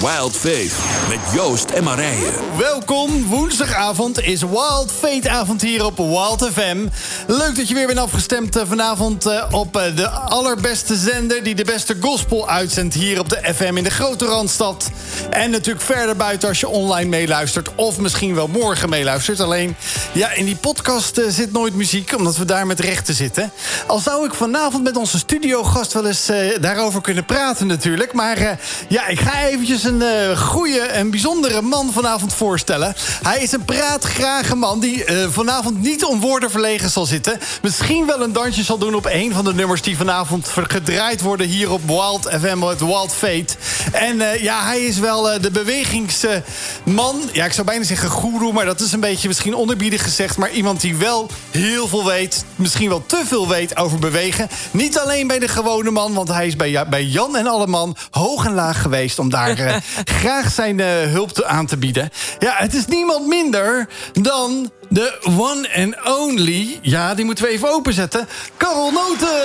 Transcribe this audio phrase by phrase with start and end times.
[0.00, 0.72] Wild Faith
[1.08, 2.30] met Joost en Marije.
[2.58, 6.86] Welkom, woensdagavond is Wild Fate avond hier op Wild FM.
[7.26, 11.42] Leuk dat je weer bent afgestemd eh, vanavond eh, op eh, de allerbeste zender...
[11.42, 14.90] die de beste gospel uitzendt hier op de FM in de grote Randstad.
[15.30, 17.74] En natuurlijk verder buiten als je online meeluistert...
[17.74, 19.40] of misschien wel morgen meeluistert.
[19.40, 19.76] Alleen,
[20.12, 22.16] ja, in die podcast zit nooit muziek...
[22.16, 23.50] omdat we daar met rechten zitten.
[23.86, 26.30] Al zou ik vanavond met onze studiogast wel eens
[26.60, 28.12] daarover kunnen praten natuurlijk.
[28.12, 28.58] Maar
[28.88, 32.94] ja, ik ga eventjes een uh, goede en bijzondere man vanavond voorstellen.
[33.22, 37.38] Hij is een praatgrage man die uh, vanavond niet om woorden verlegen zal zitten.
[37.62, 39.82] Misschien wel een dansje zal doen op een van de nummers...
[39.82, 43.54] die vanavond gedraaid worden hier op Wild FM, het Wild Fate.
[43.92, 47.20] En uh, ja, hij is wel de bewegingsman.
[47.32, 50.36] Ja, ik zou bijna zeggen goeroe, maar dat is een beetje misschien onderbiedig gezegd.
[50.36, 54.48] Maar iemand die wel heel veel weet, misschien wel te veel weet over bewegen.
[54.70, 58.46] Niet alleen bij de gewone man, want hij is bij, bij Jan en Alleman hoog
[58.46, 59.18] en laag geweest...
[59.18, 59.56] om daar
[60.20, 62.10] graag zijn uh, hulp te, aan te bieden.
[62.38, 66.78] Ja, het is niemand minder dan de one and only...
[66.82, 68.28] ja, die moeten we even openzetten...
[68.56, 69.28] Karel Noten!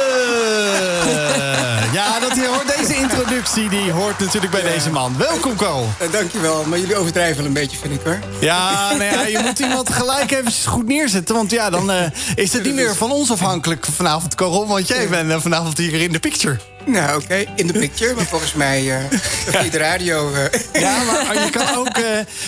[1.99, 5.17] ja, dat hoort, deze introductie die hoort natuurlijk bij deze man.
[5.17, 5.89] Welkom, Karel.
[6.01, 8.19] Uh, dankjewel, maar jullie overdrijven een beetje, vind ik, hoor.
[8.39, 11.35] Ja, nou ja, je moet iemand gelijk even goed neerzetten...
[11.35, 12.01] want ja, dan uh,
[12.35, 14.67] is het niet meer van ons afhankelijk vanavond, Karel...
[14.67, 16.59] want jij bent vanavond hier in de picture.
[16.85, 20.31] Nou, oké, in de picture, maar volgens mij uh, via de radio.
[20.31, 20.81] Uh.
[20.81, 22.05] Ja, maar je kan, ook, uh,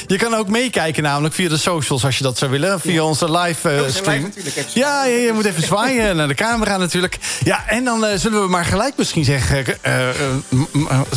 [0.08, 2.80] je kan ook meekijken, namelijk via de socials als je dat zou willen.
[2.86, 4.34] Via onze live uh, stream.
[4.74, 7.18] Ja, je, je, moet even zwaaien naar de camera natuurlijk.
[7.44, 9.66] Ja, en dan zullen we maar gelijk misschien zeggen.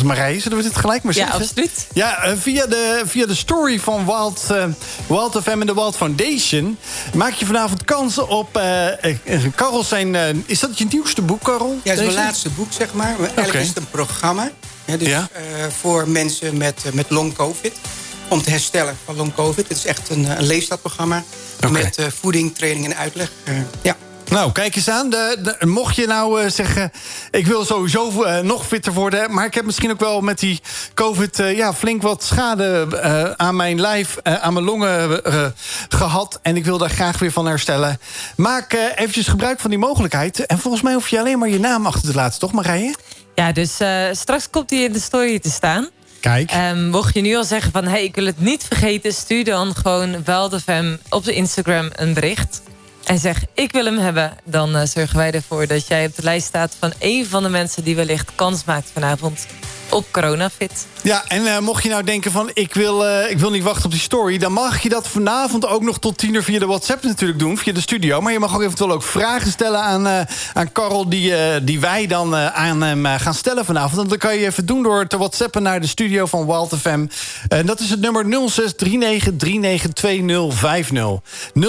[0.03, 1.33] Marije, zullen we dit gelijk maar zeggen?
[1.33, 1.87] Ja, absoluut.
[1.93, 4.45] Ja, via, de, via de story van Wild,
[5.07, 6.77] Wild FM en de Wild Foundation
[7.13, 8.61] maak je vanavond kansen op.
[9.55, 10.43] Karel zijn.
[10.45, 11.79] is dat je nieuwste boek, Karel?
[11.83, 13.15] Ja, het is mijn laatste boek, zeg maar.
[13.19, 14.51] Eigenlijk is het een programma
[14.97, 15.25] dus, uh,
[15.81, 17.73] voor mensen met, uh, met long covid.
[18.29, 19.67] Om te herstellen van long covid.
[19.67, 21.23] Het is echt een, een leefstijlprogramma.
[21.57, 21.71] Okay.
[21.71, 23.31] Met uh, voeding, training en uitleg.
[23.81, 23.95] ja.
[24.29, 25.09] Nou, kijk eens aan.
[25.09, 26.91] De, de, mocht je nou uh, zeggen...
[27.31, 29.33] ik wil sowieso uh, nog fitter worden...
[29.33, 30.61] maar ik heb misschien ook wel met die
[30.93, 31.39] covid...
[31.39, 35.21] Uh, ja, flink wat schade aan mijn lijf, aan mijn longen
[35.89, 36.39] gehad...
[36.41, 37.99] en ik wil daar graag weer van herstellen.
[38.35, 40.45] Maak eventjes gebruik van die mogelijkheid.
[40.45, 42.95] En volgens mij hoef je alleen maar je naam achter te laten, toch Marije?
[43.35, 43.73] Ja, dus
[44.11, 45.89] straks komt hij in de story te staan.
[46.19, 46.53] Kijk.
[46.53, 47.85] Um, mocht je nu al zeggen van...
[47.85, 49.13] hey, ik wil het niet vergeten...
[49.13, 52.61] stuur dan gewoon wel de fam op de Instagram een bericht.
[53.03, 54.33] En zeg ik wil hem hebben...
[54.45, 56.75] dan uh, zorgen wij ervoor dat jij op de lijst staat...
[56.79, 59.45] van een van de mensen die wellicht kans maakt vanavond
[59.89, 60.87] op CoronaFit.
[61.01, 63.85] Ja, en uh, mocht je nou denken van ik wil, uh, ik wil niet wachten
[63.85, 64.37] op die story...
[64.37, 67.57] dan mag je dat vanavond ook nog tot tien uur via de WhatsApp natuurlijk doen.
[67.57, 68.21] Via de studio.
[68.21, 70.19] Maar je mag ook eventueel ook vragen stellen aan, uh,
[70.53, 71.09] aan Carol...
[71.09, 71.33] die,
[71.63, 74.01] die wij dan aan hem gaan stellen vanavond.
[74.01, 76.73] En dat kan je even doen door te whatsappen naar de studio van Wild.
[77.47, 78.27] En dat is het nummer 0639392050.
[81.53, 81.59] 0639392050.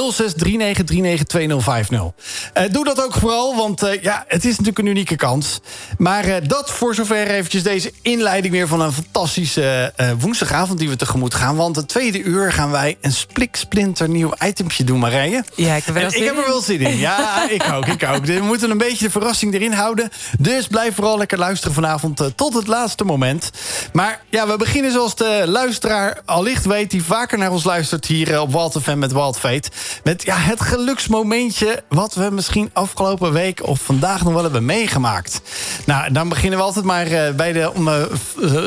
[2.71, 5.61] doe dat ook vooral, want ja, het is natuurlijk een unieke kans.
[5.99, 10.97] Maar dat voor zover eventjes deze inleiding weer van een fantastische uh, woensdagavond die we
[10.97, 11.57] tegemoet gaan.
[11.57, 15.45] Want het tweede uur gaan wij een spliksplinter nieuw itempje doen, Marije.
[15.55, 16.97] Ja, ik heb, er, ik heb er wel zin in.
[16.97, 18.25] Ja, ik ook, ik ook.
[18.25, 20.11] We moeten een beetje de verrassing erin houden.
[20.39, 23.51] Dus blijf vooral lekker luisteren vanavond uh, tot het laatste moment.
[23.93, 26.91] Maar ja, we beginnen zoals de luisteraar allicht weet...
[26.91, 29.71] die vaker naar ons luistert hier uh, op Walt FM met Walt Fate.
[30.05, 33.67] Met ja, het geluksmomentje wat we misschien afgelopen week...
[33.67, 35.41] of vandaag nog wel hebben meegemaakt.
[35.85, 37.73] Nou, dan beginnen we altijd maar bij de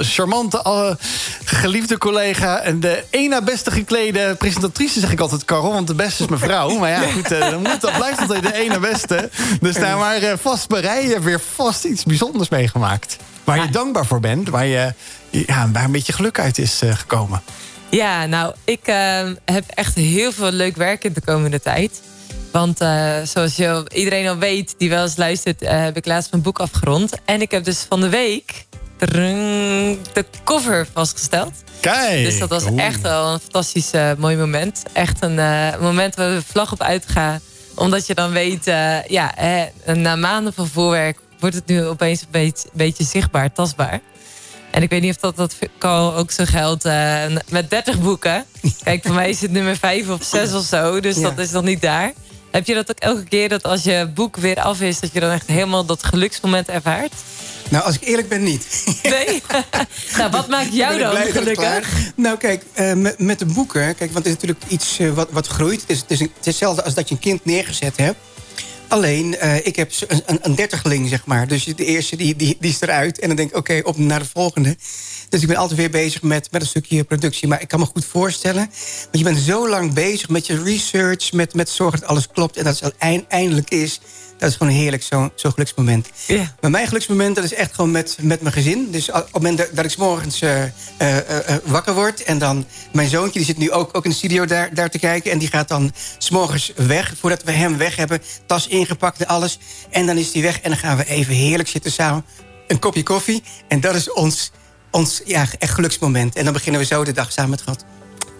[0.01, 0.91] charmante, uh,
[1.43, 2.59] geliefde collega...
[2.59, 5.73] en de ena beste geklede presentatrice, zeg ik altijd, Carol.
[5.73, 6.77] Want de beste is mijn vrouw.
[6.77, 9.29] Maar ja, goed, dan moet, dat blijft altijd de ene beste.
[9.61, 11.03] Dus daar maar vast bij.
[11.03, 13.17] Je hebt weer vast iets bijzonders meegemaakt.
[13.43, 14.49] Waar je dankbaar voor bent.
[14.49, 14.93] Waar, je,
[15.29, 17.41] ja, waar een beetje geluk uit is gekomen.
[17.89, 18.85] Ja, nou, ik
[19.45, 22.01] heb echt heel veel leuk werk in de komende tijd.
[22.53, 26.31] Want uh, zoals je, iedereen al weet die wel eens luistert, uh, heb ik laatst
[26.31, 27.11] mijn boek afgerond.
[27.25, 28.65] En ik heb dus van de week
[29.07, 31.53] de cover vastgesteld.
[31.79, 32.25] Kijk!
[32.25, 34.83] Dus dat was echt wel een fantastisch uh, mooi moment.
[34.93, 37.39] Echt een uh, moment waar de vlag op uitgaan.
[37.75, 39.33] Omdat je dan weet, uh, ja,
[39.85, 43.99] na maanden van voorwerk wordt het nu opeens een beetje, beetje zichtbaar, tastbaar.
[44.71, 45.55] En ik weet niet of dat, dat
[46.15, 46.83] ook zo geldt
[47.49, 48.45] met 30 boeken.
[48.83, 51.21] Kijk, voor mij is het nummer 5 of 6 of zo, dus ja.
[51.21, 52.13] dat is nog niet daar.
[52.53, 55.19] Heb je dat ook elke keer dat als je boek weer af is, dat je
[55.19, 57.13] dan echt helemaal dat geluksmoment ervaart?
[57.69, 58.83] Nou, als ik eerlijk ben, niet.
[59.03, 59.41] Nee?
[60.17, 62.11] nou, wat maakt jou dan gelukkig?
[62.15, 63.95] Nou, kijk, uh, met, met de boeken...
[63.95, 65.81] Kijk, want het is natuurlijk iets uh, wat, wat groeit.
[65.81, 68.17] Het is, het is, hetzelfde als dat je een kind neergezet hebt.
[68.87, 71.47] Alleen, uh, ik heb een, een, zeg maar.
[71.47, 73.19] Dus de eerste die, die, die is eruit.
[73.19, 74.77] En dan denk ik, oké, op naar de volgende.
[75.29, 77.47] Dus ik ben altijd weer bezig met, met een stukje productie.
[77.47, 78.69] Maar ik kan me goed voorstellen...
[79.01, 81.31] want je bent zo lang bezig met je research...
[81.31, 82.95] met, met zorgen dat alles klopt en dat het
[83.27, 83.99] eindelijk is...
[84.43, 86.09] Dat is gewoon heerlijk, zo'n zo geluksmoment.
[86.27, 86.47] Yeah.
[86.61, 88.91] Maar mijn geluksmoment, dat is echt gewoon met, met mijn gezin.
[88.91, 90.67] Dus op het moment dat ik s morgens uh, uh,
[90.99, 92.23] uh, wakker word...
[92.23, 94.99] en dan mijn zoontje, die zit nu ook, ook in de studio daar, daar te
[94.99, 95.31] kijken...
[95.31, 98.21] en die gaat dan s morgens weg, voordat we hem weg hebben...
[98.45, 99.59] tas ingepakt en alles.
[99.89, 102.25] En dan is hij weg en dan gaan we even heerlijk zitten samen.
[102.67, 103.43] Een kopje koffie.
[103.67, 104.51] En dat is ons,
[104.91, 106.35] ons ja, echt geluksmoment.
[106.35, 107.85] En dan beginnen we zo de dag samen met God.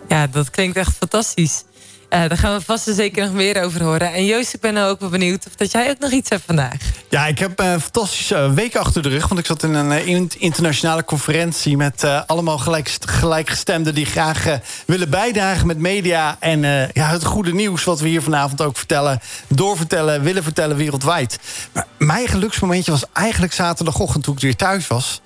[0.07, 1.63] Ja, dat klinkt echt fantastisch.
[2.13, 4.13] Uh, daar gaan we vast en zeker nog meer over horen.
[4.13, 6.43] En Joost, ik ben nou ook wel benieuwd of dat jij ook nog iets hebt
[6.45, 6.77] vandaag.
[7.09, 9.27] Ja, ik heb een fantastische week achter de rug.
[9.27, 11.77] Want ik zat in een eh, internationale conferentie...
[11.77, 16.37] met allemaal gelijk, gelijkgestemden die graag willen bijdragen met media...
[16.39, 16.61] en
[16.93, 19.19] ja, het goede nieuws wat we hier vanavond ook vertellen...
[19.47, 21.39] doorvertellen, willen vertellen wereldwijd.
[21.71, 25.21] Maar mijn geluksmomentje was eigenlijk zaterdagochtend toen ik weer thuis was...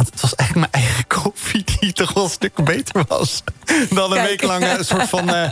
[0.00, 3.42] Want het was eigenlijk mijn eigen koffie die toch wel een stuk beter was.
[3.90, 5.48] Dan een week lang een soort van uh,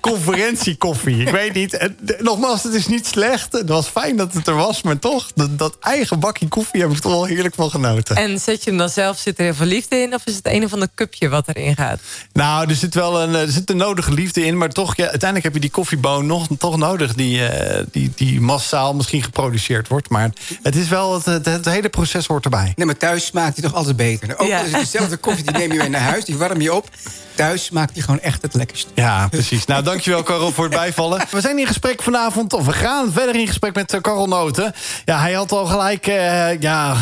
[0.00, 1.16] conferentiekoffie.
[1.16, 1.76] Ik weet niet.
[1.76, 3.52] En, nogmaals, het is niet slecht.
[3.52, 4.82] Het was fijn dat het er was.
[4.82, 8.16] Maar toch, dat, dat eigen bakje koffie heb ik toch wel heerlijk van genoten.
[8.16, 10.14] En zet je hem dan zelf, zit er heel veel liefde in?
[10.14, 12.00] Of is het een of ander cupje wat erin gaat?
[12.32, 14.58] Nou, er zit wel een, er zit een nodige liefde in.
[14.58, 17.14] Maar toch, ja, uiteindelijk heb je die koffieboon nog, toch nodig.
[17.14, 20.08] Die, uh, die, die massaal misschien geproduceerd wordt.
[20.08, 20.30] Maar
[20.62, 22.72] het is wel, het, het, het hele proces hoort erbij.
[22.76, 24.38] Nee, maar thuis smaakt hij toch altijd beter.
[24.38, 24.62] Ook ja.
[24.62, 26.88] dezelfde koffie die neem je mee naar huis, die warm je op.
[27.34, 28.88] Thuis maakt die gewoon echt het lekkerst.
[28.94, 29.64] Ja, precies.
[29.64, 31.20] Nou, dankjewel Karel voor het bijvallen.
[31.30, 34.74] We zijn in gesprek vanavond, of we gaan verder in gesprek met Karel eh, Noten.
[35.04, 36.96] Ja, hij had al gelijk, uh, ja,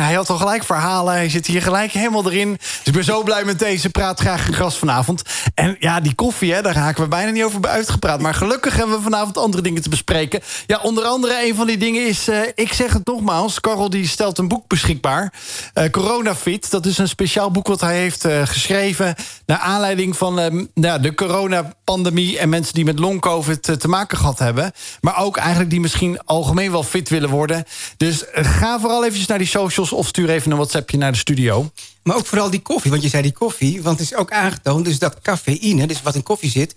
[0.00, 1.14] hij had al gelijk verhalen.
[1.14, 2.52] Hij zit hier gelijk helemaal erin.
[2.52, 5.22] Dus ik ben zo blij met deze praat graag gast vanavond.
[5.54, 8.20] En ja, die koffie, hè, daar raken we bijna niet over uitgepraat.
[8.20, 10.40] Maar gelukkig hebben we vanavond andere dingen te bespreken.
[10.66, 13.60] Ja, onder andere een van die dingen is, uh, ik zeg het nogmaals...
[13.60, 15.32] Karel die stelt een boek beschikbaar.
[15.74, 19.14] Uh, Coronafit, dat is een speciaal boek wat hij heeft geschreven...
[19.46, 22.38] naar aanleiding van uh, nou, de coronapandemie...
[22.38, 24.72] en mensen die met long-covid uh, te maken gehad hebben.
[25.00, 27.64] Maar ook eigenlijk die misschien algemeen wel fit willen worden.
[27.96, 29.92] Dus uh, ga vooral eventjes naar die socials...
[29.92, 31.70] of stuur even een WhatsAppje naar de studio.
[32.02, 33.82] Maar ook vooral die koffie, want je zei die koffie...
[33.82, 36.74] want het is ook aangetoond dus dat cafeïne, dus wat in koffie zit...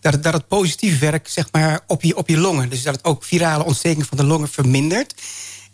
[0.00, 2.70] Dat het, dat het positief werkt zeg maar, op, je, op je longen.
[2.70, 5.14] Dus dat het ook virale ontsteking van de longen vermindert.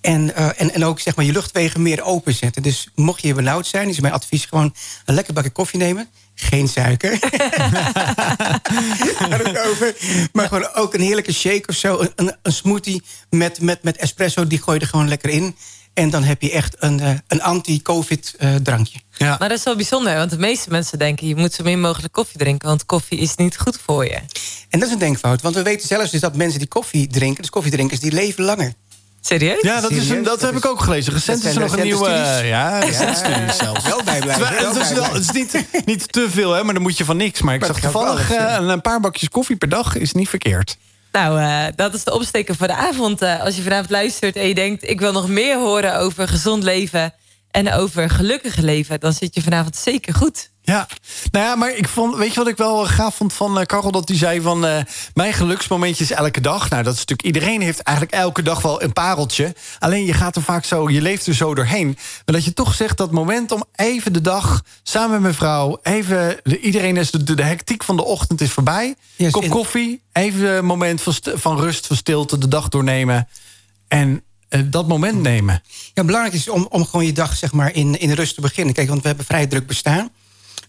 [0.01, 2.63] En, uh, en, en ook zeg maar, je luchtwegen meer openzetten.
[2.63, 4.75] Dus mocht je benauwd zijn, is mijn advies gewoon
[5.05, 7.13] een lekker bakje koffie nemen geen suiker.
[9.69, 9.97] over.
[10.33, 12.07] Maar gewoon ook een heerlijke shake of zo.
[12.15, 15.57] Een, een, smoothie met, met, met espresso, die gooi je er gewoon lekker in.
[15.95, 18.99] En dan heb je echt een, eh, een anti-covid uh, drankje.
[19.11, 19.37] Ja.
[19.39, 21.27] Maar dat is wel bijzonder, want de meeste mensen denken...
[21.27, 24.19] je moet zo min mogelijk koffie drinken, want koffie is niet goed voor je.
[24.69, 27.43] En dat is een denkfout, want we weten zelfs dus dat mensen die koffie drinken...
[27.43, 28.73] dus koffiedrinkers, die leven langer.
[29.27, 29.63] Serieus?
[29.63, 31.13] Ja, dat, is een, dat, heb ik ook gelezen.
[31.13, 32.09] Recent is er nog een nieuwe...
[32.09, 33.85] Uh, ja, recent studies zelfs.
[33.85, 34.47] Wel bijblijven.
[34.47, 37.17] Het is, wel, het is niet, niet te veel, hè, maar dan moet je van
[37.17, 37.43] niks.
[37.43, 40.77] Maar ik maar zag toevallig uh, een paar bakjes koffie per dag is niet verkeerd.
[41.13, 43.23] Nou, uh, dat is de opsteken voor de avond.
[43.23, 44.89] als je vanavond luistert en je denkt...
[44.89, 47.15] ik wil nog meer horen over gezond leven
[47.57, 49.01] en over gelukkig leven...
[49.01, 50.51] dan zit je vanavond zeker goed.
[50.63, 50.89] Ja,
[51.31, 53.91] nou ja, maar ik vond, weet je wat ik wel gaaf vond van uh, Karel?
[53.91, 54.79] Dat hij zei van, uh,
[55.15, 56.71] mijn geluksmomentje is elke dag.
[56.71, 59.55] Nou, dat is natuurlijk, iedereen heeft eigenlijk elke dag wel een pareltje.
[59.79, 61.87] Alleen je gaat er vaak zo, je leeft er zo doorheen.
[61.87, 65.79] Maar dat je toch zegt, dat moment om even de dag samen met mijn vrouw...
[65.83, 68.95] even, iedereen is, de, de hectiek van de ochtend is voorbij.
[69.17, 73.29] Yes, Kop koffie, even een moment van, van rust, van stilte, de dag doornemen.
[73.89, 75.63] En dat moment nemen.
[75.95, 78.75] Ja, belangrijk is om, om gewoon je dag zeg maar, in, in rust te beginnen.
[78.75, 80.11] Kijk, want we hebben vrij druk bestaan.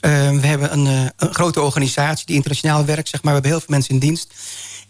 [0.01, 3.10] Uh, we hebben een, uh, een, grote organisatie die internationaal werkt.
[3.10, 3.34] Zeg maar.
[3.34, 4.34] We hebben heel veel mensen in dienst.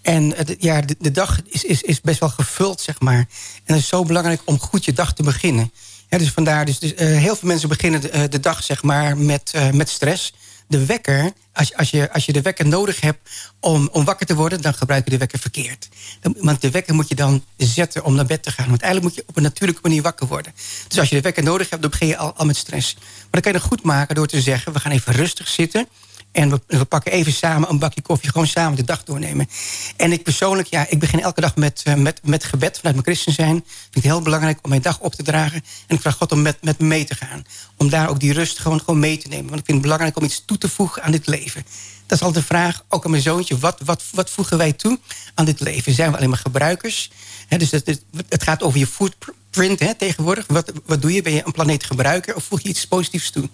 [0.01, 3.27] En uh, ja, de, de, dag is, is, is best wel gevuld, zeg maar.
[3.63, 5.71] En het is zo belangrijk om goed je dag te beginnen.
[6.09, 9.89] Dus vandaar, dus, dus heel veel mensen beginnen de, de dag zeg maar, met, met
[9.89, 10.33] stress
[10.67, 14.35] de wekker, als, als, je, als je de wekker nodig hebt om, om wakker te
[14.35, 15.89] worden, dan gebruik je de wekker verkeerd.
[16.21, 18.69] Want de wekker moet je dan zetten om naar bed te gaan.
[18.69, 20.53] Want eigenlijk moet je op een natuurlijke manier wakker worden.
[20.87, 22.93] Dus als je de wekker nodig hebt, dan begin je al, al met stress.
[22.95, 25.87] Maar dan kan je goed maken door te zeggen: we gaan even rustig zitten.
[26.37, 29.49] En we, we, pakken even samen een bakje koffie, gewoon samen de dag doornemen.
[29.95, 33.07] En ik persoonlijk, ja, ik begin elke dag met, uh, met, met gebed vanuit mijn
[33.07, 33.63] christen zijn.
[33.65, 35.63] Vind ik heel belangrijk om mijn dag op te dragen.
[35.87, 37.45] En ik vraag God om met, met me mee te gaan.
[37.77, 39.45] Om daar ook die rust gewoon, gewoon mee te nemen.
[39.45, 41.65] Want ik vind het belangrijk om iets toe te voegen aan dit leven.
[42.05, 43.57] Dat is altijd de vraag, ook aan mijn zoontje.
[43.57, 44.99] Wat, wat, wat voegen wij toe
[45.33, 45.93] aan dit leven?
[45.93, 47.11] Zijn we alleen maar gebruikers?
[47.47, 48.87] dus het, het gaat over je
[49.57, 50.45] hè, tegenwoordig.
[50.47, 51.21] Wat, wat doe je?
[51.21, 53.49] Ben je een planeetgebruiker of voeg je iets positiefs toe?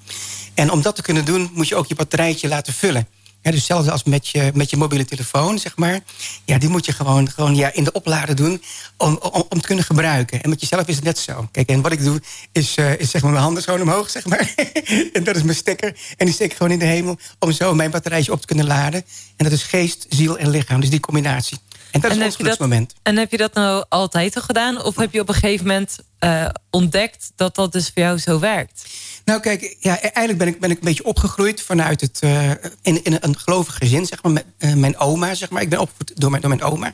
[0.53, 3.07] En om dat te kunnen doen, moet je ook je batterijtje laten vullen.
[3.43, 5.99] Ja, dus hetzelfde als met je, met je mobiele telefoon, zeg maar.
[6.45, 8.61] Ja, die moet je gewoon, gewoon ja, in de oplader doen
[8.97, 10.43] om, om, om te kunnen gebruiken.
[10.43, 11.47] En met jezelf is het net zo.
[11.51, 14.25] Kijk, en wat ik doe, is, uh, is zeg maar mijn handen gewoon omhoog, zeg
[14.25, 14.53] maar.
[15.13, 15.95] en dat is mijn stekker.
[16.17, 18.65] En die steek ik gewoon in de hemel om zo mijn batterijtje op te kunnen
[18.65, 19.05] laden.
[19.35, 20.79] En dat is geest, ziel en lichaam.
[20.79, 21.57] Dus die combinatie.
[21.93, 22.93] En dat is ons geluksmoment.
[23.03, 24.83] En heb je dat nou altijd al gedaan?
[24.83, 28.39] Of heb je op een gegeven moment uh, ontdekt dat dat dus voor jou zo
[28.39, 28.85] werkt?
[29.25, 32.19] Nou, kijk, ja, eigenlijk ben ik, ben ik een beetje opgegroeid vanuit het.
[32.23, 32.49] Uh,
[32.81, 34.31] in, in een gelovig gezin, zeg maar.
[34.31, 35.61] Met, uh, mijn oma, zeg maar.
[35.61, 36.93] Ik ben opgevoed door mijn, door mijn oma.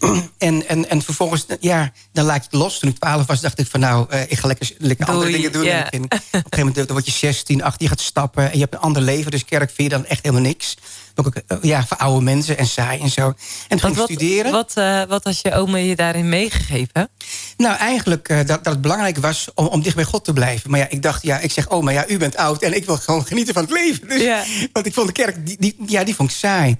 [0.38, 2.78] en, en, en vervolgens, ja, dan laat je het los.
[2.78, 5.64] Toen ik 12 was, dacht ik van nou, ik ga lekker, lekker andere dingen doen.
[5.64, 5.86] Yeah.
[5.90, 8.44] En op een gegeven moment dan word je 16, 18, je gaat stappen.
[8.44, 9.30] En je hebt een ander leven.
[9.30, 10.76] Dus kerk vind je dan echt helemaal niks.
[11.14, 11.32] Ook,
[11.62, 13.26] ja, voor oude mensen en saai en zo.
[13.68, 14.52] En toen ging ik studeren.
[14.52, 14.74] Wat,
[15.08, 17.10] wat has je oma je daarin meegegeven?
[17.56, 20.70] Nou, eigenlijk dat, dat het belangrijk was om, om dicht bij God te blijven.
[20.70, 22.96] Maar ja, ik dacht, ja, ik zeg, oma, ja, u bent oud en ik wil
[22.96, 24.08] gewoon genieten van het leven.
[24.08, 24.44] Dus, ja.
[24.72, 26.76] Want ik vond de kerk, die, die, ja, die vond ik saai.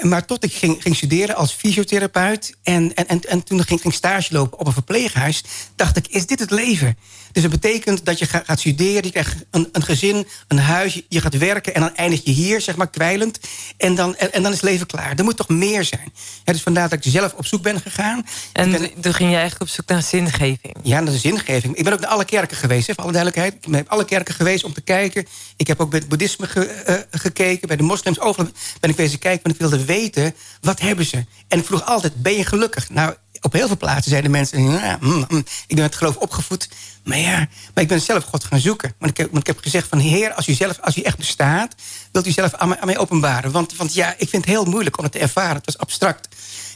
[0.00, 3.92] Maar tot ik ging, ging studeren als fysiotherapeut en, en, en, en toen ging ik
[3.92, 5.44] stage lopen op een verpleeghuis,
[5.76, 6.96] dacht ik, is dit het leven?
[7.36, 11.20] Dus dat betekent dat je gaat studeren, je krijgt een, een gezin, een huis, je
[11.20, 13.40] gaat werken en dan eindig je hier, zeg maar, kwijlend.
[13.76, 15.14] En dan, en, en dan is het leven klaar.
[15.16, 16.12] Er moet toch meer zijn.
[16.44, 18.26] Ja, dus vandaar dat ik zelf op zoek ben gegaan.
[18.52, 20.76] En ben, toen ging je eigenlijk op zoek naar zingeving?
[20.82, 21.76] Ja, naar de zingeving.
[21.76, 23.54] Ik ben ook naar alle kerken geweest, hè, voor alle duidelijkheid.
[23.54, 25.26] Ik ben naar alle kerken geweest om te kijken.
[25.56, 28.20] Ik heb ook bij het boeddhisme ge, uh, gekeken, bij de moslims.
[28.20, 28.50] Overal
[28.80, 31.24] ben ik bezig kijken, want ik wilde weten, wat hebben ze?
[31.48, 32.90] En ik vroeg altijd, ben je gelukkig?
[32.90, 33.14] Nou,
[33.46, 34.70] op heel veel plaatsen zeiden mensen...
[34.70, 36.68] Ja, mm, mm, ik ben het geloof opgevoed.
[37.04, 38.94] Maar ja, maar ik ben zelf God gaan zoeken.
[38.98, 39.98] Want ik heb, want ik heb gezegd van...
[39.98, 41.74] Heer, als u, zelf, als u echt bestaat...
[42.12, 43.50] wilt u zelf aan mij, aan mij openbaren.
[43.50, 45.56] Want, want ja, ik vind het heel moeilijk om het te ervaren.
[45.56, 46.28] Het was abstract.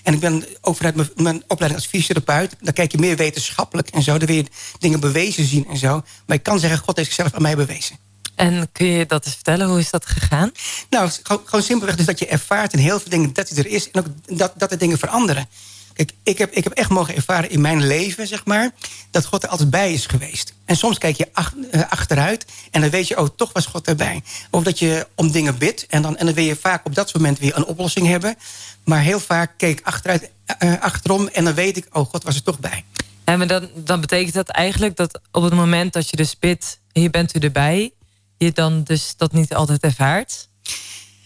[0.03, 2.57] En ik ben ook vanuit mijn, mijn opleiding als fysiotherapeut...
[2.61, 4.19] dan kijk je meer wetenschappelijk en zo.
[4.19, 4.47] Dan wil je
[4.79, 6.03] dingen bewezen zien en zo.
[6.27, 7.97] Maar ik kan zeggen, God heeft zichzelf aan mij bewezen.
[8.35, 9.69] En kun je dat eens vertellen?
[9.69, 10.53] Hoe is dat gegaan?
[10.91, 13.71] Nou, gewoon, gewoon simpelweg dus dat je ervaart in heel veel dingen dat hij er
[13.71, 13.91] is...
[13.91, 15.49] en ook dat, dat er dingen veranderen.
[16.01, 18.71] Kijk, ik heb, ik heb echt mogen ervaren in mijn leven, zeg maar...
[19.11, 20.55] dat God er altijd bij is geweest.
[20.65, 21.29] En soms kijk je
[21.73, 23.19] uh, achteruit en dan weet je...
[23.19, 24.23] oh, toch was God erbij.
[24.51, 27.15] Of dat je om dingen bidt en dan, en dan wil je vaak op dat
[27.15, 28.37] moment weer een oplossing hebben.
[28.85, 30.31] Maar heel vaak keek ik achteruit,
[30.63, 31.87] uh, achterom en dan weet ik...
[31.93, 32.85] oh, God was er toch bij.
[33.25, 36.79] Ja, dan, dan betekent dat eigenlijk dat op het moment dat je dus bidt...
[36.93, 37.93] je bent u erbij,
[38.39, 40.49] je dan dus dat niet altijd ervaart...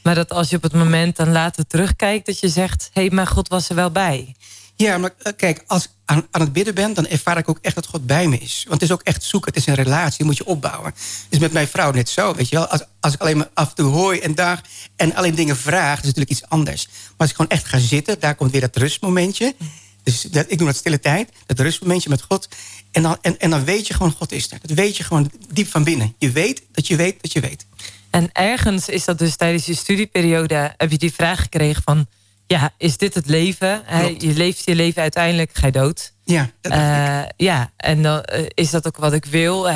[0.03, 2.27] Maar dat als je op het moment dan later terugkijkt...
[2.27, 4.35] dat je zegt, hé, hey, maar God was er wel bij.
[4.77, 6.95] Ja, maar kijk, als ik aan, aan het bidden ben...
[6.95, 8.65] dan ervaar ik ook echt dat God bij me is.
[8.69, 10.95] Want het is ook echt zoeken, het is een relatie, die moet je opbouwen.
[11.29, 12.67] is met mijn vrouw net zo, weet je wel.
[12.67, 14.61] Als, als ik alleen maar af en toe hooi en dag...
[14.97, 16.87] en alleen dingen vraag, is natuurlijk iets anders.
[16.87, 19.55] Maar als ik gewoon echt ga zitten, daar komt weer dat rustmomentje...
[20.03, 22.49] Dus dat, ik doe dat stille tijd, dat rustmomentje met God.
[22.91, 24.59] En dan, en, en dan weet je gewoon, God is er.
[24.63, 26.15] Dat weet je gewoon diep van binnen.
[26.19, 27.67] Je weet dat je weet dat je weet.
[28.11, 30.75] En ergens is dat dus tijdens je studieperiode...
[30.77, 32.07] heb je die vraag gekregen van...
[32.47, 33.83] ja, is dit het leven?
[34.19, 36.13] Je leeft je leven uiteindelijk, ga je dood.
[36.25, 39.71] Ja, dat uh, ja, en dan uh, is dat ook wat ik wil.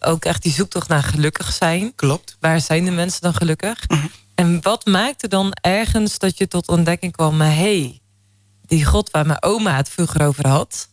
[0.00, 1.94] Ook echt die zoektocht naar gelukkig zijn.
[1.94, 2.36] Klopt.
[2.40, 3.84] Waar zijn de mensen dan gelukkig?
[3.86, 4.04] -huh.
[4.34, 7.40] En wat maakte dan ergens dat je tot ontdekking kwam...
[7.40, 8.00] hé, hey,
[8.66, 10.88] die God waar mijn oma het vroeger over had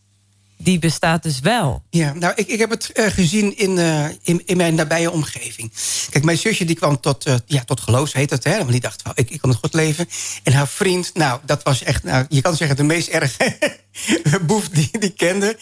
[0.58, 1.82] die bestaat dus wel.
[1.90, 5.72] Ja, nou, ik, ik heb het uh, gezien in, uh, in, in, mijn nabije omgeving.
[6.10, 8.56] Kijk, mijn zusje die kwam tot, uh, ja, tot geloof, heet dat, hè?
[8.56, 10.08] Want die dacht, ik, ik kan het goed leven.
[10.42, 13.56] En haar vriend, nou, dat was echt, nou, je kan zeggen, de meest erge
[14.46, 15.58] boef die die kende.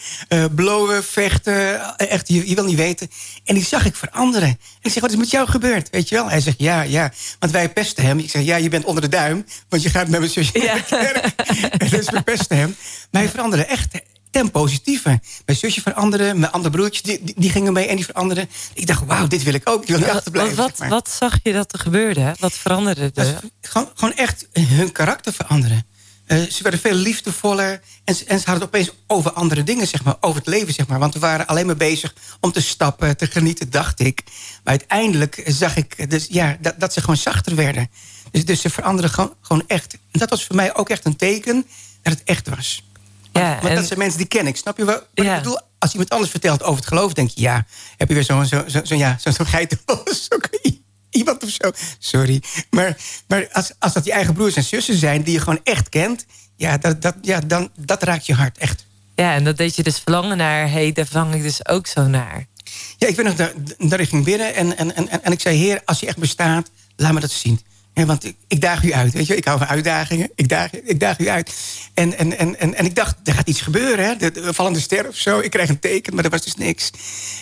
[0.55, 3.09] blowen, vechten, echt, je, je wil niet weten.
[3.43, 4.49] En die zag ik veranderen.
[4.49, 5.89] En ik zeg, wat is met jou gebeurd?
[5.89, 6.29] Weet je wel?
[6.29, 7.13] Hij zegt, ja, ja.
[7.39, 8.19] Want wij pesten hem.
[8.19, 9.45] Ik zeg, ja, je bent onder de duim.
[9.69, 10.65] Want je gaat met mijn zusje ja.
[10.65, 11.91] naar de kerk.
[11.91, 12.75] dus we pesten hem.
[13.11, 13.87] Maar hij veranderde echt
[14.31, 15.19] ten positieve.
[15.45, 18.49] Mijn zusje veranderde, mijn andere broertjes die, die, gingen mee en die veranderden.
[18.73, 19.81] Ik dacht, wauw, dit wil ik ook.
[19.81, 20.55] Ik wil niet achterblijven.
[20.55, 20.89] Wat, zeg maar.
[20.89, 22.35] wat zag je dat er gebeurde?
[22.39, 23.39] Wat veranderde er?
[23.61, 25.85] Gewoon, gewoon echt hun karakter veranderen.
[26.27, 29.87] Uh, ze werden veel liefdevoller en ze, en ze hadden het opeens over andere dingen,
[29.87, 30.99] zeg maar, over het leven, zeg maar.
[30.99, 34.23] Want we waren alleen maar bezig om te stappen, te genieten, dacht ik.
[34.63, 37.89] Maar uiteindelijk zag ik dus, ja, dat, dat ze gewoon zachter werden.
[38.31, 39.93] Dus, dus ze veranderen gewoon, gewoon echt.
[39.93, 41.65] En dat was voor mij ook echt een teken
[42.01, 42.83] dat het echt was.
[43.37, 44.55] Ja, Want dat zijn mensen die ken ik.
[44.55, 45.35] Snap je wat ja.
[45.35, 45.59] ik bedoel?
[45.79, 47.41] Als iemand anders vertelt over het geloof, denk je...
[47.41, 47.65] ja,
[47.97, 50.27] heb je weer zo'n zo, zo, zo, ja, zo, zo geitenbos.
[51.09, 51.71] iemand of zo.
[51.99, 52.43] Sorry.
[52.69, 55.23] Maar, maar als, als dat je eigen broers en zussen zijn...
[55.23, 56.25] die je gewoon echt kent...
[56.55, 58.85] ja, dat, dat, ja dan, dat raakt je hart echt.
[59.15, 60.71] Ja, en dat deed je dus verlangen naar...
[60.71, 62.45] hey, daar verlang ik dus ook zo naar.
[62.97, 65.57] Ja, ik ben nog daar, daar ging binnen en, en, en, en ik zei...
[65.57, 67.61] heer, als je echt bestaat, laat me dat zien.
[68.05, 69.35] Want ik, ik, daag u uit, weet je.
[69.35, 70.31] Ik hou van uitdagingen.
[70.35, 71.53] Ik daag, ik daag u uit.
[71.93, 74.05] En, en, en, en, en ik dacht, er gaat iets gebeuren.
[74.05, 74.15] Hè?
[74.15, 75.39] De, de vallende ster of zo.
[75.39, 76.91] Ik krijg een teken, maar er was dus niks.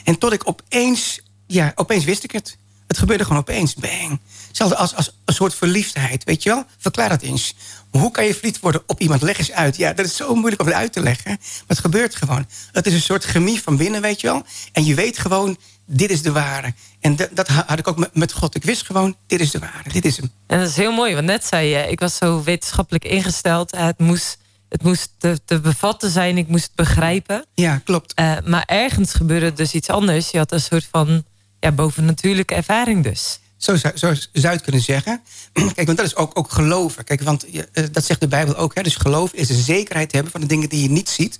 [0.03, 2.57] En tot ik opeens, ja, opeens wist ik het.
[2.87, 3.73] Het gebeurde gewoon opeens.
[3.73, 4.19] Bang.
[4.47, 6.63] Hetzelfde als, als een soort verliefdheid, weet je wel?
[6.77, 7.55] Verklaar dat eens.
[7.89, 9.21] Hoe kan je verliefd worden op iemand?
[9.21, 9.75] Leg eens uit.
[9.75, 11.31] Ja, dat is zo moeilijk om het uit te leggen.
[11.31, 12.47] Maar het gebeurt gewoon.
[12.71, 14.43] Het is een soort chemie van binnen, weet je wel?
[14.71, 16.73] En je weet gewoon, dit is de ware.
[16.99, 18.55] En dat, dat had ik ook met God.
[18.55, 20.31] Ik wist gewoon, dit is de ware, dit is hem.
[20.47, 21.89] En dat is heel mooi, want net zei je...
[21.89, 23.71] ik was zo wetenschappelijk ingesteld.
[23.75, 24.37] Het moest,
[24.69, 27.45] het moest te, te bevatten zijn, ik moest het begrijpen.
[27.53, 28.19] Ja, klopt.
[28.19, 30.29] Uh, maar ergens gebeurde dus iets anders.
[30.29, 31.23] Je had een soort van
[31.59, 33.39] ja, bovennatuurlijke ervaring dus.
[33.57, 35.21] Zo zou, zo zou je het kunnen zeggen.
[35.75, 37.03] Kijk, want dat is ook, ook geloven.
[37.03, 37.61] Kijk, want uh,
[37.91, 38.75] dat zegt de Bijbel ook.
[38.75, 38.81] Hè?
[38.81, 41.39] Dus geloof is een zekerheid hebben van de dingen die je niet ziet.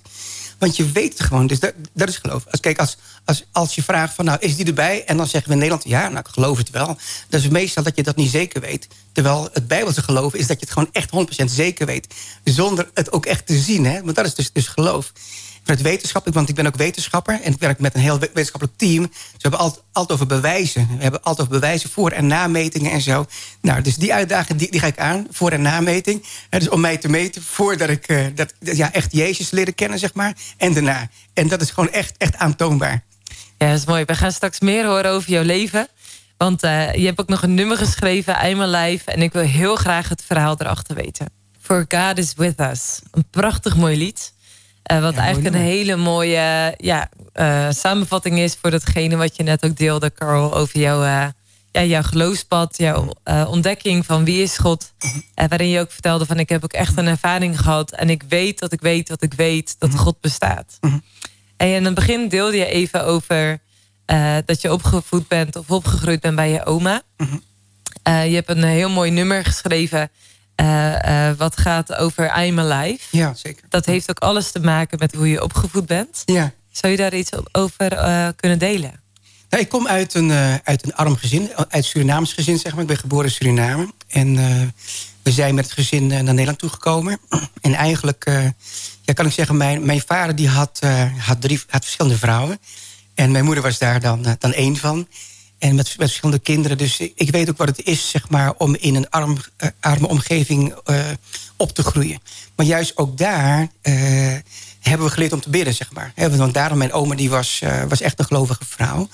[0.58, 1.46] Want je weet het gewoon.
[1.46, 2.44] Dus dat, is geloof.
[2.50, 5.04] Als, kijk, als, als, als je vraagt van, nou, is die erbij?
[5.04, 6.98] En dan zeggen we in Nederland, ja, nou, ik geloof het wel.
[7.28, 8.88] Dat is meestal dat je dat niet zeker weet.
[9.12, 12.14] Terwijl het Bijbelse geloof is dat je het gewoon echt 100% zeker weet.
[12.44, 13.84] Zonder het ook echt te zien.
[13.84, 14.02] Hè?
[14.02, 15.12] Want dat is dus, dus geloof
[15.66, 17.40] vanuit wetenschap, want ik ben ook wetenschapper...
[17.42, 19.02] en ik werk met een heel wetenschappelijk team.
[19.02, 20.88] Dus we hebben altijd, altijd over bewijzen.
[20.96, 23.26] We hebben altijd over bewijzen, voor- en nametingen en zo.
[23.60, 26.24] Nou, dus die uitdaging die, die ga ik aan, voor- en nameting.
[26.50, 30.14] dus om mij te meten voordat ik uh, dat, ja, echt Jezus leren kennen, zeg
[30.14, 30.34] maar.
[30.56, 31.08] En daarna.
[31.34, 33.04] En dat is gewoon echt, echt aantoonbaar.
[33.58, 34.04] Ja, dat is mooi.
[34.04, 35.88] We gaan straks meer horen over jouw leven.
[36.36, 39.10] Want uh, je hebt ook nog een nummer geschreven, I'm Alive.
[39.10, 41.26] En ik wil heel graag het verhaal erachter weten.
[41.60, 43.00] For God is with us.
[43.10, 44.32] Een prachtig mooi lied.
[44.92, 49.42] Uh, wat ja, eigenlijk een hele mooie ja, uh, samenvatting is voor datgene wat je
[49.42, 51.26] net ook deelde, Carl, over jouw, uh,
[51.72, 53.12] ja, jouw geloofspad, jouw
[53.46, 54.92] ontdekking van wie is God.
[55.34, 58.58] waarin je ook vertelde van ik heb ook echt een ervaring gehad en ik weet
[58.58, 60.78] dat ik weet dat ik weet dat God bestaat.
[61.56, 63.58] En in het begin deelde je even over
[64.44, 67.02] dat je opgevoed bent of opgegroeid bent bij je oma.
[68.02, 70.10] je hebt een heel mooi nummer geschreven
[70.60, 73.04] uh, uh, wat gaat over I'm Alive.
[73.10, 73.64] Ja, zeker.
[73.68, 76.22] Dat heeft ook alles te maken met hoe je opgevoed bent.
[76.24, 76.52] Ja.
[76.70, 79.00] Zou je daar iets over uh, kunnen delen?
[79.50, 80.32] Nou, ik kom uit een,
[80.64, 82.80] uit een arm gezin, uit Surinaams gezin, zeg maar.
[82.80, 83.92] Ik ben geboren in Suriname.
[84.08, 84.34] En
[85.22, 87.18] we zijn met het gezin naar Nederland toegekomen.
[87.60, 88.24] En eigenlijk,
[89.02, 90.80] ja, kan ik zeggen, mijn, mijn vader die had,
[91.18, 92.58] had, drie, had verschillende vrouwen.
[93.14, 95.06] En mijn moeder was daar dan, dan één van.
[95.58, 96.78] En met, verschillende kinderen.
[96.78, 100.08] Dus ik, weet ook wat het is, zeg maar, om in een arm, uh, arme
[100.08, 101.04] omgeving uh,
[101.56, 102.20] op te groeien.
[102.56, 104.34] Maar juist ook daar uh,
[104.88, 106.12] hebben we geleerd om te bidden, zeg maar.
[106.30, 109.08] Want daarom, mijn oma die was, was echt een gelovige vrouw.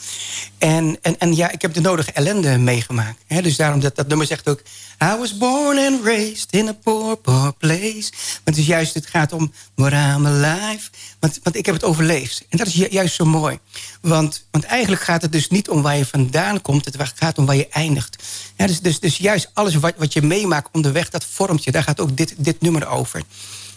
[0.59, 3.19] En, en, en ja, ik heb de nodige ellende meegemaakt.
[3.43, 4.63] Dus daarom, dat, dat nummer zegt ook...
[5.03, 8.11] I was born and raised in a poor, poor place.
[8.11, 10.91] Maar het is juist, het gaat om I'm alive.
[11.19, 12.45] Want, want ik heb het overleefd.
[12.49, 13.59] En dat is ju juist zo mooi.
[14.01, 16.85] Want, want eigenlijk gaat het dus niet om waar je vandaan komt.
[16.85, 18.23] Het gaat om waar je eindigt.
[18.57, 21.73] Dus, dus, dus juist alles wat, wat je meemaakt onderweg, dat vormt je.
[21.73, 23.23] Daar gaat ook dit, dit nummer over.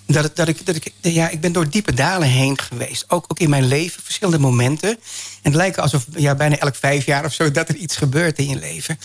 [0.07, 3.05] Dat, dat, ik, dat ik, ja, ik ben door diepe dalen heen geweest.
[3.07, 4.89] Ook, ook in mijn leven, verschillende momenten.
[4.89, 4.97] En
[5.41, 7.51] het lijkt alsof ja, bijna elk vijf jaar of zo...
[7.51, 8.99] dat er iets gebeurt in je leven.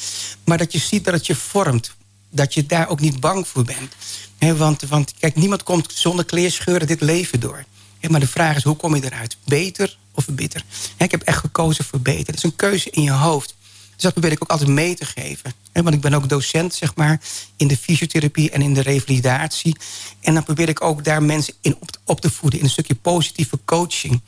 [0.44, 1.94] Maar dat je ziet dat het je vormt.
[2.30, 3.94] Dat je daar ook niet bang voor bent.
[4.38, 7.64] He, want, want kijk, niemand komt zonder kleerscheuren dit leven door.
[7.98, 9.36] He, maar de vraag is, hoe kom je eruit?
[9.44, 10.64] Beter of bitter?
[10.96, 12.26] He, ik heb echt gekozen voor beter.
[12.26, 13.54] Het is een keuze in je hoofd.
[14.00, 15.52] Dus dat probeer ik ook altijd mee te geven.
[15.72, 17.20] Want ik ben ook docent, zeg maar,
[17.56, 19.76] in de fysiotherapie en in de revalidatie.
[20.20, 22.58] En dan probeer ik ook daar mensen in op, op te voeden...
[22.58, 24.20] in een stukje positieve coaching.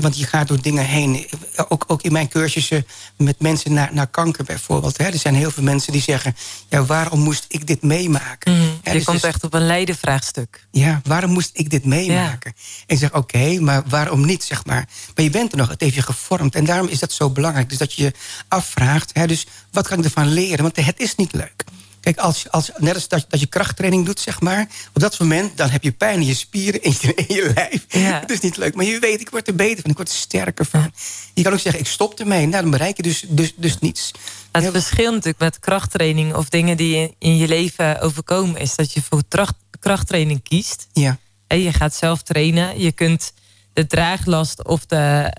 [0.00, 1.26] Want je gaat door dingen heen.
[1.68, 4.98] Ook, ook in mijn cursussen met mensen naar, naar kanker bijvoorbeeld.
[4.98, 6.36] Er zijn heel veel mensen die zeggen...
[6.68, 8.52] ja, waarom moest ik dit meemaken?
[8.52, 10.66] Mm, je dus komt echt op een lijdenvraagstuk.
[10.70, 12.54] Ja, waarom moest ik dit meemaken?
[12.86, 14.88] En ik zeg, oké, maar waarom niet, zeg maar.
[15.14, 16.54] Maar je bent er nog, het heeft je gevormd.
[16.54, 17.68] En daarom is dat zo belangrijk.
[17.68, 18.12] Dus dat je je
[18.48, 20.62] afvraagt, hè, dus wat kan ik ervan leren?
[20.62, 21.64] Want het is niet leuk.
[22.04, 24.68] Kijk, als, als, net als dat, dat je krachttraining doet, zeg maar.
[24.94, 27.84] Op dat moment, dan heb je pijn in je spieren, in je, in je lijf.
[27.88, 28.20] Ja.
[28.20, 28.74] Het is niet leuk.
[28.74, 30.92] Maar je weet, ik word er beter van, ik word er sterker van.
[31.34, 32.46] Je kan ook zeggen, ik stop ermee.
[32.46, 34.10] Nou, dan bereik je dus, dus, dus niets.
[34.52, 38.60] Het verschil natuurlijk met krachttraining of dingen die in je leven overkomen...
[38.60, 39.22] is dat je voor
[39.80, 40.86] krachttraining kiest.
[40.92, 41.18] Ja.
[41.46, 42.80] En je gaat zelf trainen.
[42.80, 43.32] Je kunt
[43.72, 45.32] de draaglast of de...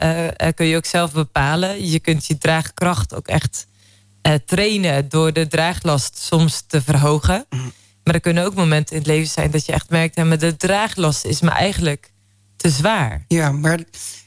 [0.43, 1.89] Uh, kun je ook zelf bepalen.
[1.89, 3.67] Je kunt je draagkracht ook echt
[4.25, 7.45] uh, trainen door de draaglast soms te verhogen.
[7.49, 7.63] Mhm.
[8.03, 10.15] Maar er kunnen ook momenten in het leven zijn dat je echt merkt...
[10.15, 12.11] maar de draaglast is me eigenlijk
[12.55, 13.25] te zwaar.
[13.27, 13.79] Ja, maar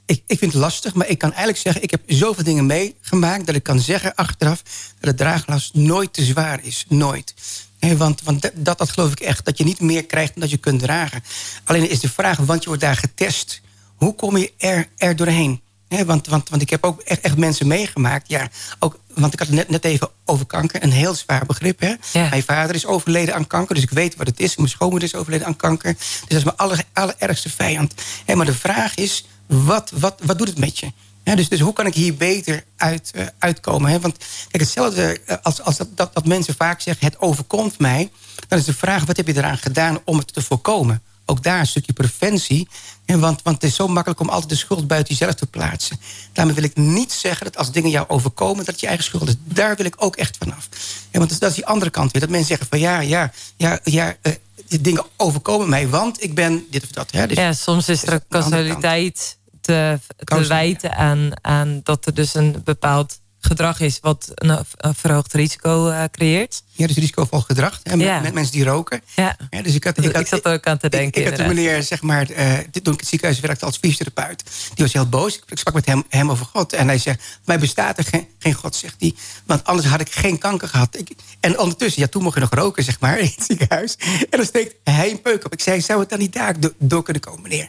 [0.06, 0.94] ik, ik vind het lastig.
[0.94, 3.46] Maar ik kan eigenlijk zeggen, ik heb zoveel dingen meegemaakt...
[3.46, 4.62] dat ik kan zeggen achteraf
[5.00, 6.84] dat de draaglast nooit te zwaar is.
[6.88, 7.34] Nooit.
[7.96, 9.44] want want dat, dat geloof ik echt.
[9.44, 11.22] Dat je niet meer krijgt dan dat je kunt dragen.
[11.64, 13.60] Alleen is de vraag, want je wordt daar getest.
[13.94, 15.60] Hoe kom je er, er doorheen?
[15.88, 18.28] Want, want, want ik heb ook echt, echt mensen meegemaakt.
[18.28, 18.48] Ja,
[18.78, 20.82] ook, want ik had het net, net even over kanker.
[20.82, 21.80] Een heel zwaar begrip.
[21.80, 21.94] Hè?
[22.12, 22.28] Ja.
[22.28, 23.74] Mijn vader is overleden aan kanker.
[23.74, 24.56] Dus ik weet wat het is.
[24.56, 25.94] Mijn schoonmoeder is overleden aan kanker.
[25.94, 27.94] Dus dat is mijn aller, allerergste vijand.
[28.34, 30.92] maar de vraag is, wat, wat, wat doet het met je?
[31.36, 33.90] Dus, dus hoe kan ik hier beter uit, uh, uitkomen?
[33.90, 34.00] Hè?
[34.00, 34.16] Want
[34.48, 37.06] kijk, hetzelfde als, als dat, dat, dat mensen vaak zeggen...
[37.06, 38.10] het overkomt mij,
[38.48, 39.04] dan is de vraag...
[39.04, 41.02] wat heb je eraan gedaan om het te voorkomen?
[41.28, 42.68] Ook daar een stukje preventie.
[43.04, 46.00] En want, want het is zo makkelijk om altijd de schuld buiten jezelf te plaatsen.
[46.32, 48.64] Daarmee wil ik niet zeggen dat als dingen jou overkomen...
[48.64, 49.34] dat je eigen schuld is.
[49.44, 50.68] Daar wil ik ook echt vanaf.
[51.12, 52.20] Want dat is die andere kant weer.
[52.20, 54.16] Dat mensen zeggen van ja, ja, ja, ja...
[54.22, 54.32] Uh,
[54.68, 57.10] die dingen overkomen mij, want ik ben dit of dat.
[57.10, 57.26] Hè?
[57.26, 62.60] Dus, ja, soms is er causaliteit te, te wijten aan, aan dat er dus een
[62.64, 66.62] bepaald gedrag is wat een, verhoogd risico uh, creëert.
[66.72, 67.80] Ja, dus risicovol gedrag.
[67.82, 69.02] Hè, met, met, mensen die roken.
[69.16, 69.36] Ja.
[69.50, 71.20] ja dus ik, had, ik, had, ik zat ook aan te denken.
[71.20, 74.44] Ik, ik had een meneer, zeg maar, uh, toen ik het ziekenhuis werkte als fysiotherapeut.
[74.74, 75.40] Die was heel boos.
[75.46, 76.72] Ik sprak met hem, hem over God.
[76.72, 79.14] En hij zegt, mij bestaat er geen, geen God, zegt hij.
[79.46, 80.98] Want anders had ik geen kanker gehad.
[80.98, 83.96] Ik, en ondertussen, ja, toen mocht je nog roken, zeg maar, in het ziekenhuis.
[84.30, 85.52] En dan steekt hij een peuk op.
[85.52, 87.68] Ik zei, zou het dan niet daar door kunnen komen, meneer?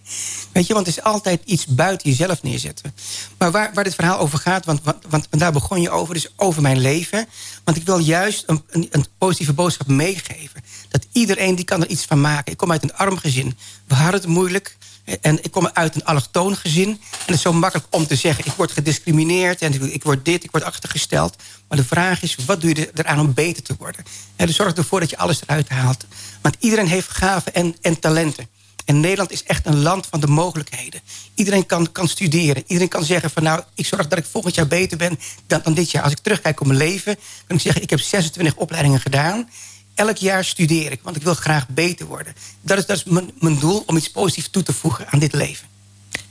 [0.51, 2.95] Weet je, want het is altijd iets buiten jezelf neerzetten.
[3.37, 6.27] Maar waar, waar dit verhaal over gaat, want, want, want daar begon je over, dus
[6.35, 7.27] over mijn leven.
[7.63, 10.63] Want ik wil juist een, een, een positieve boodschap meegeven.
[10.89, 12.51] Dat iedereen die kan er iets van maken.
[12.51, 13.57] Ik kom uit een arm gezin.
[13.87, 14.77] We hadden het moeilijk.
[15.21, 16.89] En ik kom uit een allochtoon gezin.
[16.89, 18.45] En het is zo makkelijk om te zeggen...
[18.45, 21.35] ik word gediscrimineerd en ik word dit, ik word achtergesteld.
[21.67, 24.05] Maar de vraag is, wat doe je eraan om beter te worden?
[24.35, 26.05] En dus zorg ervoor dat je alles eruit haalt.
[26.41, 28.47] Want iedereen heeft gaven en, en talenten.
[28.89, 31.01] En Nederland is echt een land van de mogelijkheden.
[31.33, 32.63] Iedereen kan, kan studeren.
[32.67, 35.73] Iedereen kan zeggen van nou, ik zorg dat ik volgend jaar beter ben dan, dan
[35.73, 36.03] dit jaar.
[36.03, 37.81] Als ik terugkijk op mijn leven, kan ik zeggen...
[37.81, 39.49] ik heb 26 opleidingen gedaan.
[39.95, 42.33] Elk jaar studeer ik, want ik wil graag beter worden.
[42.61, 45.33] Dat is, dat is mijn, mijn doel om iets positiefs toe te voegen aan dit
[45.33, 45.67] leven.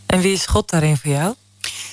[0.06, 1.34] En wie is God daarin voor jou?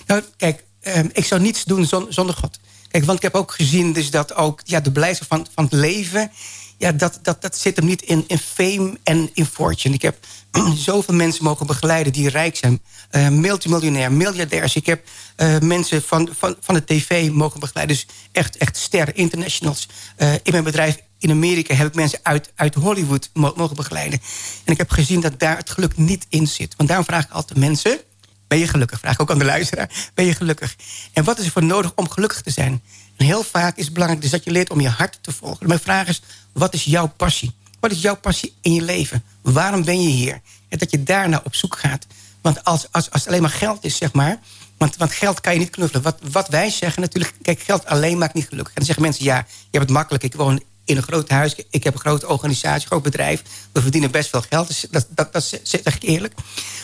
[0.06, 2.60] Nou, kijk, ehm, ik zou niets doen zonder God.
[2.88, 5.74] Kijk, want ik heb ook gezien dus dat ook ja, de blijdschap van, van het
[5.74, 6.32] leven
[6.78, 9.96] ja, dat, dat, dat zit hem niet in, in fame en in fortune.
[9.96, 10.18] Ik heb
[10.76, 12.82] zoveel mensen mogen begeleiden die rijk zijn.
[13.12, 14.76] Uh, multimiljonair, miljardairs.
[14.76, 15.08] Ik heb
[15.38, 17.96] uh, mensen van, van, van de tv mogen begeleiden.
[17.96, 19.88] Dus echt, echt sterren, internationals.
[20.18, 24.20] Uh, in mijn bedrijf in Amerika heb ik mensen uit, uit Hollywood mogen begeleiden.
[24.64, 26.74] En ik heb gezien dat daar het geluk niet in zit.
[26.78, 28.00] Want daarom vraag ik altijd mensen...
[28.48, 29.00] Ben je gelukkig?
[29.00, 29.90] Vraag ik ook aan de luisteraar.
[30.14, 30.76] Ben je gelukkig?
[31.14, 32.82] En wat is er voor nodig om gelukkig te zijn?
[33.18, 35.68] En heel vaak is het belangrijk dus dat je leert om je hart te volgen.
[35.68, 36.22] Mijn vraag is,
[36.56, 37.56] wat is jouw passie?
[37.80, 39.24] Wat is jouw passie in je leven?
[39.42, 40.42] Waarom ben je hier?
[40.70, 42.06] En dat je daarna op zoek gaat.
[42.42, 44.40] Want als, als, als het alleen maar geld is, zeg maar...
[44.78, 46.04] Want, want geld kan je niet knuffelen.
[46.04, 47.34] Wat, wat wij zeggen natuurlijk...
[47.42, 48.74] Kijk, geld alleen maakt niet gelukkig.
[48.74, 50.24] En dan zeggen mensen, ja, je hebt het makkelijk.
[50.24, 51.56] Ik woon in een groot huis.
[51.70, 53.44] Ik heb een grote organisatie, een groot bedrijf.
[53.72, 54.68] We verdienen best veel geld.
[54.68, 56.34] Dus dat, dat, dat zeg ik eerlijk.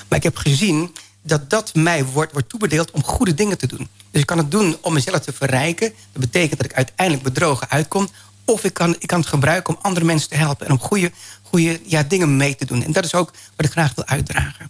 [0.07, 3.87] Maar ik heb gezien dat dat mij wordt, wordt toebedeeld om goede dingen te doen.
[4.11, 5.93] Dus ik kan het doen om mezelf te verrijken.
[6.11, 8.09] Dat betekent dat ik uiteindelijk bedrogen uitkom.
[8.51, 10.65] Of ik kan, ik kan het gebruiken om andere mensen te helpen...
[10.65, 11.11] en om goede,
[11.41, 12.83] goede ja, dingen mee te doen.
[12.83, 14.69] En dat is ook wat ik graag wil uitdragen.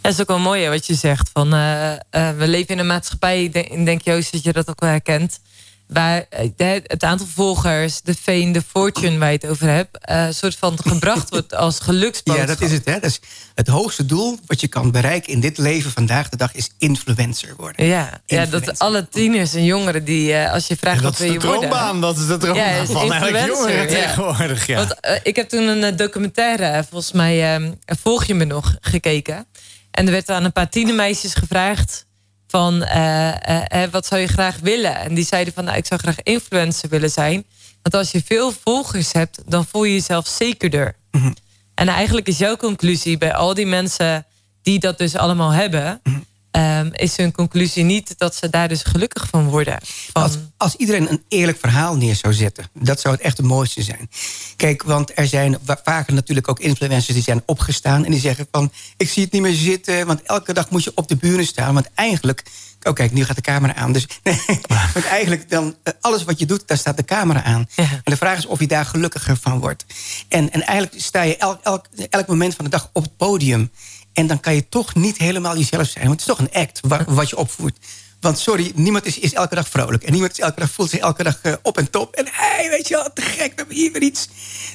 [0.00, 1.30] Dat is ook wel mooi wat je zegt.
[1.32, 1.96] Van, uh, uh,
[2.30, 5.40] we leven in een maatschappij, ik denk, denk Joost dat je dat ook wel herkent
[5.86, 10.26] waar eh, het aantal volgers, de fame, de fortune waar je het over hebt, uh,
[10.30, 12.48] soort van gebracht wordt als geluksboodschap.
[12.48, 12.84] Ja, dat is het.
[12.84, 12.92] Hè?
[12.92, 13.20] Dat is
[13.54, 17.54] het hoogste doel wat je kan bereiken in dit leven vandaag de dag is influencer
[17.56, 17.86] worden.
[17.86, 21.40] Ja, ja dat alle tieners en jongeren die, uh, als je vraagt wat wil je
[21.40, 21.70] worden.
[21.70, 24.66] Dat is de dat is de droombaan ja, van elke jongeren tegenwoordig.
[24.66, 24.76] Ja.
[24.76, 29.46] Want, ik heb toen een documentaire, volgens mij volg je me nog, gekeken.
[29.90, 32.06] En er werd aan een paar tienermeisjes gevraagd
[32.54, 34.96] van uh, wat zou je graag willen?
[34.96, 37.44] En die zeiden van nou, ik zou graag influencer willen zijn.
[37.82, 40.96] Want als je veel volgers hebt, dan voel je jezelf zekerder.
[41.10, 41.32] Mhm.
[41.74, 44.26] En eigenlijk is jouw conclusie bij al die mensen
[44.62, 46.00] die dat dus allemaal hebben...
[46.02, 46.18] Mhm.
[46.54, 49.78] Ehm, is hun conclusie niet dat ze daar dus gelukkig van worden.
[50.12, 50.22] Van...
[50.22, 52.68] Als, als, iedereen een eerlijk verhaal neer zou zetten...
[52.72, 54.10] dat zou het echt het mooiste zijn.
[54.56, 57.14] Kijk, want er zijn vaker natuurlijk ook influencers...
[57.14, 58.72] die zijn opgestaan en die zeggen van...
[58.96, 61.74] ik zie het niet meer zitten, want elke dag moet je op de buren staan.
[61.74, 62.42] Want eigenlijk...
[62.82, 63.92] Oh, kijk, nu gaat de camera aan.
[63.92, 64.60] Dus nee,
[64.92, 67.68] want eigenlijk dan eh, alles wat je doet, daar staat de camera aan.
[67.76, 69.84] En de vraag is of je daar gelukkiger van wordt.
[70.28, 73.70] En, en eigenlijk sta je elk, elk, elk moment van de dag op het podium.
[74.14, 76.06] En dan kan je toch niet helemaal jezelf zijn.
[76.06, 77.78] Want het is toch een act wat je opvoert.
[78.24, 80.02] Want sorry, niemand is, is elke dag vrolijk.
[80.02, 82.14] En niemand is elke dag, voelt zich elke dag uh, op en top.
[82.14, 84.28] En hey, weet je wel, te gek, we hebben hier weer iets.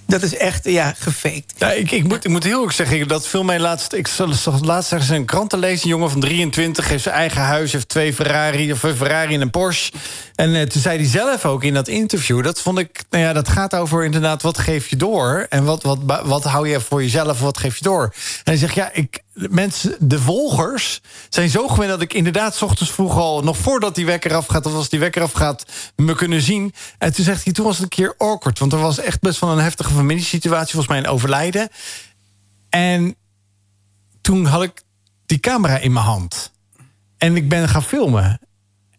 [0.05, 1.53] Dat is echt, ja, gefaked.
[1.57, 3.93] Ja, ik, ik, moet, ik moet heel erg zeggen, dat viel mij laatst...
[3.93, 5.53] Ik zag laatst ergens een krant.
[5.53, 8.71] Een jongen van 23 heeft zijn eigen huis, heeft twee Ferrari...
[8.71, 9.91] of een Ferrari en een Porsche.
[10.39, 12.43] En uh, toen zei hij zelf ook in dat interview...
[12.43, 14.41] dat vond ik, nou ja, dat gaat over inderdaad...
[14.41, 17.39] wat geef je door en wat, wat, wat hou je voor jezelf...
[17.39, 18.03] wat geef je door.
[18.03, 22.61] En hij zegt, ja, ik, mensen, de volgers zijn zo gewend dat ik inderdaad...
[22.61, 24.65] Ochtends vroeg al, nog voordat die wekker afgaat...
[24.65, 26.73] of als die wekker afgaat, me kunnen zien.
[26.97, 28.59] En toen zegt hij, toen was het een keer awkward.
[28.59, 30.73] Want er was echt best wel een heftige familiesituatie.
[30.73, 31.69] Volgens mij een overlijden.
[32.69, 33.15] En
[34.21, 34.81] toen had ik
[35.25, 36.51] die camera in mijn hand.
[37.17, 38.39] En ik ben gaan filmen.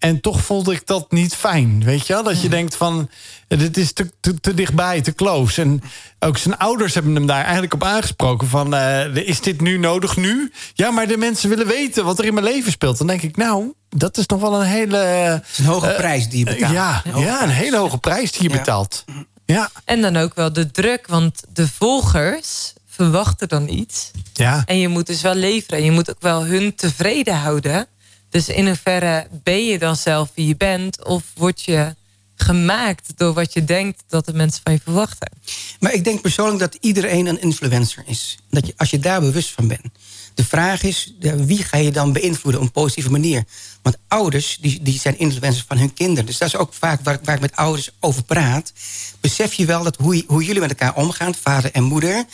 [0.00, 1.84] En toch vond ik dat niet fijn.
[1.84, 2.22] Weet je wel?
[2.22, 3.10] Dat je denkt van,
[3.48, 5.60] dit is te, te, te, dichtbij, te close.
[5.60, 5.82] En
[6.18, 8.48] ook zijn ouders hebben hem daar eigenlijk op aangesproken.
[8.48, 10.52] Van, uh, is dit nu nodig nu?
[10.74, 12.98] Ja, maar de mensen willen weten wat er in mijn leven speelt.
[12.98, 14.98] Dan denk ik, nou, dat is nog wel een hele...
[15.56, 16.72] een hoge uh, prijs die je betaalt.
[16.72, 19.04] Ja, een, ja, een hele hoge prijs die je betaalt.
[19.44, 19.70] Ja.
[19.84, 24.10] En dan ook wel de druk, want de volgers verwachten dan iets.
[24.32, 24.62] Ja.
[24.66, 25.78] En je moet dus wel leveren.
[25.78, 27.86] En je moet ook wel hun tevreden houden.
[28.30, 31.04] Dus in hoeverre ben je dan zelf wie je bent?
[31.04, 31.94] Of word je
[32.34, 35.30] gemaakt door wat je denkt dat de mensen van je verwachten?
[35.80, 38.38] Maar ik denk persoonlijk dat iedereen een influencer is.
[38.50, 39.88] Dat je, als je daar bewust van bent.
[40.34, 43.44] De vraag is, wie ga je dan beïnvloeden op een positieve manier?
[43.82, 46.26] Want ouders die, die zijn influencers van hun kinderen.
[46.26, 48.72] Dus dat is ook vaak waar, waar ik met ouders over praat.
[49.20, 52.24] Besef je wel dat hoe, hoe jullie met elkaar omgaan, vader en moeder...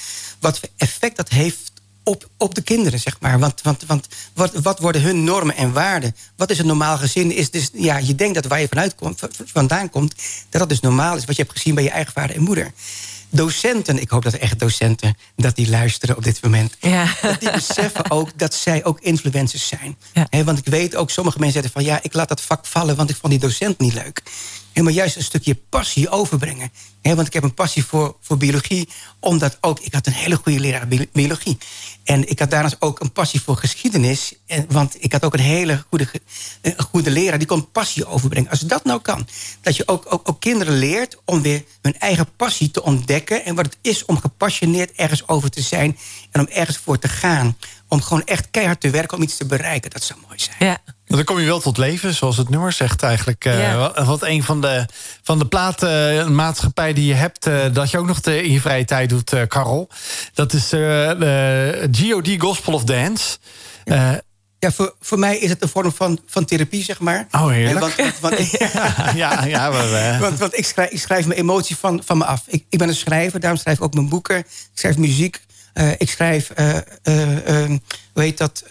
[0.40, 1.72] wat voor effect dat heeft
[2.08, 3.38] op, op de kinderen, zeg maar.
[3.38, 6.16] Want, want, want wat, wat worden hun normen en waarden?
[6.36, 7.32] Wat is een normaal gezin?
[7.32, 10.14] Is dus, ja, je denkt dat waar je vanuit komt, vandaan komt...
[10.50, 12.72] dat dat dus normaal is, wat je hebt gezien bij je eigen vader en moeder
[13.30, 16.76] docenten, ik hoop dat er echt docenten dat die luisteren op dit moment.
[16.80, 17.08] Ja.
[17.22, 19.96] Dat die beseffen ook dat zij ook influencers zijn.
[20.12, 20.44] Ja.
[20.44, 23.10] want ik weet ook, sommige mensen zeggen van ja, ik laat dat vak vallen, want
[23.10, 24.22] ik vond die docent niet leuk.
[24.76, 26.72] He, maar juist een stukje passie overbrengen.
[27.02, 28.88] want ik heb een passie voor, voor biologie,
[29.20, 31.58] omdat ook, ik had een hele goede leraar biologie.
[32.04, 34.34] En ik had daarnaast ook een passie voor geschiedenis.
[34.46, 36.08] En, want ik had ook een hele goede,
[36.76, 38.50] goede leraar die kon passie overbrengen.
[38.50, 39.28] Als dat nou kan,
[39.60, 43.44] dat je ook, ook, ook kinderen leert om weer hun eigen passie te ontdekken.
[43.44, 45.98] En wat het is om gepassioneerd ergens over te zijn.
[46.30, 47.56] En om ergens voor te gaan.
[47.88, 49.90] Om gewoon echt keihard te werken om iets te bereiken.
[49.90, 50.56] Dat zou mooi zijn.
[50.58, 50.78] Ja.
[51.04, 53.44] Dan kom je wel tot leven, zoals het nummer zegt eigenlijk.
[53.44, 54.04] Ja.
[54.04, 54.86] Wat een van de,
[55.22, 57.48] van de platenmaatschappij die je hebt...
[57.74, 59.88] dat je ook nog in je vrije tijd doet, Carol.
[60.34, 63.38] Dat is de GOD Gospel of Dance.
[64.58, 67.26] Ja, voor, voor mij is het een vorm van, van therapie, zeg maar.
[67.30, 67.80] Oh, heerlijk.
[67.80, 68.50] Want, want, want,
[69.16, 72.42] ja, ja, maar, want, want ik, schrijf, ik schrijf mijn emotie van, van me af.
[72.46, 74.38] Ik, ik ben een schrijver, daarom schrijf ik ook mijn boeken.
[74.38, 75.40] Ik schrijf muziek.
[75.78, 77.78] Uh, ik schrijf, uh, uh,
[78.12, 78.64] hoe heet dat,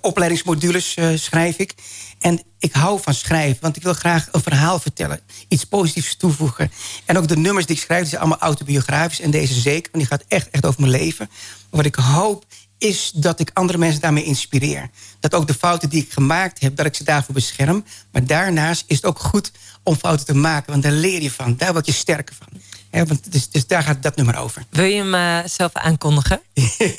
[0.00, 1.74] opleidingsmodules schrijf ik.
[2.18, 5.20] En ik hou van schrijven, want ik wil graag een verhaal vertellen.
[5.48, 6.70] Iets positiefs toevoegen.
[7.04, 9.20] En ook de nummers die ik schrijf, die zijn allemaal autobiografisch.
[9.20, 11.30] En deze zeker, want die gaat echt, echt over mijn leven.
[11.70, 12.44] Wat ik hoop
[12.78, 14.90] is dat ik andere mensen daarmee inspireer.
[15.20, 17.84] Dat ook de fouten die ik gemaakt heb, dat ik ze daarvoor bescherm.
[18.12, 20.70] Maar daarnaast is het ook goed om fouten te maken.
[20.70, 22.60] Want daar leer je van, daar word je sterker van.
[23.06, 24.64] Want dus, dus, daar gaat dat nummer over.
[24.70, 26.40] Wil je hem uh, zelf aankondigen?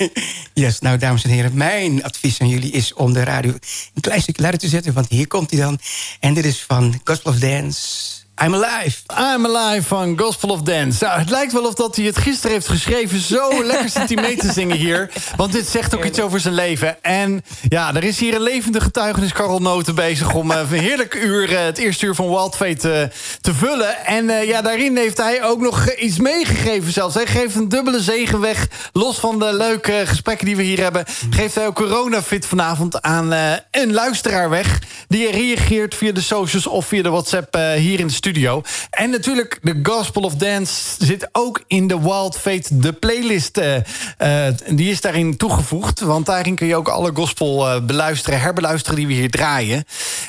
[0.54, 1.56] yes, nou dames en heren.
[1.56, 3.50] Mijn advies aan jullie is om de radio
[3.94, 4.92] een klein stukje luider te zetten.
[4.92, 5.78] Want hier komt hij dan.
[6.20, 8.19] En dit is van Gospel of Dance...
[8.44, 8.98] I'm Alive.
[9.18, 11.04] I'm Alive van Gospel of Dance.
[11.04, 13.20] Nou, het lijkt wel of dat hij het gisteren heeft geschreven.
[13.20, 15.10] Zo lekker zit hij mee te zingen hier.
[15.36, 17.02] Want dit zegt ook iets over zijn leven.
[17.02, 20.34] En ja, er is hier een levende getuigenis, Carol Noten, bezig...
[20.34, 23.02] om uh, een heerlijk uur, uh, het eerste uur van Wild Fate uh,
[23.40, 24.06] te vullen.
[24.06, 27.14] En ja, daarin heeft hij ook nog iets meegegeven zelfs.
[27.14, 28.68] Hij geeft een dubbele zegen weg.
[28.92, 31.04] Los van de leuke gesprekken die we hier hebben...
[31.30, 33.32] geeft hij ook coronafit vanavond aan
[33.70, 34.78] een luisteraar weg...
[35.08, 38.62] die reageert via de socials of via de WhatsApp hier in de studio studio.
[38.90, 43.58] En natuurlijk, de Gospel of Dance zit ook in de Wild Fate, de playlist.
[43.58, 43.76] Uh,
[44.18, 46.00] uh, die is daarin toegevoegd.
[46.00, 49.84] Want daarin kun je ook alle gospel uh, beluisteren, herbeluisteren die we hier draaien.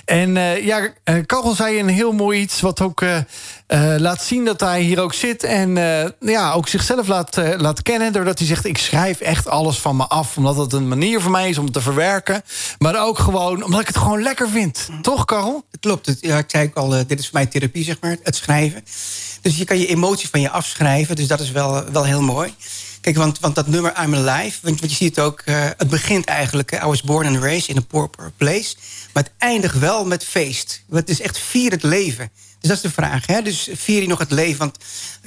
[0.06, 0.34] En
[0.64, 0.94] ja,
[1.26, 3.04] Karel zei een heel mooi iets wat ook...
[3.74, 5.44] Uh, laat zien dat hij hier ook zit.
[5.44, 8.14] En uh, ja, ook zichzelf laat, uh, laat kennen.
[8.14, 10.38] Doordat hij zegt, ik schrijf echt alles van me af.
[10.38, 12.44] Omdat het een manier voor mij is om te verwerken.
[12.80, 14.90] Maar ook gewoon omdat ik het gewoon lekker vind.
[15.02, 15.66] Toch, Karel?
[15.72, 16.18] Het klopt.
[16.20, 18.18] Ja, ik zei ook al, dit is voor mij therapie, zeg maar.
[18.24, 18.84] Het schrijven.
[19.42, 21.16] Dus je kan je emotie van je afschrijven.
[21.16, 22.54] Dus dat is wel, wel heel mooi.
[23.02, 25.42] Kijk, want, want dat nummer I'm Alive, want, want je ziet ook...
[25.78, 28.76] het begint eigenlijk, I was born and raised in a poor, poor place.
[29.14, 30.84] Maar het eindigt wel met feest.
[30.90, 32.32] Het is echt vier het leven.
[32.62, 33.28] Dus dat is de vraag.
[33.28, 33.42] Hè?
[33.42, 34.58] Dus vier je nog het leven?
[34.58, 34.78] Want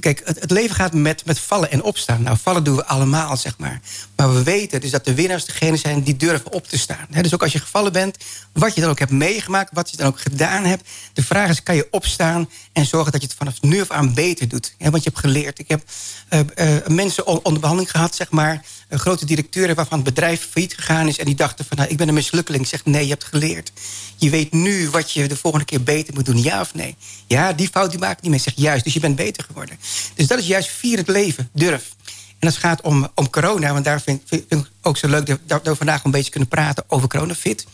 [0.00, 2.22] kijk, het, leven gaat met, met vallen en opstaan.
[2.22, 3.80] Nou, vallen doen we allemaal, zeg maar.
[4.16, 7.06] Maar we weten dus dat de winnaars degene zijn die durven op te staan.
[7.10, 7.22] Hè?
[7.22, 8.16] Dus ook als je gevallen bent,
[8.52, 9.70] wat je dan ook hebt meegemaakt...
[9.72, 10.88] wat je dan ook gedaan hebt.
[11.12, 14.14] De vraag is, kan je opstaan en zorgen dat je het vanaf nu af aan
[14.14, 14.74] beter doet?
[14.78, 14.90] Hè?
[14.90, 15.58] Want je hebt geleerd.
[15.58, 15.82] Ik heb
[16.30, 18.64] uh, uh, mensen onder behandeling gehad, zeg maar...
[18.98, 21.18] grote directeuren waarvan het bedrijf failliet gegaan is...
[21.18, 22.62] en die dachten van, nou, ik ben een mislukkeling.
[22.62, 23.72] Ik zeg, nee, je hebt geleerd.
[24.16, 26.96] Je weet nu wat je de volgende keer beter moet doen, ja of nee?
[27.26, 28.40] Ja, die fout die maakt niet meer.
[28.40, 29.78] Zeg juist, dus je bent beter geworden.
[30.14, 31.94] Dus dat is juist vier het leven, durf.
[32.38, 35.38] En als het gaat om, om corona, want daar vind, vind ik ook zo leuk...
[35.46, 37.66] dat we vandaag een beetje kunnen praten over coronafit.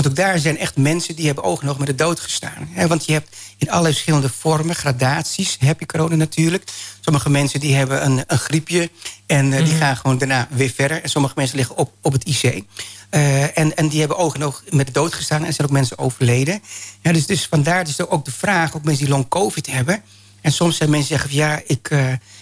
[0.00, 2.68] Want ook daar zijn echt mensen die hebben ogen nog met de dood gestaan.
[2.88, 6.64] Want je hebt in allerlei verschillende vormen, gradaties, heb je corona natuurlijk.
[7.00, 8.90] Sommige mensen die hebben een, een griepje
[9.26, 9.82] en eh, die mhm.
[9.82, 11.02] gaan gewoon daarna weer verder.
[11.02, 12.64] En sommige mensen liggen op, op het IC.
[13.10, 15.44] en, en die hebben oog en oog met de dood gestaan...
[15.44, 16.62] en zijn ook mensen overleden.
[17.02, 20.02] Ja, dus, dus vandaar dus ook de vraag, ook mensen die long covid hebben...
[20.40, 21.90] en soms zijn mensen zeggen van ja, ik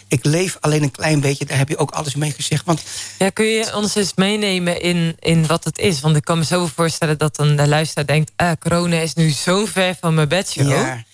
[0.09, 1.45] ik leef alleen een klein beetje.
[1.45, 2.65] Daar heb je ook alles mee gezegd.
[2.65, 2.83] Want...
[3.19, 6.01] Ja, kun je ons eens meenemen in, in wat het is?
[6.01, 8.33] Want ik kan me zo voorstellen dat een luisteraar denkt...
[8.37, 10.71] Ah, corona is nu zo ver van mijn bedshow.
[10.71, 11.05] Ja.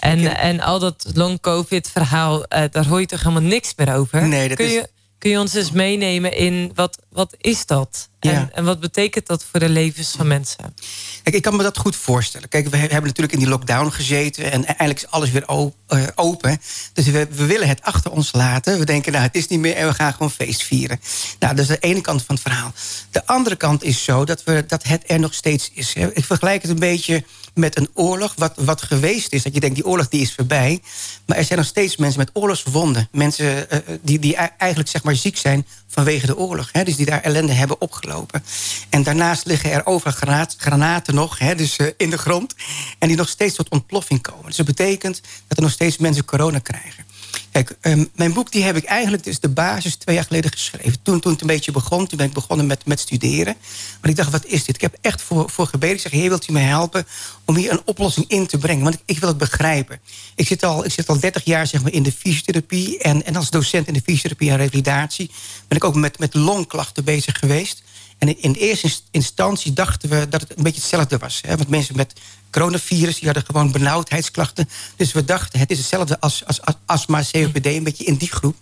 [0.00, 4.28] En, en al dat long-covid-verhaal, uh, daar hoor je toch helemaal niks meer over?
[4.28, 4.72] Nee, dat kun is...
[4.72, 8.08] Je, kun je ons eens meenemen in wat, wat is dat?
[8.20, 10.74] En, en wat betekent dat voor de levens van mensen?
[11.22, 12.48] Kijk, ik kan me dat goed voorstellen.
[12.48, 14.52] Kijk, we hebben natuurlijk in die lockdown gezeten...
[14.52, 16.60] en eigenlijk is alles weer eh, open.
[16.92, 18.78] Dus we, we, willen het achter ons laten.
[18.78, 21.00] We denken, nou, het is niet meer en we gaan gewoon feest vieren.
[21.38, 22.72] Nou, dat is de ene kant van het verhaal.
[23.10, 25.94] De andere kant is zo dat, we, dat het er nog steeds is.
[25.94, 29.42] Ik vergelijk het een beetje met een oorlog wat, wat geweest is.
[29.42, 30.80] Dat je denkt, die oorlog die is voorbij.
[31.26, 33.08] Maar er zijn nog steeds mensen met oorlogswonden.
[33.12, 36.68] Mensen uh, die, die eigenlijk zeg maar ziek zijn vanwege de oorlog.
[36.72, 38.44] Hè, dus die daar ellende hebben opgelopen.
[38.88, 42.54] En daarnaast liggen er overal granaten nog, hè, dus uh, in de grond.
[42.98, 44.46] En die nog steeds tot ontploffing komen.
[44.46, 47.04] Dus dat betekent dat er nog steeds mensen corona krijgen.
[47.50, 51.02] Kijk, um, mijn boek die heb ik eigenlijk dus de basis twee jaar geleden geschreven.
[51.02, 53.56] Toen, toen het een beetje begon, toen ben ik begonnen met, met studeren.
[54.00, 54.74] Maar ik dacht, wat is dit?
[54.74, 55.94] Ik heb echt voor, voor gebeden.
[55.94, 57.06] Ik zeg, heer, wilt u mij helpen
[57.44, 58.82] om hier een oplossing in te brengen?
[58.82, 60.00] Want ik, ik wil het begrijpen.
[60.34, 62.98] Ik zit al, ik zit al 30 jaar zeg maar, in de fysiotherapie.
[62.98, 65.30] En, en als docent in de fysiotherapie en revalidatie...
[65.68, 67.82] ben ik ook met, met longklachten bezig geweest.
[68.18, 71.40] En in eerste instantie dachten we dat het een beetje hetzelfde was.
[71.46, 71.56] Hè?
[71.56, 72.12] Want mensen met
[72.50, 74.68] coronavirus die hadden gewoon benauwdheidsklachten.
[74.96, 78.30] Dus we dachten het is hetzelfde als, als, als astma, COPD, een beetje in die
[78.30, 78.56] groep.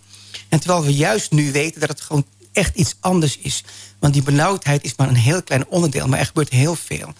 [0.49, 3.63] En terwijl we juist nu weten dat het gewoon echt iets anders is.
[3.99, 7.13] Want die benauwdheid is maar een heel klein onderdeel, maar er gebeurt heel veel.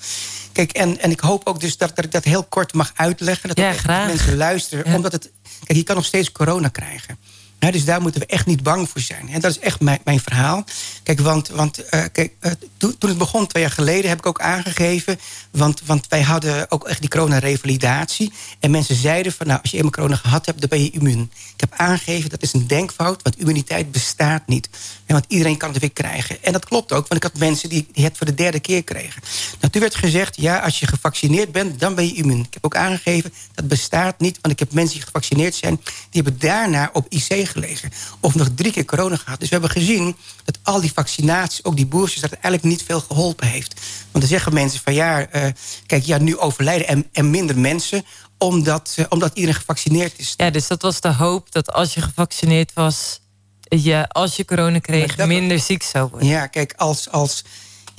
[0.52, 3.48] Kijk, en, en ik hoop ook dus dat, dat ik dat heel kort mag uitleggen.
[3.56, 4.96] Dat ja, mensen luisteren.
[4.96, 5.32] Omdat het.
[5.64, 7.18] Kijk, je kan nog steeds corona krijgen
[7.60, 9.30] dus daar moeten we echt niet bang voor zijn.
[9.30, 10.64] En dat is echt mijn, mijn verhaal.
[11.04, 14.40] Kijk, want, want uh, kijk, uh, toen het begon twee jaar geleden heb ik ook
[14.40, 15.20] aangegeven...
[15.52, 18.34] want, want wij hadden ook echt die corona-revalidatie.
[18.60, 20.60] En mensen zeiden van, nou, als je eenmaal corona gehad hebt...
[20.60, 21.32] dan ben je immuun.
[21.54, 24.70] Ik heb aangegeven, dat is een denkfout, want immuniteit bestaat niet.
[25.08, 26.44] Want iedereen kan het weer krijgen.
[26.44, 28.84] En dat klopt ook, want ik had mensen die, die het voor de derde keer
[28.84, 29.22] kregen.
[29.60, 32.40] Nou, toen werd gezegd, ja, als je gevaccineerd bent, dan ben je immuun.
[32.40, 34.38] Ik heb ook aangegeven, dat bestaat niet...
[34.42, 35.76] want ik heb mensen die gevaccineerd zijn...
[36.10, 37.92] die hebben daarna op IC gelegen.
[38.20, 39.40] Of nog drie keer corona gehad.
[39.40, 42.22] Dus we hebben gezien dat al die vaccinaties, ook die boosters...
[42.22, 43.74] dat eigenlijk niet veel geholpen heeft.
[44.00, 45.46] Want dan zeggen mensen van ja, uh,
[45.86, 48.06] kijk, ja, nu overlijden en, en minder mensen
[48.38, 50.34] omdat, uh, omdat iedereen gevaccineerd is.
[50.38, 53.20] Ja, dus dat was de hoop dat als je gevaccineerd was...
[53.62, 56.28] je als je corona kreeg, minder ziek zou worden.
[56.28, 57.44] Ja, kijk, als, als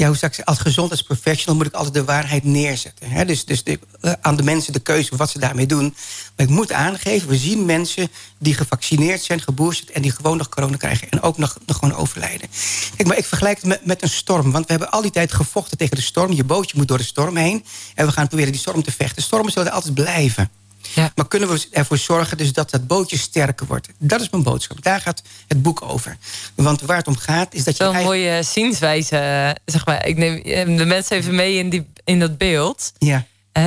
[0.00, 3.10] ja, hoe zou ik als gezondheidsprofessional moet ik altijd de waarheid neerzetten.
[3.10, 3.24] Hè?
[3.24, 5.94] Dus, dus de, uh, aan de mensen de keuze wat ze daarmee doen.
[6.36, 8.08] Maar ik moet aangeven, we zien mensen
[8.38, 9.90] die gevaccineerd zijn, geboosterd...
[9.90, 12.48] en die gewoon nog corona krijgen en ook nog, nog gewoon overlijden.
[12.96, 14.52] Kijk, maar ik vergelijk het met, met een storm.
[14.52, 16.32] Want we hebben al die tijd gevochten tegen de storm.
[16.32, 17.64] Je bootje moet door de storm heen.
[17.94, 19.22] En we gaan proberen die storm te vechten.
[19.22, 20.50] Stormen zullen altijd blijven.
[20.95, 21.12] Ja.
[21.14, 23.88] Maar kunnen we ervoor zorgen dus dat dat bootje sterker wordt?
[23.99, 24.83] Dat is mijn boodschap.
[24.83, 26.16] Daar gaat het boek over.
[26.55, 27.85] Want waar het om gaat is dat je...
[27.85, 28.12] Zo'n eigen...
[28.12, 29.57] mooie zienswijze.
[29.64, 30.07] Zeg maar.
[30.07, 32.93] Ik neem de mensen even mee in, die, in dat beeld.
[32.99, 33.25] Ja.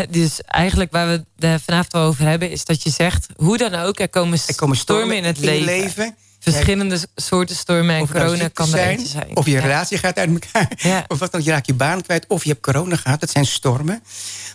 [0.10, 2.50] dus eigenlijk waar we het vanavond over hebben...
[2.50, 5.66] is dat je zegt, hoe dan ook, er komen, er komen stormen, in het leven.
[5.66, 6.16] leven.
[6.40, 9.36] Verschillende soorten stormen en corona kan er eentje zijn.
[9.36, 11.06] Of je relatie gaat uit elkaar.
[11.08, 12.26] Of wat dan, je raakt je baan kwijt.
[12.28, 13.20] Of je hebt corona gehad.
[13.20, 14.04] Dat zijn stormen.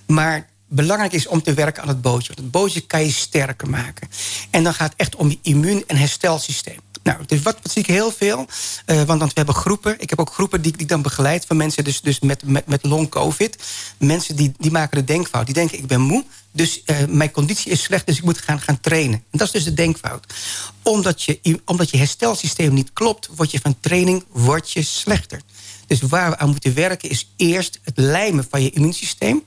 [0.06, 2.26] Maar belangrijk is om te werken aan het bootje.
[2.26, 4.08] Want het bootje kan je sterker maken.
[4.50, 6.80] En dan gaat het echt om je immuun- en herstelsysteem.
[7.02, 8.46] Nou, dus wat, wat zie ik heel veel?
[8.86, 10.00] Uh, want, want, we hebben groepen.
[10.00, 12.66] Ik heb ook groepen die, die ik dan begeleid van mensen dus, dus met, met,
[12.66, 13.56] met long-covid.
[13.98, 15.44] Mensen die, die maken de denkfout.
[15.44, 18.06] Die denken, ik ben moe, dus uh, mijn conditie is slecht...
[18.06, 19.24] dus ik moet gaan, gaan trainen.
[19.30, 20.34] En dat is dus de denkfout.
[20.82, 23.28] Omdat je, omdat je herstelsysteem niet klopt...
[23.36, 25.40] word je van training word je slechter.
[25.86, 29.42] Dus waar we aan moeten werken is eerst het lijmen van je immuunsysteem...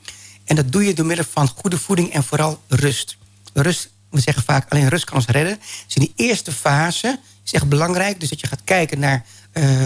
[0.51, 3.17] En dat doe je door middel van goede voeding en vooral rust.
[3.53, 5.59] Rust, we zeggen vaak alleen rust kan ons redden.
[5.85, 8.19] Dus in die eerste fase is echt belangrijk.
[8.19, 9.83] Dus dat je gaat kijken naar uh,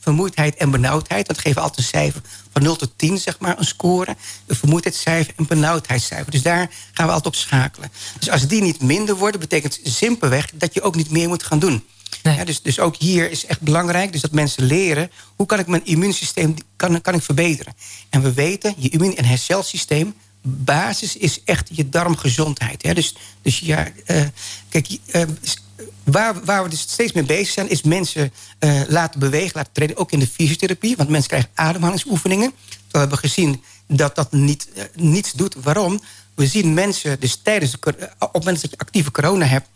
[0.00, 1.26] vermoeidheid en benauwdheid.
[1.26, 2.20] Dat geven altijd een cijfer
[2.52, 4.16] van 0 tot 10, zeg maar, een score.
[4.46, 6.30] Een vermoeidheidscijfer en benauwdheidscijfer.
[6.30, 7.92] Dus daar gaan we altijd op schakelen.
[8.18, 11.58] Dus als die niet minder worden, betekent simpelweg dat je ook niet meer moet gaan
[11.58, 11.84] doen.
[12.22, 15.10] Ja, dus, dus ook hier is echt belangrijk dus dat mensen leren...
[15.36, 17.74] hoe kan ik mijn immuunsysteem kan, kan ik verbeteren.
[18.10, 20.14] En we weten, je immuun- en herstelsysteem...
[20.42, 22.82] basis is echt je darmgezondheid.
[22.82, 22.94] Hè?
[22.94, 24.22] Dus, dus ja, uh,
[24.68, 25.22] kijk, uh,
[26.04, 27.70] waar, waar we dus steeds mee bezig zijn...
[27.70, 30.96] is mensen uh, laten bewegen, laten trainen, ook in de fysiotherapie.
[30.96, 32.52] Want mensen krijgen ademhalingsoefeningen.
[32.90, 35.54] We hebben gezien dat dat niet, niets doet.
[35.62, 36.00] Waarom?
[36.34, 37.70] We zien mensen dus tijdens...
[37.70, 37.78] De,
[38.18, 39.68] op het moment dat je actieve corona hebt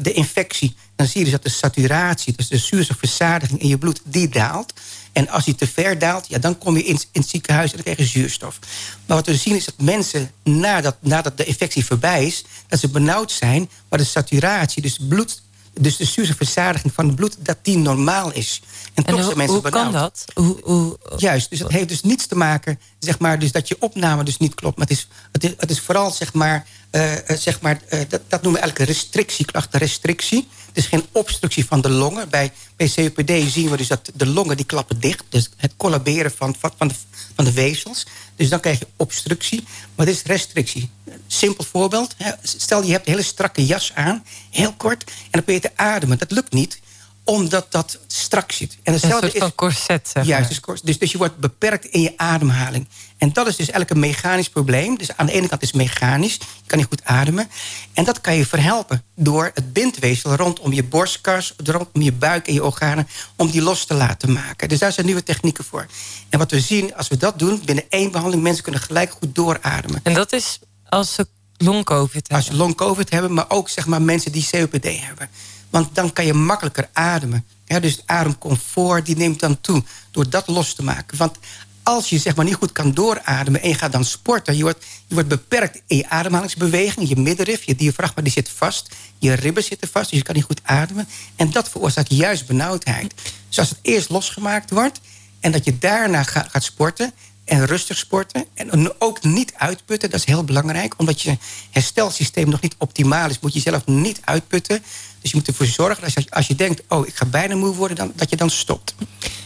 [0.00, 0.76] de infectie...
[0.96, 4.72] dan zie je dus dat de saturatie, dus de zuurstofverzadiging in je bloed, die daalt.
[5.12, 7.74] En als die te ver daalt, ja, dan kom je in, in het ziekenhuis en
[7.76, 8.58] dan krijg je zuurstof.
[9.06, 12.44] Maar wat we zien is dat mensen, nadat, nadat de infectie voorbij is...
[12.68, 15.44] dat ze benauwd zijn, maar de saturatie, dus bloed
[15.80, 18.62] dus de zuurstofverzadiging van het bloed, dat die normaal is.
[18.94, 20.24] En, toch zijn mensen hoe kan dat?
[20.34, 23.76] Hoe, hoe, Juist, dus dat heeft dus niets te maken, zeg maar, dus dat je
[23.78, 24.76] opname dus niet klopt.
[24.76, 28.20] Maar het is, het is, het is vooral, zeg maar, uh, zeg maar uh, dat,
[28.28, 30.48] dat noemen we eigenlijk restrictieklachten, restrictie.
[30.66, 32.28] Het is geen obstructie van de longen.
[32.28, 35.24] Bij, bij COPD zien we dus dat de longen die klappen dicht.
[35.28, 36.94] Dus het collaberen van, van, de,
[37.34, 38.06] van de weefsels.
[38.36, 39.64] Dus dan krijg je obstructie.
[39.94, 40.90] Maar dit is restrictie.
[41.26, 42.14] Simpel voorbeeld.
[42.42, 44.24] Stel je hebt een hele strakke jas aan.
[44.50, 45.04] Heel kort.
[45.04, 46.18] En dan ben je te ademen.
[46.18, 46.80] Dat lukt niet
[47.26, 48.76] omdat dat strak zit.
[48.82, 52.00] En hetzelfde een soort van corset, zeg Juist, dus, dus, dus, je wordt beperkt in
[52.00, 52.88] je ademhaling.
[53.18, 54.98] En dat is dus eigenlijk een mechanisch probleem.
[54.98, 56.34] Dus aan de ene kant is het mechanisch.
[56.34, 57.48] Je kan niet goed ademen.
[57.92, 61.54] En dat kan je verhelpen door het bindweefsel rondom je borstkas...
[61.64, 63.08] rondom je buik en je organen...
[63.36, 64.68] om die los te laten maken.
[64.68, 65.86] Dus daar zijn nieuwe technieken voor.
[66.28, 68.42] En wat we zien, als we dat doen, binnen één behandeling...
[68.42, 70.00] mensen kunnen gelijk goed doorademen.
[70.02, 70.58] En dat is
[70.88, 72.36] als ze long-covid hebben?
[72.36, 75.28] Als ze long-covid hebben, maar ook zeg maar, mensen die COPD hebben.
[75.76, 77.44] Want dan kan je makkelijker ademen.
[77.64, 81.18] Ja, dus het ademcomfort die neemt dan toe door dat los te maken.
[81.18, 81.38] Want
[81.82, 84.56] als je zeg maar niet goed kan doorademen en je gaat dan sporten...
[84.56, 87.08] je wordt, je wordt beperkt in je ademhalingsbeweging.
[87.08, 88.94] Je middenrif, je diafragma die zit vast.
[89.18, 91.08] Je ribben zitten vast, dus je kan niet goed ademen.
[91.36, 93.14] En dat veroorzaakt juist benauwdheid.
[93.48, 95.00] Dus als het eerst losgemaakt wordt...
[95.40, 97.12] en dat je daarna gaat sporten
[97.46, 98.44] en rustig sporten.
[98.54, 100.94] En ook niet uitputten, dat is heel belangrijk.
[100.96, 101.36] Omdat je
[101.70, 103.40] herstelsysteem nog niet optimaal is...
[103.40, 104.82] moet je zelf niet uitputten.
[105.20, 106.82] Dus je moet ervoor zorgen dat als je, als je denkt...
[106.88, 108.94] oh, ik ga bijna moe worden, dan, dat je dan stopt.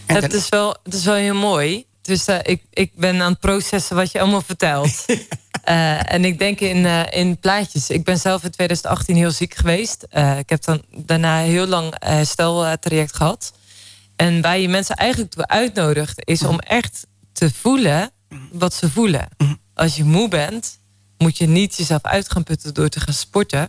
[0.06, 1.84] En het, is wel, het is wel heel mooi.
[2.02, 5.04] Dus uh, ik, ik ben aan het processen wat je allemaal vertelt.
[5.08, 7.90] uh, en ik denk in, uh, in plaatjes.
[7.90, 10.06] Ik ben zelf in 2018 heel ziek geweest.
[10.38, 13.52] ik heb dan daarna heel lang hersteltraject gehad.
[14.16, 16.20] En waar je mensen eigenlijk toe uitnodigt...
[16.24, 17.06] is om echt
[17.40, 18.10] te voelen
[18.52, 19.28] wat ze voelen.
[19.74, 20.78] Als je moe bent,
[21.18, 23.68] moet je niet jezelf uit gaan putten door te gaan sporten.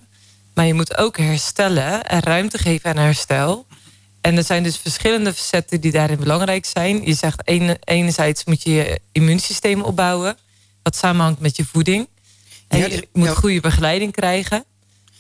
[0.54, 3.66] Maar je moet ook herstellen en ruimte geven aan herstel.
[4.22, 7.06] En er zijn dus verschillende facetten die daarin belangrijk zijn.
[7.06, 7.48] Je zegt
[7.84, 10.38] enerzijds moet je je immuunsysteem opbouwen.
[10.84, 12.08] Wat samenhangt met je voeding.
[12.68, 14.66] En je moet goede begeleiding krijgen.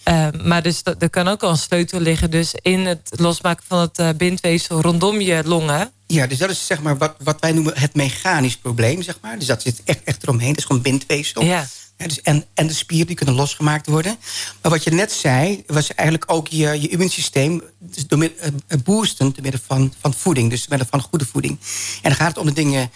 [0.06, 3.80] Uh, maar dus er kan ook al een sleutel liggen dus in het losmaken van
[3.80, 5.92] het uh, bindweefsel rondom je longen.
[6.08, 9.38] Ja, dus dat is zeg maar wat, wat wij noemen het mechanisch probleem, zeg maar.
[9.38, 10.50] Dus dat zit echt, echt eromheen.
[10.50, 11.44] Dat is gewoon bindweefsel.
[11.44, 11.68] Ja.
[11.98, 14.18] dus en, en de spieren die kunnen losgemaakt worden.
[14.62, 17.64] Maar wat je net zei, was eigenlijk ook je, je immuunsysteem...
[17.80, 20.50] Dus door middel, uh, boosten door middel van, van voeding.
[20.50, 21.60] Dus door middel van goede voeding.
[22.02, 22.92] En dan gaat het om de dingen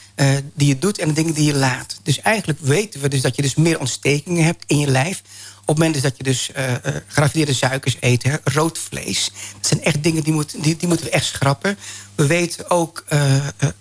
[0.54, 2.00] die je doet en de dingen die je laat.
[2.04, 5.22] Dus eigenlijk weten we dus dat je dus meer ontstekingen hebt in je lijf
[5.66, 6.74] het moment dat je dus uh,
[7.08, 9.32] geraffineerde suikers eet, hè, rood vlees.
[9.54, 11.78] Dat zijn echt dingen die, moet, die, moeten we echt schrappen.
[12.16, 13.36] We weten ook uh,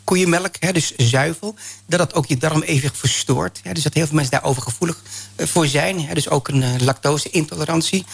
[0.05, 1.55] koeienmelk, hè, dus zuivel,
[1.87, 3.61] dat dat ook je darmevenwicht verstoort.
[3.63, 5.03] Hè, dus dat heel veel mensen daarover gevoelig
[5.37, 6.01] voor zijn.
[6.01, 8.05] Hè, dus ook een lactose-intolerantie.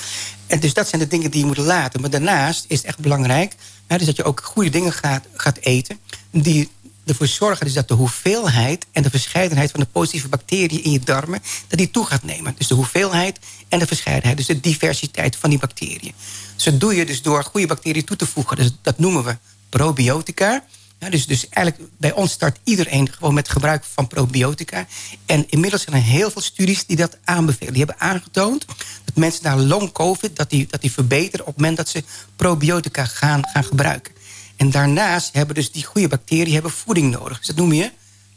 [0.46, 2.00] En dus dat zijn de dingen die je moet laten.
[2.00, 3.54] Maar daarnaast is het echt belangrijk
[3.90, 5.98] hè, dus dat je ook goede dingen gaat, gaat eten...
[6.30, 6.70] die
[7.10, 11.00] ervoor zorgen dus dat de hoeveelheid en de verscheidenheid van de positieve bacteriën in je
[11.00, 12.54] darmen, dat die toe gaat nemen.
[12.58, 13.38] Dus de hoeveelheid
[13.68, 16.14] en de verscheidenheid, dus de diversiteit van die bacteriën.
[16.54, 18.56] Dus dat doe je dus door goede bacteriën toe te voegen.
[18.56, 19.36] Dus dat noemen we
[19.68, 20.64] probiotica.
[20.98, 24.86] Ja, dus, dus eigenlijk bij ons start iedereen gewoon met gebruik van probiotica.
[25.26, 27.72] En inmiddels zijn er heel veel studies die dat aanbevelen.
[27.72, 28.66] Die hebben aangetoond
[29.04, 30.36] dat mensen na long covid...
[30.36, 32.04] dat die, dat die verbeteren op het moment dat ze
[32.36, 34.12] probiotica gaan, gaan gebruiken.
[34.60, 37.38] En daarnaast hebben dus die goede bacteriën hebben voeding nodig.
[37.38, 37.90] Dus dat noem je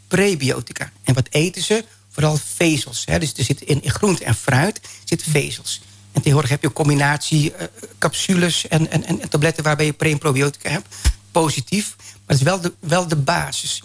[0.08, 0.92] prebiotica.
[1.04, 1.86] En wat eten ze?
[2.10, 3.04] Vooral vezels.
[3.06, 3.20] Hè?
[3.20, 5.82] Dus er zitten in, in groente en fruit zitten vezels.
[6.12, 7.68] En tegenwoordig heb je een combinatie uh,
[7.98, 9.64] capsules en, en, en, tabletten...
[9.64, 10.96] waarbij je pre- en probiotica hebt.
[11.32, 11.96] Positief.
[11.98, 13.84] Maar het is wel de, wel de basis.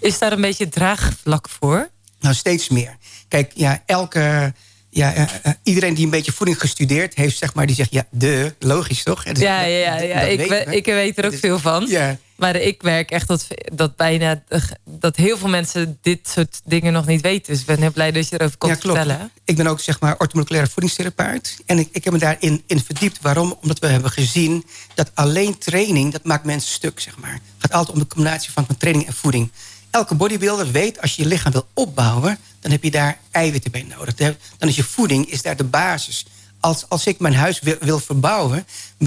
[0.00, 1.90] Is daar een beetje draagvlak voor?
[2.20, 2.96] Nou, steeds meer.
[3.28, 4.54] Kijk, ja, elke
[4.90, 8.54] ja, uh, iedereen die een beetje voeding gestudeerd heeft, zeg maar, die zegt ja, de,
[8.58, 9.22] logisch toch?
[9.22, 10.20] Dus ja, ja, ja, ja.
[10.20, 11.86] ik, weet, ik weet er ook veel van.
[11.88, 12.18] Ja.
[12.36, 14.42] Maar ik merk echt dat, dat bijna
[14.84, 17.52] dat heel veel mensen dit soort dingen nog niet weten.
[17.52, 18.98] Dus ik ben heel blij dat je erover komt ja, klopt.
[18.98, 19.30] vertellen.
[19.44, 21.56] Ik ben ook zeg maar ortomoleculaire voedingstherapeut.
[21.66, 23.18] En ik, ik heb me daarin in verdiept.
[23.20, 23.58] Waarom?
[23.62, 24.64] Omdat we hebben gezien
[24.94, 27.32] dat alleen training, dat maakt mensen stuk, zeg maar.
[27.32, 29.50] Het gaat altijd om de combinatie van training en voeding
[29.90, 32.38] elke bodybuilder weet, als je je lichaam wil opbouwen...
[32.68, 34.14] dan heb je daar eiwitten bij nodig.
[34.14, 36.26] Dan is je voeding is daar de basis.
[36.60, 38.66] Als, als ik mijn huis wil, verbouwen...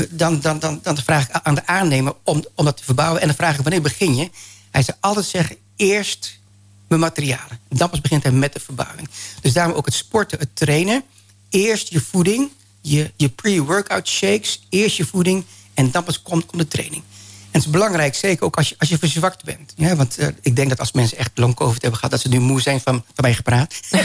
[0.10, 3.22] Dan, dan, dan, dan vraag ik aan de aannemer om, om dat te verbouwen...
[3.22, 4.30] en dan vraag ik wanneer begin je?
[4.72, 6.40] Hij zou altijd zeggen, eerst
[6.88, 7.60] mijn materialen.
[7.70, 9.10] Dan pas begint hij met de verbouwing.
[9.42, 11.04] Dus daarom ook het sporten, het trainen.
[11.50, 12.50] Eerst je voeding,
[12.82, 17.04] je, je pre-workout shakes, eerst je voeding en dan pas komt, komt de training.
[17.52, 19.74] En het is belangrijk, zeker ook als je, als je verzwakt bent.
[19.76, 22.12] Ja, want uh, ik denk dat als mensen echt long covid hebben gehad...
[22.12, 23.80] dat ze nu moe zijn van, van mij gepraat.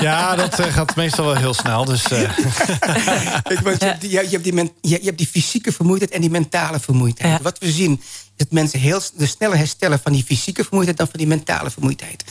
[0.00, 1.84] Ja, dat uh, gaat meestal wel heel snel.
[1.84, 2.20] Dus, uh.
[2.20, 2.26] je,
[3.78, 7.32] hebt die, je, hebt die, je, hebt die fysieke vermoeidheid en die mentale vermoeidheid.
[7.32, 7.42] Ja.
[7.42, 10.00] Wat we zien is dat mensen heel de sneller herstellen...
[10.02, 12.24] van die fysieke vermoeidheid dan van die mentale vermoeidheid.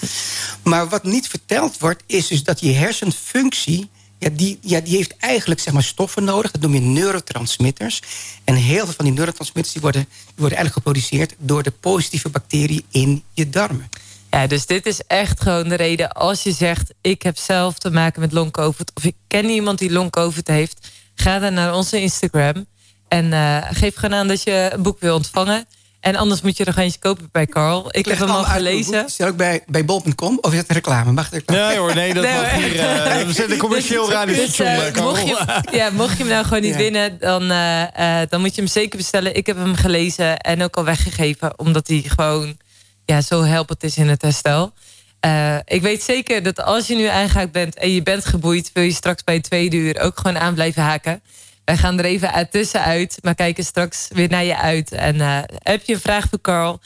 [0.63, 3.89] Maar wat niet verteld wordt, is dus dat je hersenfunctie
[4.23, 6.51] ja, die, ja, die heeft eigenlijk zeg maar, stoffen nodig.
[6.51, 8.01] Dat noem je neurotransmitters.
[8.43, 11.35] En heel veel van die neurotransmitters die worden, die worden eigenlijk geproduceerd...
[11.37, 13.89] door de positieve bacterie in je darmen.
[14.29, 16.93] Ja, dus dit is echt gewoon de reden als je zegt...
[17.01, 18.91] ik heb zelf te maken met long covid...
[18.93, 20.87] of ik ken iemand die long covid heeft...
[21.15, 22.65] ga dan naar onze Instagram...
[23.07, 25.67] en uh, geef gewoon aan dat je een boek wil ontvangen...
[26.03, 27.87] En anders moet je er eentje kopen bij Carl.
[27.91, 29.05] Ik, heb hem al gelezen.
[29.05, 31.11] Is ook bij, bij bol.com of is het reclame?
[31.11, 31.67] Mag het reclame?
[31.67, 32.75] Nee hoor, nee, dat nee, mag hier.
[32.75, 34.67] Uh, we zijn commercieel dus, radiostation.
[34.67, 36.77] Dus, uh, mocht, je, ja, mocht je hem nou gewoon niet ja.
[36.77, 39.35] winnen, dan, uh, dan moet je hem zeker bestellen.
[39.35, 41.59] Ik heb hem gelezen en ook al weggegeven.
[41.59, 42.57] Omdat hij gewoon
[43.05, 44.73] ja, zo helpend is in het herstel.
[45.65, 48.71] ik weet zeker dat als je nu aangehaakt bent en je bent geboeid...
[48.73, 51.21] wil je straks bij het tweede uur ook gewoon aan blijven haken.
[51.65, 54.91] Wij gaan er even tussenuit, maar kijken straks weer naar je uit.
[54.91, 56.79] En uh, heb je een vraag voor Carl?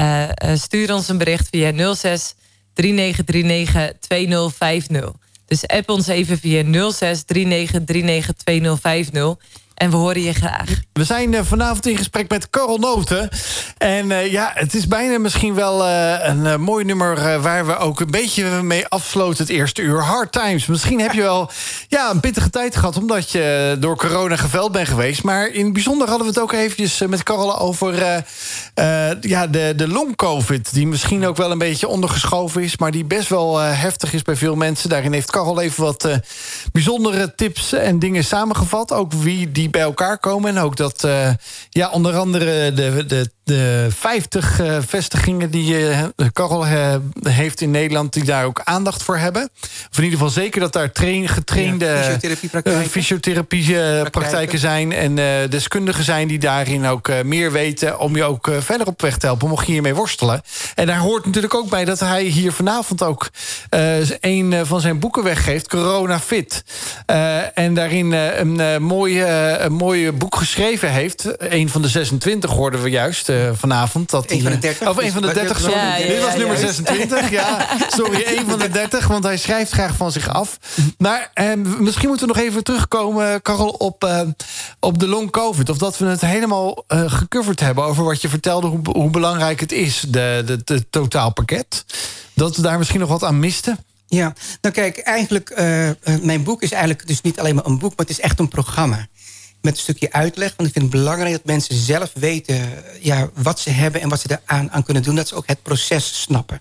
[0.00, 2.34] Uh, stuur ons een bericht via 06
[2.74, 5.12] 3939 2050.
[5.46, 9.36] Dus app ons even via 06 3939 2050.
[9.74, 10.68] En we horen je graag.
[10.92, 13.28] We zijn uh, vanavond in gesprek met Carol Noten.
[13.78, 17.40] En uh, ja, het is bijna misschien wel uh, een mooi nummer...
[17.40, 20.02] waar we ook een beetje mee afsloten het eerste uur.
[20.02, 20.66] Hard Times.
[20.66, 21.50] Misschien heb je wel
[21.88, 22.96] ja, een pittige tijd gehad...
[22.96, 25.22] omdat je door corona geveld bent geweest.
[25.22, 28.24] Maar in het bijzonder hadden we het ook eventjes met Carol over...
[29.20, 32.76] ja, de, de long-covid, die misschien ook wel een beetje ondergeschoven is...
[32.76, 34.88] maar die best wel heftig is bij veel mensen.
[34.88, 36.08] Daarin heeft Carol even wat
[36.72, 38.92] bijzondere tips en dingen samengevat.
[38.92, 40.56] Ook wie die bij elkaar komen.
[40.56, 41.30] En ook dat uh,
[41.70, 47.70] ja, onder andere de, de de 50 uh, vestigingen die uh, Karel uh, heeft in
[47.70, 48.12] Nederland...
[48.12, 49.48] die daar ook aandacht voor hebben.
[49.90, 52.00] Of in ieder geval zeker dat daar train, getrainde ja,
[52.88, 54.92] fysiotherapiepraktijken fysiotherapie zijn...
[54.92, 55.14] en
[55.50, 57.98] deskundigen zijn die daarin ook meer weten...
[57.98, 60.42] om je ook verder op weg te helpen, mocht je hiermee worstelen.
[60.74, 63.30] En daar hoort natuurlijk ook bij dat hij hier vanavond ook...
[64.20, 66.64] een van zijn boeken weggeeft, Corona Fit.
[67.54, 71.26] en daarin een, mooi, een mooi boek geschreven heeft.
[71.38, 73.32] Een van de 26 hoorden we juist...
[73.34, 74.10] Eh, vanavond.
[74.10, 74.88] Dat een van de 30.
[74.88, 75.74] Of een van de 30, sorry.
[75.74, 77.30] Ja, ja, Dit was nummer 26.
[77.30, 80.58] Ja, sorry, een van de 30, want hij schrijft graag van zich af.
[80.98, 84.20] Maar eh, misschien moeten we nog even terugkomen, Karel, op, uh,
[84.80, 85.68] op de long covid.
[85.68, 89.60] Of dat we het helemaal uh, gecoverd hebben over wat je vertelde, hoe, hoe belangrijk
[89.60, 91.84] het is, de, de, de totaalpakket.
[92.34, 93.78] Dat we daar misschien nog wat aan misten.
[94.06, 95.90] Ja, nou kijk, eigenlijk, uh,
[96.22, 97.96] mijn boek is eigenlijk dus niet alleen maar een boek...
[97.96, 99.06] maar het is echt een programma
[99.64, 100.54] met een stukje uitleg.
[100.56, 104.00] Want ik vind het belangrijk dat mensen zelf weten ja, wat ze hebben...
[104.00, 105.14] en wat ze eraan aan kunnen doen.
[105.14, 106.60] Dat ze ook het proces snappen.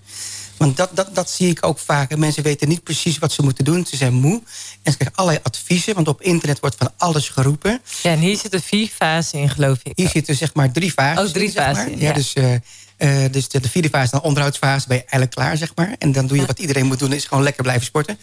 [0.57, 2.17] Want dat, dat, dat zie ik ook vaak.
[2.17, 3.85] Mensen weten niet precies wat ze moeten doen.
[3.85, 4.41] Ze zijn moe.
[4.83, 5.95] En ze krijgen allerlei adviezen.
[5.95, 7.81] Want op internet wordt van alles geroepen.
[8.01, 9.91] Ja, en hier zitten vier fasen in, geloof ik.
[9.95, 11.25] Hier zitten zeg maar drie fasen.
[11.25, 11.99] Oh, drie fasen.
[11.99, 12.35] Ja, ja, dus...
[12.35, 12.55] Uh,
[13.03, 15.95] uh, dus de, de, vierde fase, dan onderhoudsfase, ben je eigenlijk klaar, zeg maar.
[15.97, 18.17] En dan doe je wat iedereen moet doen, is gewoon lekker blijven sporten.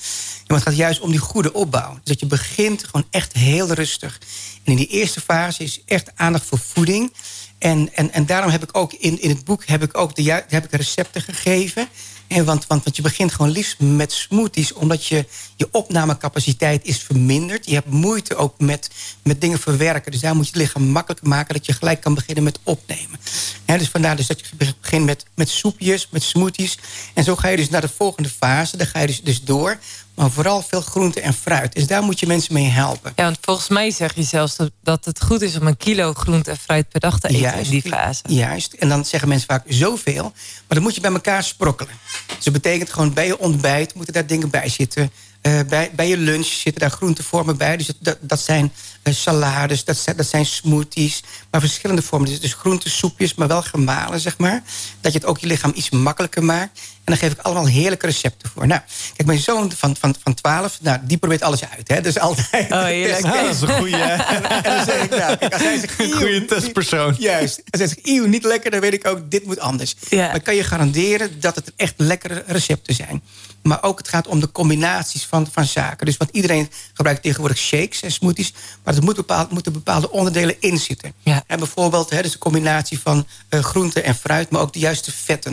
[0.46, 1.92] maar het gaat juist om die goede opbouw.
[1.92, 4.18] Dus dat je begint gewoon echt heel rustig.
[4.64, 7.12] En in die eerste fase is echt aandacht voor voeding.
[7.60, 10.42] En, en, en daarom heb ik ook in, in het boek heb ik ook de,
[10.48, 11.88] heb ik recepten gegeven.
[12.26, 14.72] En want, want, want je begint gewoon liefst met smoothies...
[14.72, 17.66] omdat je, je opnamecapaciteit is verminderd.
[17.66, 18.90] Je hebt moeite ook met,
[19.22, 20.12] met dingen verwerken.
[20.12, 21.54] Dus daar moet je het lichaam makkelijker maken...
[21.54, 23.20] dat je gelijk kan beginnen met opnemen.
[23.64, 26.78] dus vandaar dus dat je begint met, met soepjes, met smoothies.
[27.14, 28.76] En zo ga je dus naar de volgende fase.
[28.76, 29.78] Dan ga je dus, dus door
[30.20, 31.72] maar vooral veel groente en fruit.
[31.74, 33.12] Dus daar moet je mensen mee helpen.
[33.16, 36.50] Ja, want volgens mij zeg je zelfs dat het goed is om een kilo groente
[36.50, 38.22] en fruit per dag te eten juist, in die fase.
[38.28, 40.32] Juist, en dan zeggen mensen vaak zoveel, maar
[40.68, 41.94] dan moet je bij elkaar sprokkelen.
[42.26, 45.10] Dus dat betekent gewoon bij je ontbijt moeten daar dingen bij zitten.
[45.42, 47.76] Uh, bij, bij je lunch zitten daar groentevormen bij.
[47.76, 48.72] Dus dat, dat zijn
[49.02, 51.22] salades, dat zijn, dat zijn smoothies.
[51.50, 52.28] Maar verschillende vormen.
[52.28, 54.62] Dus, dus groentesoepjes, maar wel gemalen, zeg maar.
[55.00, 56.80] Dat je het ook je lichaam iets makkelijker maakt.
[57.04, 58.66] En daar geef ik allemaal heerlijke recepten voor.
[58.66, 58.80] Nou,
[59.16, 61.88] kijk, mijn zoon van, van, van 12, nou, die probeert alles uit.
[61.88, 62.00] Hè?
[62.00, 62.72] Dus altijd.
[62.72, 63.22] Oh, heerlijk.
[63.34, 63.96] dat is een goede.
[63.96, 67.16] en, dan zeg ik, nou, kijk, als hij zegt, een goede testpersoon.
[67.18, 67.62] Juist.
[67.70, 69.94] Als hij zegt, eeuw, niet lekker, dan weet ik ook, dit moet anders.
[70.08, 70.30] Ja.
[70.30, 73.22] Dan kan je garanderen dat het echt lekkere recepten zijn.
[73.62, 76.06] Maar ook het gaat om de combinaties van, van zaken.
[76.06, 78.52] Dus want iedereen gebruikt tegenwoordig shakes en smoothies.
[78.84, 81.14] Maar er moet bepaald, moeten bepaalde onderdelen in zitten.
[81.22, 81.44] Ja.
[81.46, 84.50] En bijvoorbeeld hè, dus een combinatie van uh, groente en fruit.
[84.50, 85.52] Maar ook de juiste vetten.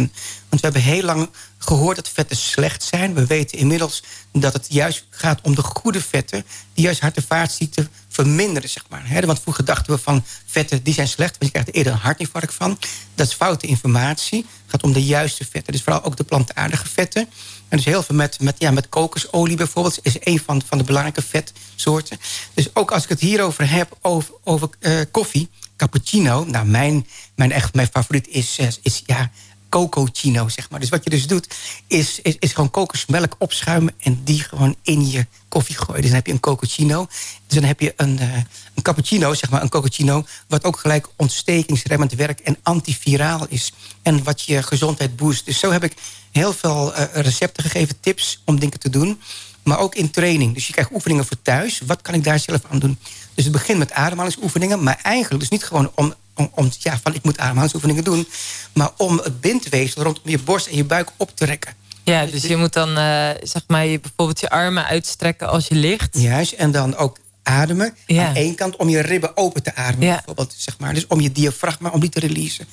[0.49, 3.13] Want we hebben heel lang gehoord dat vetten slecht zijn.
[3.13, 6.45] We weten inmiddels dat het juist gaat om de goede vetten...
[6.73, 7.89] die juist hart- en vaatziekten
[8.23, 9.25] verminderen, zeg maar.
[9.25, 11.31] Want vroeger dachten we van vetten, die zijn slecht...
[11.31, 12.79] want je krijgt er eerder een hartinfarct van.
[13.15, 14.37] Dat is foute informatie.
[14.37, 15.73] Het gaat om de juiste vetten.
[15.73, 17.21] Dus vooral ook de plantaardige vetten.
[17.67, 19.99] En dus heel veel met, met, ja, met kokosolie bijvoorbeeld...
[20.01, 22.17] is een van, van de belangrijke vetsoorten.
[22.53, 25.49] Dus ook als ik het hierover heb, over, over uh, koffie...
[25.75, 29.31] cappuccino, nou, mijn, mijn, echt, mijn favoriet is, eh, is ja,
[29.69, 30.79] cocochino, zeg maar.
[30.79, 31.47] Dus wat je dus doet,
[31.87, 33.93] is, is, is gewoon kokosmelk opschuimen...
[33.99, 36.01] en die gewoon in je koffie gooien.
[36.01, 37.07] Dus dan heb je een cocochino.
[37.47, 38.33] Dus dan heb je een, uh,
[38.73, 40.25] een cappuccino, zeg maar, een cocochino...
[40.47, 43.71] wat ook gelijk ontstekingsremmend werkt en antiviraal is.
[44.01, 45.45] En wat je gezondheid boost.
[45.45, 45.93] Dus zo heb ik
[46.31, 49.21] heel veel uh, recepten gegeven, tips om dingen te doen.
[49.63, 50.53] Maar ook in training.
[50.53, 51.81] Dus je krijgt oefeningen voor thuis.
[51.85, 52.97] Wat kan ik daar zelf aan doen?
[53.33, 54.83] Dus het begint met ademhalingsoefeningen.
[54.83, 58.27] Maar eigenlijk dus niet gewoon om om, om, ja, van ik moet ademhalingsoefeningen doen.
[58.73, 61.73] Maar om het bindweefsel rondom je borst en je buik op te rekken.
[62.03, 65.75] Ja, dus je moet dan uh, zeg maar je, bijvoorbeeld je armen uitstrekken als je
[65.75, 66.19] ligt.
[66.19, 67.95] Juist, en dan ook ademen.
[68.05, 68.27] Ja.
[68.27, 70.07] Aan één kant om je ribben open te ademen.
[70.07, 70.15] Ja.
[70.15, 70.93] Bijvoorbeeld, zeg maar.
[70.93, 72.67] Dus om je diafragma, om die te releasen.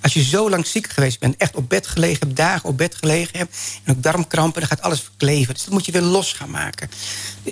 [0.00, 2.36] Als je zo lang ziek geweest bent, echt op bed gelegen hebt...
[2.36, 4.60] dagen op bed gelegen hebt, en ook darmkrampen...
[4.60, 5.54] dan gaat alles verkleven.
[5.54, 6.90] Dus dat moet je weer los gaan maken.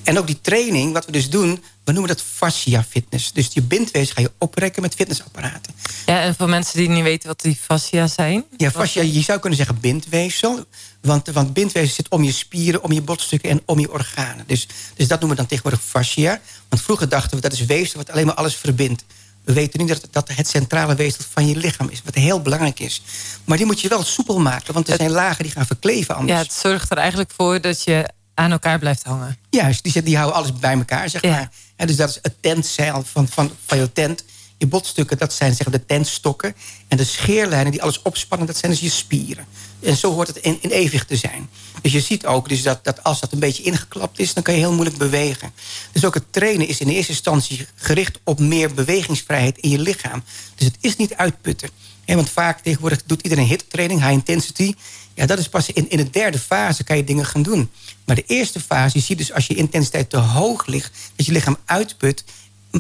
[0.02, 1.62] En ook die training, wat we dus doen...
[1.88, 3.32] we noemen dat fascia fitness.
[3.32, 5.72] Dus je bindweefsel ga je oprekken met fitnessapparaten.
[6.06, 8.44] Ja, en voor mensen die niet weten wat die fascia zijn?
[8.56, 10.64] Ja, fascia, je zou kunnen zeggen bindweefsel.
[11.00, 14.44] Want, want bindweefsel zit om je spieren, om je botstukken en om je organen.
[14.46, 16.40] Dus, dus dat noemen we dan tegenwoordig fascia.
[16.68, 19.04] Want vroeger dachten we dat is weefsel wat alleen maar alles verbindt.
[19.44, 22.02] We weten nu dat, dat het centrale weefsel van je lichaam is.
[22.04, 23.02] Wat heel belangrijk is.
[23.44, 24.74] Maar die moet je wel soepel maken.
[24.74, 26.38] Want er zijn lagen die gaan verkleven anders.
[26.38, 28.08] Ja, het zorgt er eigenlijk voor dat je
[28.38, 29.36] aan elkaar blijft hangen.
[29.50, 31.50] Juist, die, die houden alles bij elkaar, zeg maar.
[31.76, 34.24] Ja, dus dat is het tentzeil van, van, van je tent.
[34.56, 36.54] Je botstukken, dat zijn zeg, de tentstokken.
[36.88, 39.46] En de scheerlijnen die alles opspannen, dat zijn dus je spieren.
[39.80, 41.48] En zo hoort het in, in evenwicht te zijn.
[41.82, 44.34] Dus je ziet ook dus dat, dat als dat een beetje ingeklapt is...
[44.34, 45.52] dan kan je heel moeilijk bewegen.
[45.92, 50.22] Dus ook het trainen is in eerste instantie gericht op meer bewegingsvrijheid in je lichaam.
[50.54, 51.70] Dus het is niet uitputten.
[52.06, 54.74] want vaak tegenwoordig doet iedereen hittraining, high intensity.
[55.14, 57.70] Ja, dat is pas in, in de derde fase kan je dingen gaan doen.
[58.08, 60.92] Maar de eerste fase, je ziet dus als je intensiteit te hoog ligt...
[61.16, 62.24] dat je lichaam uitput,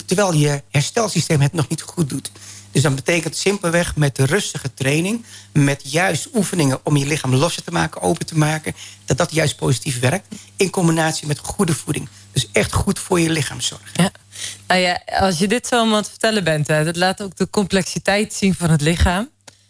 [0.06, 2.30] terwijl je herstelsysteem het nog niet goed doet.
[2.72, 5.24] Dus dat betekent simpelweg met de rustige training...
[5.52, 8.74] met juist oefeningen om je lichaam losser te maken, open te maken...
[9.04, 10.26] dat dat juist positief werkt.
[10.56, 12.08] In combinatie met goede voeding.
[12.32, 13.88] Dus echt goed voor je lichaam zorgen.
[13.92, 14.10] Ja.
[14.66, 16.66] Nou ja, als je dit zo aan het vertellen bent...
[16.66, 19.28] Hè, dat laat ook de complexiteit zien van het lichaam.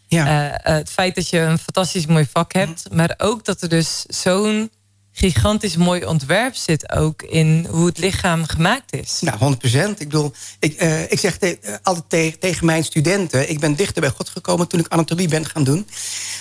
[0.09, 0.51] Ja.
[0.51, 2.85] Uh, het feit dat je een fantastisch mooi vak hebt...
[2.85, 2.97] Mhm.
[2.97, 4.71] maar ook dat er dus zo'n
[5.19, 9.21] gigantisch mooi ontwerp zit ook in hoe het lichaam gemaakt is.
[9.21, 10.01] Nou, 100 procent.
[10.01, 13.51] Ik bedoel, ik, uh, ik zeg te, uh, altijd tegen mijn studenten...
[13.51, 15.87] ik ben dichter bij God gekomen toen ik anatomie ben gaan doen.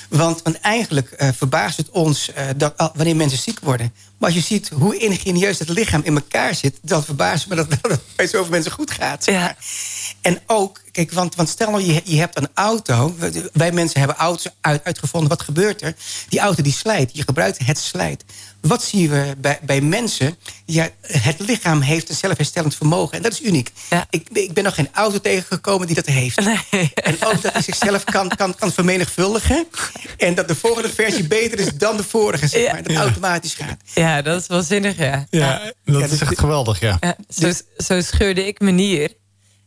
[0.10, 3.94] Want, want eigenlijk uh, verbaast het ons dat, wanneer mensen ziek worden.
[4.18, 6.80] Maar als je ziet hoe ingenieus het lichaam in elkaar zit...
[6.82, 9.26] dan verbaast me dat, dat het bij zoveel mensen goed gaat.
[9.26, 9.56] Ja.
[10.22, 13.16] En ook, kijk, want, want stel nou, je, je hebt een auto.
[13.54, 15.30] Wij mensen hebben auto's uit, uitgevonden.
[15.30, 15.96] Wat gebeurt er?
[16.30, 17.10] Die auto die slijt.
[17.14, 18.24] Je gebruikt het slijt.
[18.68, 20.38] Wat zien we bij, bij mensen?
[20.66, 23.18] Ja, het lichaam heeft een zelfherstellend vermogen.
[23.18, 23.72] En dat is uniek.
[23.90, 24.08] Ja.
[24.10, 26.40] Ik, ik ben nog geen auto tegengekomen die dat heeft.
[26.72, 26.92] Nee.
[26.94, 29.68] En ook dat hij zichzelf kan, kan, kan vermenigvuldigen.
[30.18, 32.84] En dat de volgende versie beter is dan de vorige, zeg maar.
[32.84, 33.78] Dat automatisch gaat.
[33.94, 35.26] Ja, dat is wel zinnig, ja.
[35.30, 37.00] Ja, dat is echt geweldig, ja.
[37.30, 39.16] zo, zo scheurde ik me nier.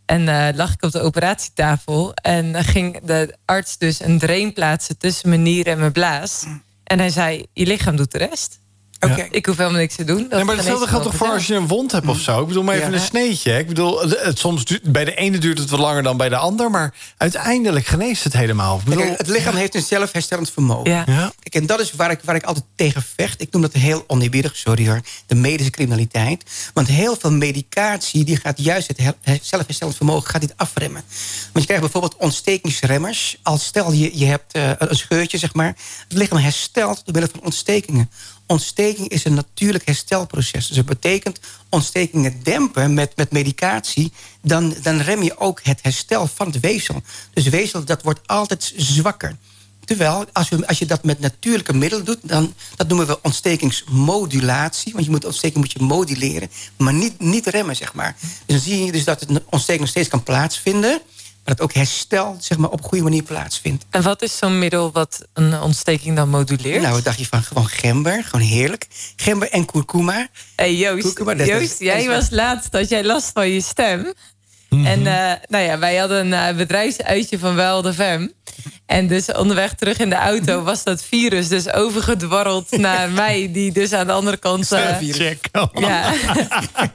[0.06, 2.14] En uh, lag ik op de operatietafel.
[2.14, 6.44] En ging de arts dus een drain plaatsen tussen mijn nier en mijn blaas.
[6.84, 8.59] En hij zei, je lichaam doet de rest.
[9.00, 9.26] Oké.
[9.30, 10.26] Ik hoef helemaal niks te doen.
[10.30, 12.40] nee, maar hetzelfde geldt toch voor als je een wond hebt of zo?
[12.40, 13.58] Ik bedoel, maar even een sneetje.
[13.58, 16.70] Ik bedoel, het, soms bij de ene duurt het wat langer dan bij de ander...
[16.70, 18.80] maar uiteindelijk geneest het helemaal.
[18.84, 20.90] Bedoel, het lichaam heeft een zelfherstellend vermogen.
[20.90, 21.04] Ja.
[21.04, 23.40] Kijk, en dat is waar ik, waar ik altijd tegen vecht.
[23.40, 25.00] Ik noem dat heel oneerbiedig, sorry hoor.
[25.26, 26.44] De medische criminaliteit.
[26.74, 28.92] Want heel veel medicatie die gaat juist
[29.22, 31.02] het zelfherstellend vermogen gaat dit afremmen.
[31.52, 33.38] Want je krijgt bijvoorbeeld ontstekingsremmers.
[33.42, 35.76] Als stel je, je hebt uh, een scheurtje, zeg maar.
[36.08, 38.10] Het lichaam herstelt door middel van ontstekingen
[38.50, 40.66] ontsteking is een natuurlijk herstelproces.
[40.66, 44.12] Dus dat betekent ontstekingen dempen met, met medicatie...
[44.42, 47.02] Dan, dan rem je ook het herstel van het weefsel.
[47.32, 49.36] Dus weefsel dat wordt altijd zwakker.
[49.84, 52.18] Terwijl, als je, als je dat met natuurlijke middelen doet...
[52.22, 54.92] Dan, dat noemen we ontstekingsmodulatie.
[54.92, 58.16] Want je moet ontsteking moet je moduleren, maar niet, niet remmen, zeg maar.
[58.20, 61.02] Dus dan zie je dus dat het ontsteking nog steeds kan plaatsvinden
[61.50, 63.84] dat ook herstel zeg maar, op een goede manier plaatsvindt.
[63.90, 66.82] En wat is zo'n middel wat een ontsteking dan moduleert?
[66.82, 68.24] Nou, wat dacht je van gewoon gember?
[68.24, 68.86] Gewoon heerlijk.
[69.16, 70.28] Gember en kurkuma.
[70.56, 74.12] Hey Joost, Joost jij was laatst dat jij last van je stem.
[74.70, 74.86] Mhm.
[74.86, 78.32] En uh, nou ja, wij hadden een uh, bedrijfsuitje van Wel de Fem.
[78.86, 83.72] En dus onderweg terug in de auto was dat virus dus overgedwarreld naar mij, die
[83.72, 84.72] dus aan de andere kant.
[84.72, 85.48] Uh, Check.
[85.74, 86.12] Ja.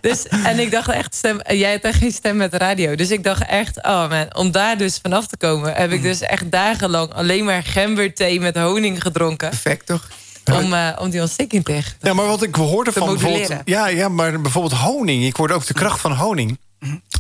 [0.02, 2.96] dus, en ik dacht echt, stem, jij hebt echt geen stem met de radio.
[2.96, 6.22] Dus ik dacht echt, oh man, om daar dus vanaf te komen, heb ik dus
[6.22, 9.50] echt dagenlang alleen maar gemberthee met honing gedronken.
[9.50, 10.08] Perfect toch?
[10.54, 13.54] Om, uh, om die ontsteking tegen Ja, maar wat ik hoorde van bijvoorbeeld.
[13.66, 15.26] Ja, ja, maar bijvoorbeeld honing.
[15.26, 16.60] Ik hoorde ook de kracht van honing.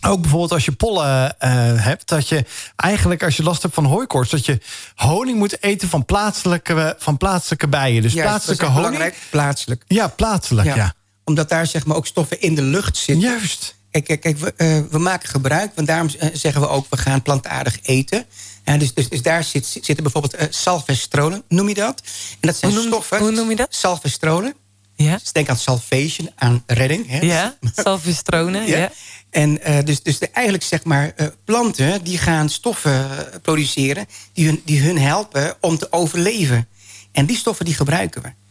[0.01, 1.49] Ook bijvoorbeeld als je pollen uh,
[1.83, 2.45] hebt, dat je
[2.75, 4.59] eigenlijk als je last hebt van hooikoorts, dat je
[4.95, 8.01] honing moet eten van plaatselijke, van plaatselijke bijen.
[8.01, 8.97] Dus Juist, plaatselijke dat is honing.
[8.97, 9.83] belangrijk, plaatselijk.
[9.87, 10.93] Ja, plaatselijk, ja.
[11.23, 13.29] Omdat daar zeg maar ook stoffen in de lucht zitten.
[13.29, 13.75] Juist.
[13.91, 17.21] Kijk, kijk, kijk we, uh, we maken gebruik, want daarom zeggen we ook, we gaan
[17.21, 18.25] plantaardig eten.
[18.65, 22.01] Ja, dus, dus, dus daar zit, zitten bijvoorbeeld uh, salvestrolen, noem je dat?
[22.39, 23.19] En dat zijn hoe noem, stoffen.
[23.19, 23.67] Hoe noem je dat?
[23.69, 24.53] Salvestrolen.
[24.95, 25.17] Ja.
[25.17, 27.07] Dus denk aan salvation, aan redding.
[27.07, 27.19] Hè?
[27.19, 28.77] Ja, salvestronen, ja.
[28.77, 28.91] ja.
[29.35, 33.09] En uh, dus, dus de, eigenlijk zeg maar uh, planten die gaan stoffen
[33.41, 34.05] produceren...
[34.33, 36.67] Die hun, die hun helpen om te overleven.
[37.11, 38.44] En die stoffen die gebruiken we.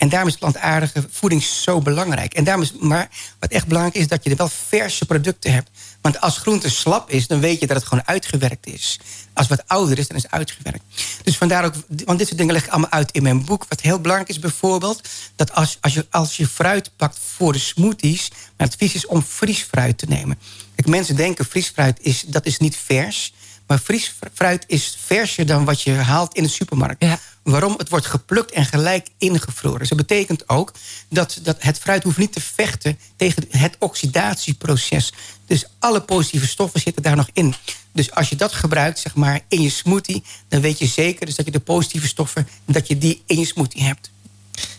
[0.00, 2.34] En daarom is plantaardige voeding zo belangrijk.
[2.34, 5.70] En daarom is, maar wat echt belangrijk is, dat je er wel verse producten hebt.
[6.00, 9.00] Want als groente slap is, dan weet je dat het gewoon uitgewerkt is.
[9.32, 10.82] Als wat ouder is, dan is het uitgewerkt.
[11.22, 11.74] Dus vandaar ook,
[12.04, 13.66] want dit soort dingen leg ik allemaal uit in mijn boek.
[13.68, 17.58] Wat heel belangrijk is bijvoorbeeld, dat als, als, je, als je fruit pakt voor de
[17.58, 18.30] smoothies...
[18.56, 20.38] het advies is om fris fruit te nemen.
[20.74, 23.32] Kijk, mensen denken fris fruit is, dat is niet vers...
[23.66, 27.04] Maar fris fruit is verser dan wat je haalt in de supermarkt.
[27.04, 27.18] Ja.
[27.50, 27.74] Waarom?
[27.76, 29.78] Het wordt geplukt en gelijk ingevroren.
[29.78, 30.72] Dus dat betekent ook
[31.08, 32.98] dat, dat het fruit hoeft niet te vechten...
[33.16, 35.12] tegen het oxidatieproces.
[35.46, 37.54] Dus alle positieve stoffen zitten daar nog in.
[37.92, 40.22] Dus als je dat gebruikt zeg maar, in je smoothie...
[40.48, 42.48] dan weet je zeker dus dat je de positieve stoffen...
[42.64, 44.10] dat je die in je smoothie hebt.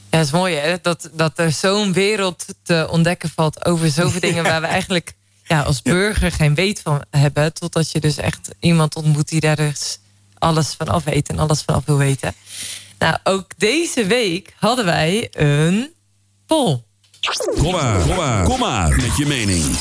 [0.09, 0.75] Ja, dat is mooi hè?
[0.81, 3.65] Dat, dat er zo'n wereld te ontdekken valt...
[3.65, 5.13] over zoveel dingen waar we eigenlijk
[5.43, 7.53] ja, als burger geen weet van hebben.
[7.53, 9.99] Totdat je dus echt iemand ontmoet die daar dus
[10.41, 12.33] alles van af weet en alles van af wil weten.
[12.99, 15.93] Nou, ook deze week hadden wij een
[16.45, 16.83] poll.
[17.57, 19.77] Kom maar, kom maar, kom maar met je mening.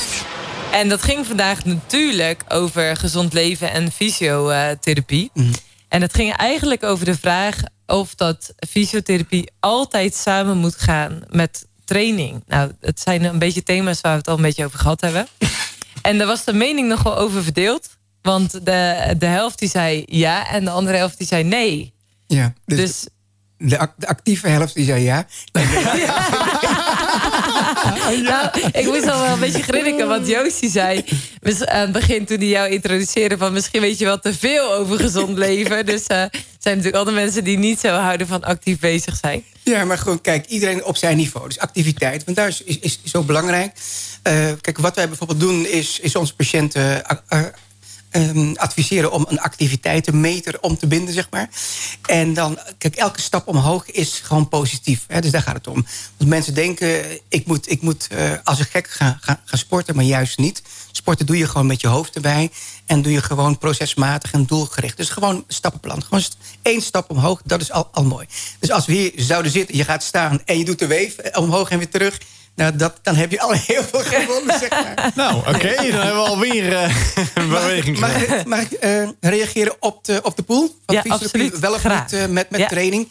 [0.71, 5.29] En dat ging vandaag natuurlijk over gezond leven en fysiotherapie.
[5.33, 5.51] Mm.
[5.87, 11.67] En het ging eigenlijk over de vraag of dat fysiotherapie altijd samen moet gaan met
[11.85, 12.43] training.
[12.47, 15.27] Nou, het zijn een beetje thema's waar we het al een beetje over gehad hebben.
[16.01, 17.89] En daar was de mening nog wel over verdeeld.
[18.21, 21.93] Want de, de helft die zei ja en de andere helft die zei nee.
[22.27, 23.07] Ja, dus, Dus
[23.69, 25.25] de, actieve helft die zei ja.
[28.21, 30.07] nou, ik moest al wel een beetje grinniken.
[30.07, 31.03] Want Joost die zei
[31.41, 33.37] het begin toen hij jou introduceerde...
[33.37, 35.85] van misschien weet je wel te veel over gezond leven.
[35.85, 39.43] Dus uh, er zijn natuurlijk altijd mensen die niet zo houden van actief bezig zijn.
[39.63, 41.47] Ja, maar gewoon kijk, iedereen op zijn niveau.
[41.47, 43.75] Dus activiteit, want daar is, is, is zo belangrijk.
[44.27, 47.03] Uh, kijk, wat wij bijvoorbeeld doen is, is onze patiënten...
[47.29, 47.41] Uh,
[48.11, 51.49] Um, adviseren om een activiteitenmeter om te binden, zeg maar.
[52.05, 55.05] En dan, kijk, elke stap omhoog is gewoon positief.
[55.07, 55.85] Hè, dus daar gaat het om.
[56.17, 60.05] Want mensen denken, ik moet, ik moet uh, als een gek gaan, gaan, sporten, maar
[60.05, 60.61] juist niet.
[60.91, 62.51] Sporten doe je gewoon met je hoofd erbij.
[62.85, 64.97] En doe je gewoon procesmatig en doelgericht.
[64.97, 66.03] Dus gewoon stappenplan.
[66.03, 66.23] Gewoon
[66.61, 68.27] één stap omhoog, dat is al, al mooi.
[68.59, 71.69] Dus als we hier zouden zitten, je gaat staan en je doet de weef omhoog
[71.69, 72.19] en weer terug
[72.55, 75.11] nou, dat, dan heb je al heel veel gewonnen, zeg maar.
[75.15, 76.95] Nou, oké, okay, dan hebben we alweer uh,
[77.33, 80.75] een beweging Mag, mag, ik, mag ik uh, reageren op de, op de pool?
[80.85, 81.59] Van ja, absoluut.
[81.59, 82.67] Wel of niet uh, met, met ja.
[82.67, 83.09] training?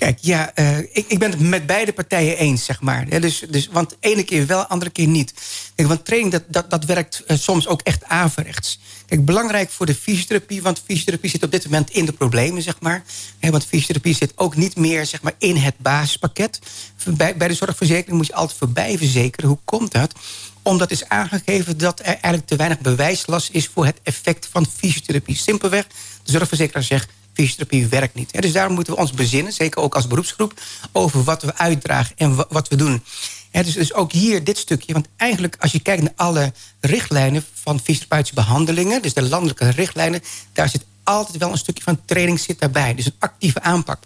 [0.00, 3.06] Kijk, ja, uh, ik, ik ben het met beide partijen eens, zeg maar.
[3.08, 5.34] Ja, dus, dus, want ene keer wel, andere keer niet.
[5.74, 8.78] Kijk, want training, dat, dat, dat werkt uh, soms ook echt averechts.
[9.10, 10.62] Kijk, belangrijk voor de fysiotherapie...
[10.62, 13.02] want fysiotherapie zit op dit moment in de problemen, zeg maar.
[13.40, 16.58] Want fysiotherapie zit ook niet meer zeg maar, in het basispakket.
[17.04, 19.48] Bij, bij de zorgverzekering moet je altijd voorbij verzekeren.
[19.48, 20.12] Hoe komt dat?
[20.62, 23.66] Omdat is aangegeven dat er eigenlijk te weinig bewijslast is...
[23.66, 25.36] voor het effect van fysiotherapie.
[25.36, 25.86] Simpelweg,
[26.22, 28.42] de zorgverzekeraar zegt fysiotherapie werkt niet.
[28.42, 30.60] Dus daarom moeten we ons bezinnen, zeker ook als beroepsgroep...
[30.92, 33.02] over wat we uitdragen en wat we doen.
[33.50, 34.92] Dus, ook hier dit stukje.
[34.92, 37.44] Want eigenlijk als je kijkt naar alle richtlijnen...
[37.52, 39.02] van fysiotherapeutische behandelingen...
[39.02, 40.22] dus de landelijke richtlijnen...
[40.52, 42.94] daar zit altijd wel een stukje van training zit daarbij.
[42.94, 44.04] Dus een actieve aanpak.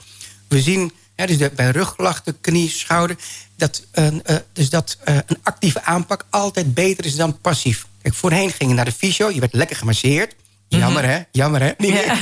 [0.48, 3.16] We zien dus bij rugklachten, knie, schouder...
[3.56, 4.06] dat, uh,
[4.52, 7.86] dus dat uh, een actieve aanpak altijd beter is dan passief.
[8.02, 10.34] Kijk, voorheen ging je naar de fysio, je werd lekker gemasseerd...
[10.78, 11.18] Jammer, hè?
[11.30, 11.70] Jammer, hè?
[11.78, 12.16] Niet ja.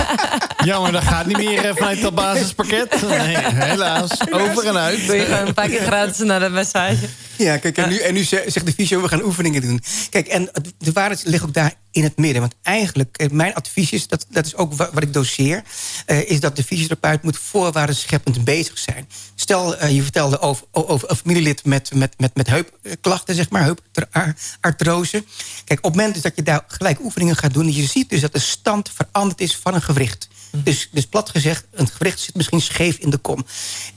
[0.70, 3.02] Jammer, dat gaat niet meer eh, vanuit dat basispakket.
[3.08, 4.10] Nee, helaas.
[4.30, 5.06] Over en uit.
[5.06, 7.06] Wil je gewoon een paar keer gratis naar de massage?
[7.36, 9.82] Ja, kijk, en nu, en nu zegt de fysio, we gaan oefeningen doen.
[10.10, 12.40] Kijk, en de waarheid ligt ook daar in het midden.
[12.40, 15.62] Want eigenlijk, eh, mijn advies is, dat, dat is ook wat ik doseer...
[16.06, 19.08] Uh, is dat de fysiotherapeut moet voorwaardenscheppend bezig zijn.
[19.34, 23.62] Stel, uh, je vertelde over, over een familielid met, met, met, met heupklachten, zeg maar,
[23.62, 25.24] heupartrose.
[25.64, 27.72] Kijk, op het moment dus dat je daar gelijk oefeningen gaat doen...
[27.72, 30.28] je ziet dus dat de stand veranderd is van een gewricht.
[30.52, 30.62] Mhm.
[30.62, 33.46] Dus, dus plat gezegd, een gewricht zit misschien scheef in de kom.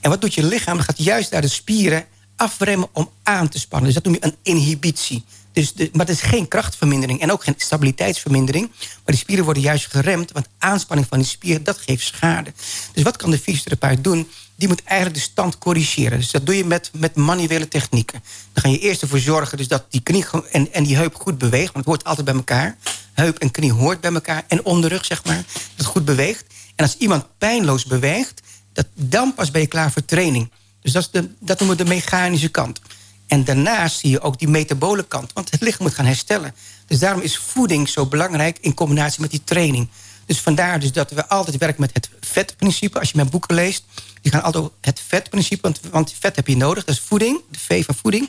[0.00, 0.76] En wat doet je lichaam?
[0.76, 3.92] Dat gaat juist daar de spieren afremmen om aan te spannen.
[3.92, 5.24] Dus dat noem je een inhibitie.
[5.56, 8.68] Dus maar het is geen krachtvermindering en ook geen stabiliteitsvermindering.
[8.78, 12.52] Maar die spieren worden juist geremd, want aanspanning van die spieren, dat geeft schade.
[12.92, 14.28] Dus wat kan de fysiotherapeut doen?
[14.54, 16.18] Die moet eigenlijk de stand corrigeren.
[16.18, 18.22] Dus dat doe je met, met manuele technieken.
[18.52, 21.38] Dan ga je eerst ervoor zorgen dus dat die knie en, en die heup goed
[21.38, 21.72] beweegt.
[21.72, 22.76] Want het hoort altijd bij elkaar.
[23.12, 24.44] Heup en knie hoort bij elkaar.
[24.48, 25.44] En onderrug, zeg maar,
[25.76, 26.44] dat goed beweegt.
[26.74, 28.40] En als iemand pijnloos beweegt,
[28.72, 30.50] dat, dan pas ben je klaar voor training.
[30.82, 32.80] Dus dat, is de, dat noemen we de mechanische kant.
[33.26, 35.32] En daarnaast zie je ook die metabole kant.
[35.32, 36.54] Want het lichaam moet gaan herstellen.
[36.86, 39.88] Dus daarom is voeding zo belangrijk in combinatie met die training.
[40.26, 42.98] Dus vandaar dus dat we altijd werken met het vetprincipe.
[42.98, 43.84] Als je mijn boeken leest,
[44.22, 45.62] die gaan altijd over het vetprincipe.
[45.62, 46.84] Want, want vet heb je nodig.
[46.84, 48.28] Dat is voeding, de V van voeding.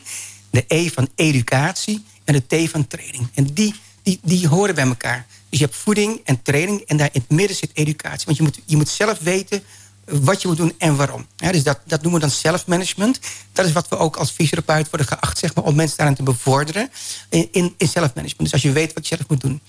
[0.50, 3.28] De E van educatie en de T van training.
[3.34, 5.26] En die, die, die horen bij elkaar.
[5.50, 8.26] Dus je hebt voeding en training en daar in het midden zit educatie.
[8.26, 9.64] Want je moet, je moet zelf weten
[10.08, 11.28] wat je moet doen en waarom.
[11.36, 13.20] dus dat, dat noemen we dan self-management.
[13.54, 16.24] Dat is wat we ook als fysiotherapeut worden geacht zeg maar, om mensen daarin te
[16.24, 16.90] bevorderen
[17.30, 18.38] in, self-management.
[18.38, 19.62] Dus als je weet wat je zelf moet doen.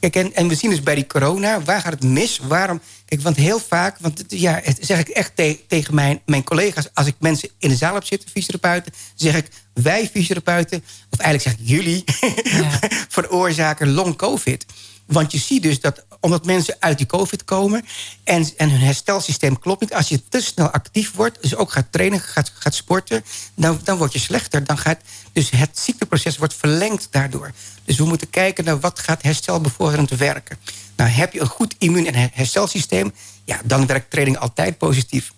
[0.00, 2.40] Kijk, en, en we zien dus bij die corona, waar gaat het mis?
[2.42, 2.80] Waarom?
[3.04, 5.32] Kijk, want heel vaak, want ja, zeg ik echt
[5.68, 6.88] tegen mijn, mijn collega's...
[6.94, 8.92] als ik mensen in de zaal heb zitten, fysiotherapeuten...
[9.14, 12.04] zeg ik, wij fysiotherapeuten, of eigenlijk zeg ik jullie...
[12.62, 12.78] Ja.
[13.08, 14.66] veroorzaken long-covid.
[15.06, 17.84] Want je ziet dus dat omdat mensen uit die covid komen...
[18.24, 19.94] en, en hun herstelsysteem klopt niet.
[19.94, 23.24] Als je te snel actief wordt, dus ook gaat trainen, gaat, gaat sporten...
[23.54, 24.64] Dan, dan word je slechter.
[24.64, 25.00] Dan gaat,
[25.32, 27.52] dus het ziekteproces wordt verlengd daardoor.
[27.84, 30.58] Dus we moeten kijken naar wat gaat herstelbevorderend werken.
[30.96, 33.12] Nou, heb je een goed immuun- en herstelsysteem...
[33.44, 35.32] ja, dan werkt training altijd positief.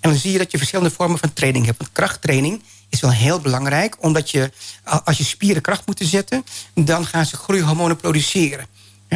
[0.00, 1.78] En dan zie je dat je verschillende vormen van training hebt.
[1.78, 3.96] Want krachttraining is wel heel belangrijk.
[4.00, 4.52] Omdat je,
[5.04, 6.44] als je spieren kracht moeten zetten...
[6.74, 8.66] dan gaan ze groeihormonen produceren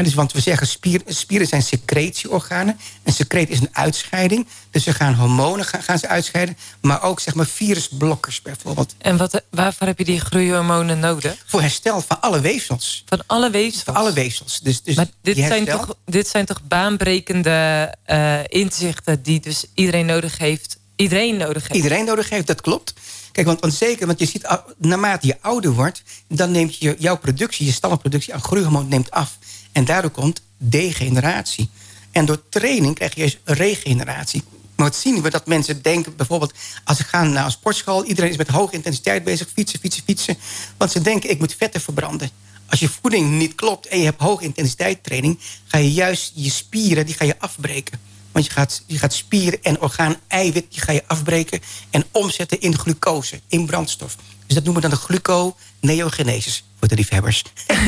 [0.02, 2.78] dus want we zeggen spieren, spieren zijn secretieorganen.
[3.02, 4.46] Een secreet is een uitscheiding.
[4.70, 6.56] Dus ze gaan hormonen gaan, gaan ze uitscheiden.
[6.80, 8.94] Maar ook zeg maar virusblokkers bijvoorbeeld.
[8.98, 11.44] En wat, waarvoor heb je die groeihormonen nodig?
[11.46, 13.04] Voor herstel van alle weefsels.
[13.06, 13.82] Van alle weefsels?
[13.82, 14.60] Van alle weefsels.
[14.60, 19.22] Dus, dus maar dit, zijn toch, dit zijn toch baanbrekende uh, inzichten...
[19.22, 20.78] die dus iedereen nodig heeft?
[20.96, 21.74] Iedereen nodig heeft?
[21.74, 22.94] Iedereen nodig heeft, dat klopt.
[23.32, 26.02] Kijk, want, want zeker, want je ziet, naarmate je ouder wordt...
[26.28, 29.38] dan neemt je jouw productie, je stammenproductie aan groeihormoon neemt af.
[29.74, 31.68] En daardoor komt degeneratie.
[32.10, 34.42] En door training krijg je regeneratie.
[34.76, 35.30] Maar wat zien we?
[35.30, 36.52] Dat mensen denken bijvoorbeeld...
[36.84, 38.04] als ze gaan naar een sportschool...
[38.04, 40.36] iedereen is met hoge intensiteit bezig, fietsen, fietsen, fietsen.
[40.76, 42.30] Want ze denken, ik moet vetten verbranden.
[42.66, 45.38] Als je voeding niet klopt en je hebt hoge intensiteit training...
[45.64, 48.00] ga je juist je spieren, die ga je afbreken.
[48.32, 51.60] Want je gaat, je gaat spieren en orgaan eiwit, die ga je afbreken...
[51.90, 54.16] en omzetten in glucose, in brandstof.
[54.46, 57.42] Dus dat noemen we dan de gluconeogenesis voor de liefhebbers.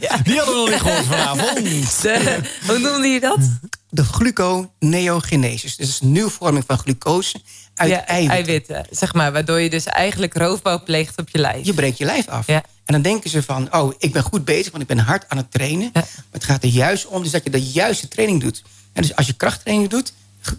[0.00, 0.16] Ja.
[0.22, 1.58] Die hadden we nog niet gehoord vanavond.
[2.66, 3.38] hoe noemde je dat?
[3.88, 5.76] De gluconeogenesis.
[5.76, 7.40] Dus dat is een nieuwe vorming van glucose
[7.74, 8.36] uit ja, eiwitten.
[8.36, 8.86] eiwitten.
[8.90, 11.66] Zeg maar, waardoor je dus eigenlijk roofbouw pleegt op je lijf.
[11.66, 12.46] Je breekt je lijf af.
[12.46, 12.62] Ja.
[12.84, 14.70] En dan denken ze van, oh, ik ben goed bezig...
[14.70, 15.90] want ik ben hard aan het trainen.
[15.92, 18.62] Maar het gaat er juist om dus dat je de juiste training doet.
[18.92, 20.12] En dus als je krachttraining doet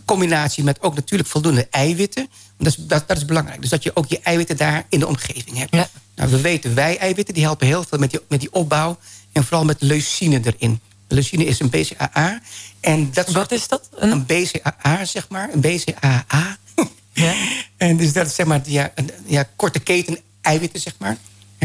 [0.06, 2.30] combinatie met ook natuurlijk voldoende eiwitten.
[2.58, 3.62] Dat is, dat, dat is belangrijk.
[3.62, 5.76] Dus dat je ook je eiwitten daar in de omgeving hebt.
[5.76, 5.90] Ja.
[6.16, 8.98] Nou, we weten, wij eiwitten die helpen heel veel met die, met die opbouw.
[9.32, 10.80] En vooral met leucine erin.
[11.08, 12.42] Leucine is een BCAA.
[12.80, 13.90] En dat Wat is dat?
[13.96, 15.50] Een, een BCAA, zeg maar.
[15.54, 16.58] Een BCAA.
[17.14, 17.34] Ja.
[17.78, 18.94] en dus dat is zeg maar ja,
[19.26, 21.18] ja, korte keten eiwitten, zeg maar.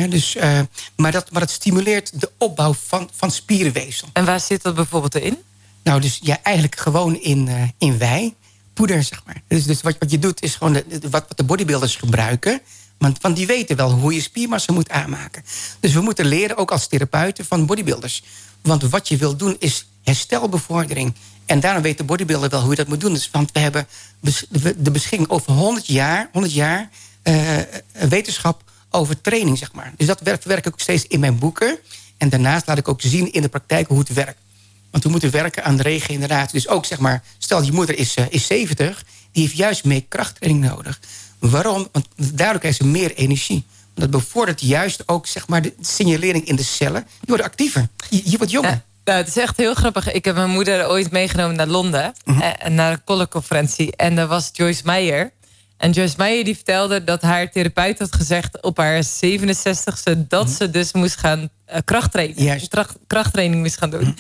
[0.09, 0.61] dus, uh,
[0.97, 4.09] maar, dat, maar dat stimuleert de opbouw van, van spierenweefsel.
[4.13, 5.39] En waar zit dat bijvoorbeeld in?
[5.87, 8.35] Nou, dus ja, eigenlijk gewoon in, uh, in wei,
[8.75, 9.43] poeder, zeg maar.
[9.49, 12.61] Dus, dus wat, wat je doet is gewoon wat, wat de bodybuilders gebruiken.
[12.99, 15.45] Want, want die weten wel hoe je spiermassa moet aanmaken.
[15.81, 18.23] Dus we moeten leren, ook als therapeuten, van bodybuilders.
[18.63, 21.15] Want wat je wil doen is herstelbevordering.
[21.45, 23.13] En daarom weet de bodybuilder wel hoe je dat moet doen.
[23.13, 23.87] Dus, want we hebben
[24.77, 26.91] de beschikking over 100 jaar, 100 jaar
[27.23, 27.59] uh,
[27.93, 29.93] wetenschap over training, zeg maar.
[29.97, 31.79] Dus dat verwerk ik ook steeds in mijn boeken.
[32.17, 34.45] En daarnaast laat ik ook zien in de praktijk hoe het werkt.
[34.91, 36.53] Want we moeten werken aan de regeneratie.
[36.53, 40.05] Dus ook zeg maar, stel je moeder is, uh, is 70, die heeft juist meer
[40.09, 41.01] krachttraining nodig.
[41.39, 41.89] Waarom?
[41.93, 43.65] Want daardoor krijgt ze meer energie.
[43.95, 47.07] Dat bevordert juist ook zeg maar, de signalering in de cellen.
[47.21, 47.89] Je wordt actiever.
[48.11, 48.83] Je, je wordt jonger.
[49.05, 50.13] Nou, het is echt heel grappig.
[50.13, 52.15] Ik heb mijn moeder ooit meegenomen naar Londen.
[52.25, 53.97] Mm Naar een collegeconferentie.
[53.97, 55.33] En daar was Joyce Meyer.
[55.77, 58.63] En Joyce Meyer die vertelde dat haar therapeut had gezegd...
[58.63, 60.55] op haar 67ste dat mhm.
[60.57, 62.43] ze dus moest gaan uh, krachttrainen.
[62.43, 62.77] Juist.
[63.07, 64.01] krachttraining moest gaan doen.
[64.01, 64.13] Mhm.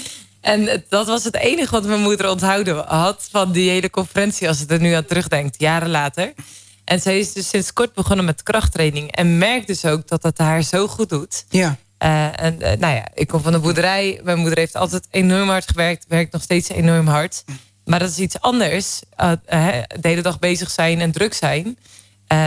[0.46, 3.28] En dat was het enige wat mijn moeder onthouden had...
[3.30, 6.32] van die hele conferentie, als ze er nu aan terugdenkt, jaren later.
[6.84, 9.12] En zij is dus sinds kort begonnen met krachttraining.
[9.12, 11.44] En merkt dus ook dat het haar zo goed doet.
[11.48, 11.76] Ja.
[11.98, 14.20] Uh, en uh, nou ja, ik kom van de boerderij.
[14.22, 16.04] Mijn moeder heeft altijd enorm hard gewerkt.
[16.08, 17.44] Werkt nog steeds enorm hard.
[17.84, 19.00] Maar dat is iets anders.
[19.20, 19.32] Uh,
[20.00, 21.78] de hele dag bezig zijn en druk zijn.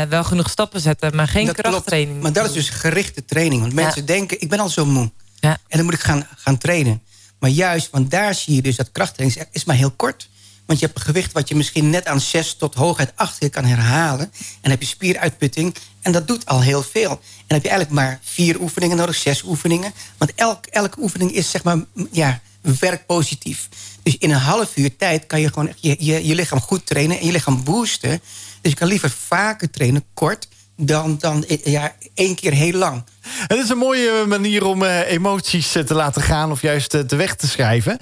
[0.09, 2.21] wel genoeg stappen zetten, maar geen krachttraining.
[2.21, 3.61] Maar dat is dus gerichte training.
[3.61, 5.11] Want mensen denken, ik ben al zo moe.
[5.39, 5.57] Ja.
[5.67, 7.01] En dan moet ik gaan, gaan trainen.
[7.39, 10.29] Maar juist, want daar zie je dus dat krachttraining is maar heel kort.
[10.65, 13.49] Want je hebt een gewicht wat je misschien net aan zes tot hooguit acht keer
[13.49, 14.31] kan herhalen.
[14.61, 15.75] En heb je spieruitputting.
[16.01, 17.09] En dat doet al heel veel.
[17.09, 19.93] En dan heb je eigenlijk maar vier oefeningen nodig, zes oefeningen.
[20.17, 21.77] Want elk, elke oefening is zeg maar,
[22.11, 22.41] ja,
[22.79, 23.69] werk positief.
[24.03, 27.19] Dus in een half uur tijd kan je gewoon je, je, je lichaam goed trainen
[27.19, 28.21] en je lichaam boosten.
[28.61, 33.03] Dus je kan liever vaker trainen, kort, dan, dan ja, één keer heel lang.
[33.47, 37.01] Het is een mooie manier om uh, emoties uh, te laten gaan of juist uh,
[37.01, 37.97] te weg te schrijven.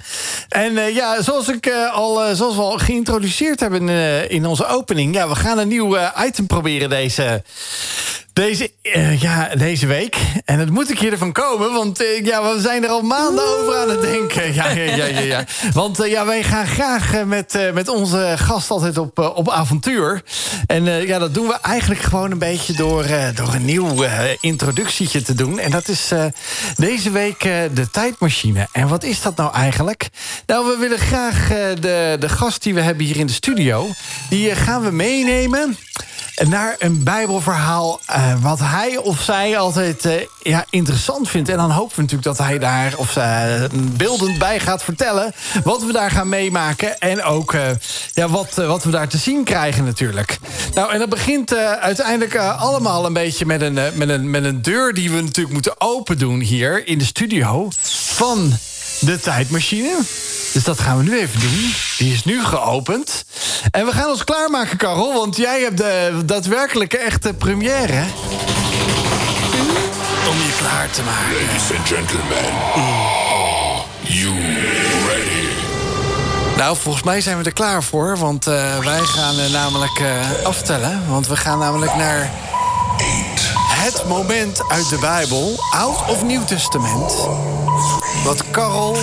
[0.48, 3.88] En ja, zoals, ik, al, zoals we al geïntroduceerd hebben
[4.30, 5.14] in onze opening...
[5.14, 7.42] Ja, we gaan een nieuw item proberen deze,
[8.38, 10.16] deze, uh, ja, deze week.
[10.44, 13.44] En het moet een keer ervan komen, want uh, ja, we zijn er al maanden
[13.44, 14.54] over aan het denken.
[14.54, 15.44] Ja, ja, ja, ja, ja.
[15.72, 20.22] Want uh, ja, wij gaan graag met, met onze gast altijd op, op avontuur.
[20.66, 24.04] En ja, dat doen we eigenlijk gewoon een beetje door, door een nieuw
[24.40, 25.58] introductietje te doen.
[25.58, 26.12] En dat is
[26.76, 27.40] deze week
[27.74, 28.68] de tijdmachine.
[28.72, 30.08] En wat is dat nou eigenlijk?
[30.46, 31.48] Nou, we willen graag
[31.80, 33.88] de, de gast die we hebben hier in de studio...
[34.28, 35.76] die gaan we meenemen
[36.46, 38.00] naar een bijbelverhaal...
[38.10, 40.12] Uh, wat hij of zij altijd uh,
[40.42, 41.48] ja, interessant vindt.
[41.48, 43.44] En dan hopen we natuurlijk dat hij daar of uh,
[43.96, 45.32] beeldend bij gaat vertellen...
[45.64, 47.56] wat we daar gaan meemaken en ook
[48.14, 50.38] ja, wat, wat we daar te zien krijgen natuurlijk.
[50.74, 54.94] Nou, en dat begint uiteindelijk allemaal een beetje met een, met, een, met een deur...
[54.94, 57.68] die we natuurlijk moeten open doen hier in de studio
[58.14, 58.52] van
[59.00, 59.98] de tijdmachine.
[60.52, 61.74] Dus dat gaan we nu even doen.
[61.98, 63.24] Die is nu geopend.
[63.70, 65.14] En we gaan ons klaarmaken, Carol.
[65.14, 68.04] Want jij hebt de daadwerkelijke echte première.
[70.28, 71.46] Om je klaar te maken.
[71.46, 72.52] Ladies and gentlemen.
[72.74, 74.34] Are you
[75.06, 75.48] ready?
[76.56, 78.18] Nou, volgens mij zijn we er klaar voor.
[78.18, 81.02] Want uh, wij gaan uh, namelijk uh, aftellen.
[81.08, 82.30] Want we gaan namelijk naar...
[83.68, 87.14] Het moment uit de Bijbel, Oud of Nieuw Testament...
[88.24, 88.96] wat Carol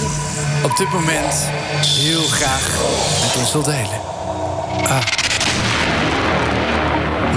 [0.66, 1.34] op dit moment
[1.82, 2.80] heel graag
[3.22, 4.00] met ons wil delen.
[4.84, 5.04] Ah.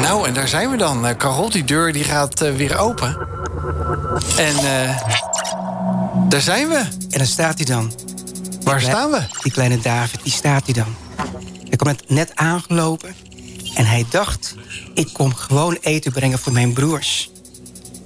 [0.01, 1.07] Nou, en daar zijn we dan.
[1.07, 3.19] Uh, Carol, die deur die gaat uh, weer open.
[4.37, 5.03] En uh,
[6.29, 6.77] daar zijn we.
[7.11, 7.93] En daar staat hij dan.
[8.63, 9.21] Waar staan we?
[9.43, 10.95] Die kleine David, die staat hij dan.
[11.69, 13.15] Hij komt net aangelopen.
[13.75, 14.55] En hij dacht,
[14.95, 17.31] ik kom gewoon eten brengen voor mijn broers.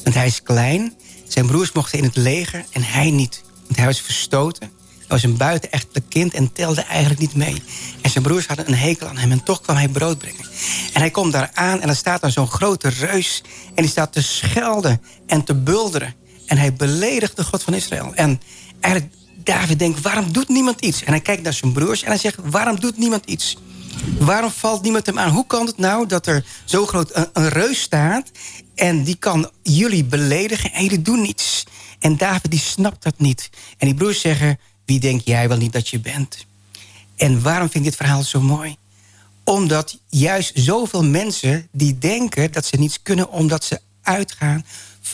[0.02, 0.94] Want hij is klein.
[1.28, 3.42] Zijn broers mochten in het leger en hij niet.
[3.66, 4.80] Want hij was verstoten
[5.12, 7.62] was een buitenechtelijk kind en telde eigenlijk niet mee.
[8.00, 10.44] En zijn broers hadden een hekel aan hem en toch kwam hij brood brengen.
[10.92, 13.42] En hij komt daar aan en er staat dan zo'n grote reus...
[13.74, 16.14] en die staat te schelden en te bulderen.
[16.46, 18.14] En hij beledigt de God van Israël.
[18.14, 18.40] En
[18.80, 21.04] eigenlijk David denkt, waarom doet niemand iets?
[21.04, 23.56] En hij kijkt naar zijn broers en hij zegt, waarom doet niemand iets?
[24.18, 25.30] Waarom valt niemand hem aan?
[25.30, 28.30] Hoe kan het nou dat er zo groot een, een reus staat...
[28.74, 31.64] en die kan jullie beledigen en jullie doen niets?
[31.98, 33.50] En David die snapt dat niet.
[33.78, 36.46] En die broers zeggen, wie denk jij wel niet dat je bent?
[37.16, 38.76] En waarom vind ik dit verhaal zo mooi?
[39.44, 43.30] Omdat juist zoveel mensen die denken dat ze niets kunnen...
[43.30, 44.64] omdat ze uitgaan,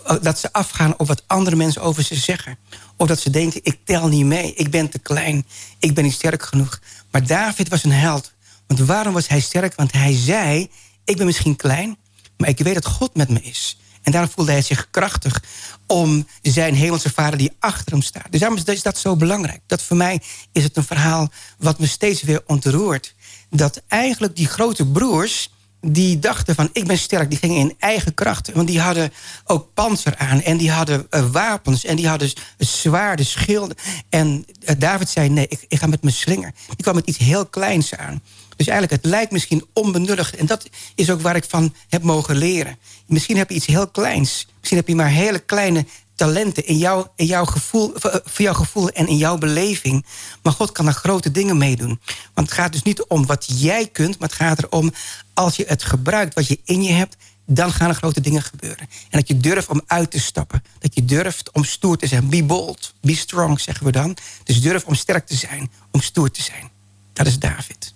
[0.05, 2.59] eh, dat ze afgaan op wat andere mensen over ze zeggen.
[2.97, 5.47] Of dat ze denken, ik tel niet mee, ik ben te klein,
[5.79, 6.81] ik ben niet sterk genoeg.
[7.11, 8.33] Maar David was een held.
[8.67, 9.75] Want waarom was hij sterk?
[9.75, 10.71] Want hij zei,
[11.05, 11.97] ik ben misschien klein...
[12.37, 13.78] maar ik weet dat God met me is.
[14.09, 15.43] En daarom voelde hij zich krachtig
[15.87, 18.27] om zijn hemelse vader die achter hem staat.
[18.31, 19.61] Dus daarom is dat zo belangrijk.
[19.67, 20.21] Dat voor mij
[20.53, 23.15] is het een verhaal wat me steeds weer ontroert.
[23.51, 25.51] Dat eigenlijk die grote broers
[25.81, 28.53] die dachten van ik ben sterk, die gingen in eigen kracht.
[28.53, 29.13] Want die hadden
[29.45, 31.85] ook panzer aan en die hadden uh, wapens...
[31.85, 33.77] en die hadden zwaarde schilden.
[34.09, 36.53] En uh, David zei nee, ik, ik ga met mijn slinger.
[36.67, 38.23] Die kwam met iets heel kleins aan.
[38.57, 40.37] Dus eigenlijk, het lijkt misschien onbenullig.
[40.37, 42.79] En dat is ook waar ik van heb mogen leren.
[43.07, 44.47] Misschien heb je iets heel kleins.
[44.59, 45.87] Misschien heb je maar hele kleine
[46.19, 50.07] talenten in, jou, in jouw gevoel, eh, voor jouw gevoel en in jouw beleving.
[50.43, 52.01] Maar God kan er grote dingen mee doen.
[52.35, 54.93] Want het gaat dus niet om wat jij kunt, maar het gaat erom
[55.35, 57.17] als je het gebruikt wat je in je hebt,
[57.47, 58.89] dan gaan er grote dingen gebeuren.
[59.11, 60.63] En dat je durft om uit te stappen.
[60.79, 62.29] Dat je durft om stoer te zijn.
[62.29, 64.17] Be bold, be strong, zeggen we dan.
[64.45, 66.71] Dus durf om sterk te zijn, om stoer te zijn.
[67.13, 67.95] Dat is David.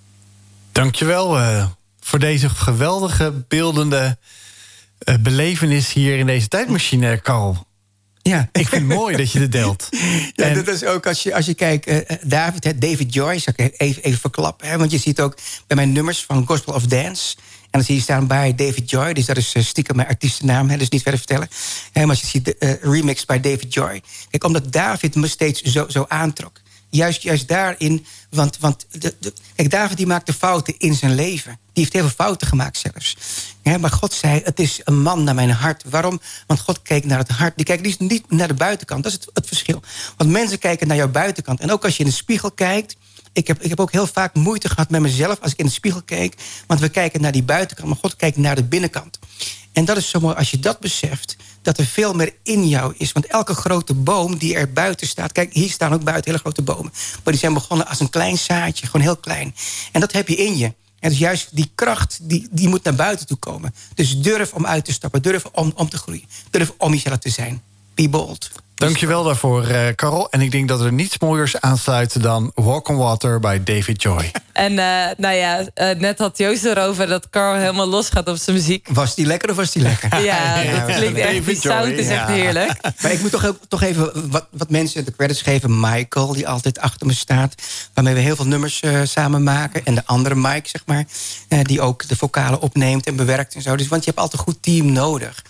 [0.72, 1.66] Dankjewel uh,
[2.00, 4.18] voor deze geweldige, beeldende
[5.04, 7.66] uh, belevenis hier in deze tijdmachine, Carl.
[8.22, 8.48] Ja.
[8.52, 9.88] Ik vind het mooi dat je dit deelt.
[10.34, 10.54] Ja, en...
[10.54, 14.20] dat is ook als je, als je kijkt, uh, David, David Joyce, ik even, even
[14.20, 14.68] verklappen.
[14.68, 17.36] Hè, want je ziet ook bij mijn nummers van Gospel of Dance.
[17.62, 20.76] En dan zie je staan bij David Joy, dus dat is stiekem mijn artiestennaam, hè,
[20.76, 21.48] dus niet verder vertellen.
[21.92, 24.02] maar als je ziet de uh, remix bij David Joy.
[24.30, 26.62] Kijk, omdat David me steeds zo, zo aantrok
[26.92, 28.06] juist, juist daarin.
[28.30, 31.58] Want, want de, de, kijk, David die maakte fouten in zijn leven.
[31.72, 33.16] Die heeft heel veel fouten gemaakt zelfs.
[33.62, 35.82] Ja, maar God zei, het is een man naar mijn hart.
[35.90, 36.20] Waarom?
[36.46, 37.56] Want God keek naar het hart.
[37.56, 39.02] Die kijkt niet naar de buitenkant.
[39.02, 39.82] Dat is het, het verschil.
[40.16, 41.60] Want mensen kijken naar jouw buitenkant.
[41.60, 42.96] En ook als je in de spiegel kijkt...
[43.32, 45.72] Ik heb, ik heb ook heel vaak moeite gehad met mezelf als ik in de
[45.72, 46.34] spiegel keek.
[46.66, 49.18] Want we kijken naar die buitenkant, maar God kijkt naar de binnenkant.
[49.72, 52.94] En dat is zo mooi als je dat beseft dat er veel meer in jou
[52.96, 53.12] is.
[53.12, 55.32] Want elke grote boom die er buiten staat...
[55.32, 56.92] kijk, hier staan ook buiten hele grote bomen.
[56.92, 59.54] Maar die zijn begonnen als een klein zaadje, gewoon heel klein.
[59.92, 60.72] En dat heb je in je.
[61.02, 63.74] En dus juist die kracht, die, die moet naar buiten toe komen.
[63.94, 66.24] Dus durf om uit te stappen, durf om, om te groeien.
[66.50, 67.62] Durf om jezelf te zijn.
[67.94, 68.50] Be bold.
[68.82, 70.30] Dankjewel daarvoor, uh, Carol.
[70.30, 74.30] En ik denk dat er niets mooiers aansluit dan Walk on Water bij David Joy.
[74.52, 78.36] En uh, nou ja, uh, net had Joost erover dat Carl helemaal los gaat op
[78.36, 78.88] zijn muziek.
[78.90, 80.20] Was die lekker of was die lekker?
[80.24, 81.46] ja, ja, dat klinkt echt.
[81.46, 82.72] Die sound is echt heerlijk.
[83.02, 85.80] Maar ik moet toch, toch even wat, wat mensen de credits geven.
[85.80, 87.54] Michael, die altijd achter me staat.
[87.94, 89.84] Waarmee we heel veel nummers samen maken.
[89.84, 91.04] En de andere Mike, zeg maar.
[91.62, 93.76] die ook de vocalen opneemt en bewerkt en zo.
[93.76, 95.44] Dus, want je hebt altijd een goed team nodig.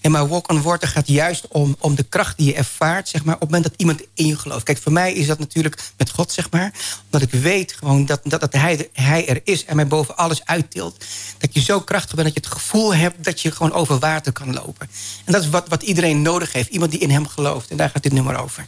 [0.00, 2.77] En maar Walk on Water gaat juist om, om de kracht die je ervaart...
[2.78, 4.64] Zeg maar, op het moment dat iemand in je gelooft.
[4.64, 6.72] Kijk, voor mij is dat natuurlijk met God, zeg maar.
[7.04, 10.44] Omdat ik weet gewoon dat, dat, dat hij, hij er is en mij boven alles
[10.44, 11.04] uittilt.
[11.38, 13.24] Dat je zo krachtig bent dat je het gevoel hebt...
[13.24, 14.88] dat je gewoon over water kan lopen.
[15.24, 16.68] En dat is wat, wat iedereen nodig heeft.
[16.68, 17.70] Iemand die in hem gelooft.
[17.70, 18.66] En daar gaat dit nummer over.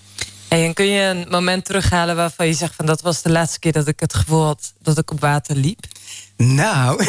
[0.50, 2.74] En kun je een moment terughalen waarvan je zegt...
[2.74, 5.56] van dat was de laatste keer dat ik het gevoel had dat ik op water
[5.56, 5.84] liep?
[6.36, 7.04] Nou,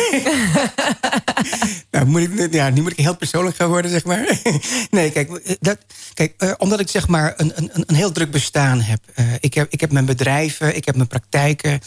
[1.91, 4.39] nou moet ik, ja, nu moet ik heel persoonlijk gaan worden, zeg maar.
[4.91, 5.77] nee, kijk, dat,
[6.13, 8.99] kijk uh, omdat ik zeg maar een, een, een heel druk bestaan heb.
[9.15, 11.79] Uh, ik, heb ik heb mijn bedrijven, ik heb mijn praktijken.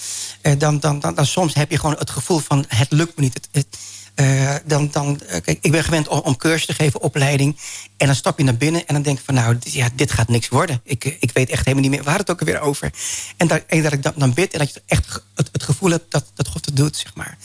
[0.59, 3.35] Dan, dan, dan, dan soms heb je gewoon het gevoel van het lukt me niet.
[3.35, 3.79] Het, het,
[4.17, 7.57] uh, dan, dan, uh, kijk, ik ben gewend om, cursus te geven, opleiding.
[7.97, 9.35] En dan stap je naar binnen en dan denk je van...
[9.35, 10.81] nou, ja, dit gaat niks worden.
[10.85, 12.93] Ik, ik weet echt helemaal niet meer waar het ook alweer over.
[13.37, 15.91] En dat, en dat ik dan, dan bid en dat je echt het, het gevoel
[15.91, 17.39] hebt dat, dat God het doet, zeg maar.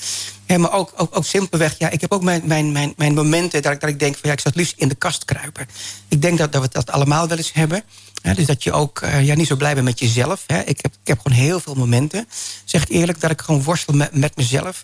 [0.58, 3.62] Maar ook, ook, ook simpelweg, ja, ik heb ook mijn, mijn, mijn, mijn momenten...
[3.62, 5.68] Dat ik, dat ik denk van ja, ik zou het liefst in de kast kruipen.
[6.08, 7.84] Ik denk dat, dat we dat allemaal wel eens hebben.
[8.22, 10.44] Dus dat je ook uh, ja, niet zo blij bent met jezelf.
[10.66, 12.28] Ik, heb, ik heb gewoon heel veel momenten,
[12.66, 13.22] zeg ik eerlijk...
[13.22, 14.84] dat ik gewoon worstel met, met mezelf.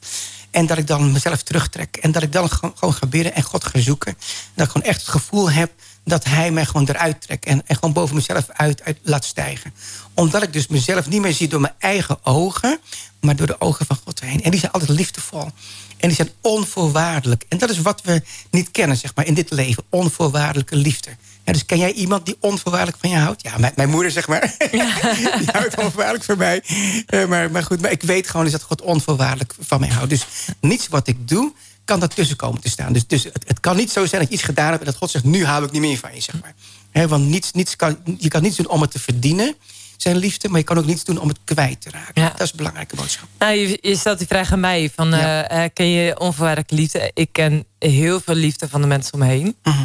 [0.51, 1.97] En dat ik dan mezelf terugtrek.
[1.97, 4.17] En dat ik dan gewoon, gewoon ga bidden en God ga zoeken.
[4.53, 5.71] Dat ik gewoon echt het gevoel heb
[6.03, 7.45] dat hij mij gewoon eruit trekt.
[7.45, 9.73] En, en gewoon boven mezelf uit, uit laat stijgen.
[10.13, 12.79] Omdat ik dus mezelf niet meer zie door mijn eigen ogen.
[13.21, 14.43] Maar door de ogen van God heen.
[14.43, 15.51] En die zijn altijd liefdevol.
[15.97, 17.45] En die zijn onvoorwaardelijk.
[17.49, 18.21] En dat is wat we
[18.51, 19.83] niet kennen, zeg maar, in dit leven.
[19.89, 21.09] Onvoorwaardelijke liefde.
[21.45, 23.41] Ja, dus ken jij iemand die onvoorwaardelijk van je houdt?
[23.41, 24.55] Ja, mijn, mijn moeder, zeg maar.
[24.71, 24.93] Ja.
[25.39, 26.63] die houdt onvoorwaardelijk van mij.
[27.09, 30.09] Uh, maar, maar goed, maar ik weet gewoon dat God onvoorwaardelijk van mij houdt.
[30.09, 30.25] Dus
[30.59, 31.53] niets wat ik doe,
[31.85, 32.93] kan daartussen komen te staan.
[32.93, 34.79] Dus, dus het, het, kan niet zo zijn dat je iets gedaan hebt...
[34.79, 36.53] en dat God zegt, nu hou ik niet meer van je, zeg maar.
[36.91, 39.55] He, want niets, niets kan, je kan niets doen om het te verdienen
[39.97, 42.21] zijn liefde, maar je kan ook niets doen om het kwijt te raken.
[42.21, 42.29] Ja.
[42.29, 43.27] Dat is een belangrijke boodschap.
[43.39, 45.63] Nou, je, je, stelt die vraag aan mij: van, ja.
[45.63, 47.11] uh, ken je onvoorwaardelijke liefde?
[47.13, 49.55] Ik ken heel veel liefde van de mensen om me heen.
[49.63, 49.77] Uh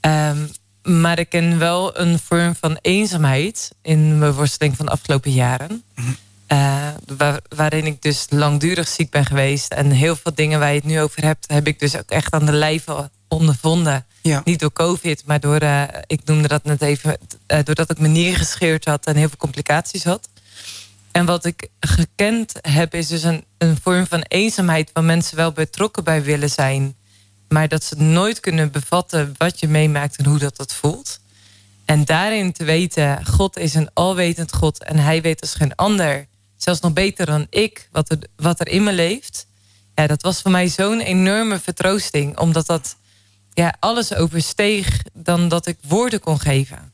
[0.00, 0.28] -huh.
[0.28, 0.50] um,
[0.84, 5.84] maar ik ken wel een vorm van eenzaamheid in mijn worsteling van de afgelopen jaren.
[6.52, 9.72] Uh, waar, waarin ik dus langdurig ziek ben geweest.
[9.72, 12.32] En heel veel dingen waar je het nu over hebt, heb ik dus ook echt
[12.32, 14.06] aan de lijve ondervonden.
[14.22, 14.42] Ja.
[14.44, 17.18] Niet door COVID, maar door, uh, ik noemde dat net even,
[17.48, 20.28] uh, doordat ik me neergescheurd had en heel veel complicaties had.
[21.12, 25.52] En wat ik gekend heb, is dus een, een vorm van eenzaamheid waar mensen wel
[25.52, 26.96] betrokken bij willen zijn
[27.54, 31.20] maar dat ze nooit kunnen bevatten wat je meemaakt en hoe dat dat voelt.
[31.84, 36.26] En daarin te weten, God is een alwetend God en hij weet als geen ander,
[36.56, 39.46] zelfs nog beter dan ik, wat er, wat er in me leeft.
[39.94, 42.96] Ja, dat was voor mij zo'n enorme vertroosting, omdat dat
[43.52, 46.92] ja, alles oversteeg dan dat ik woorden kon geven.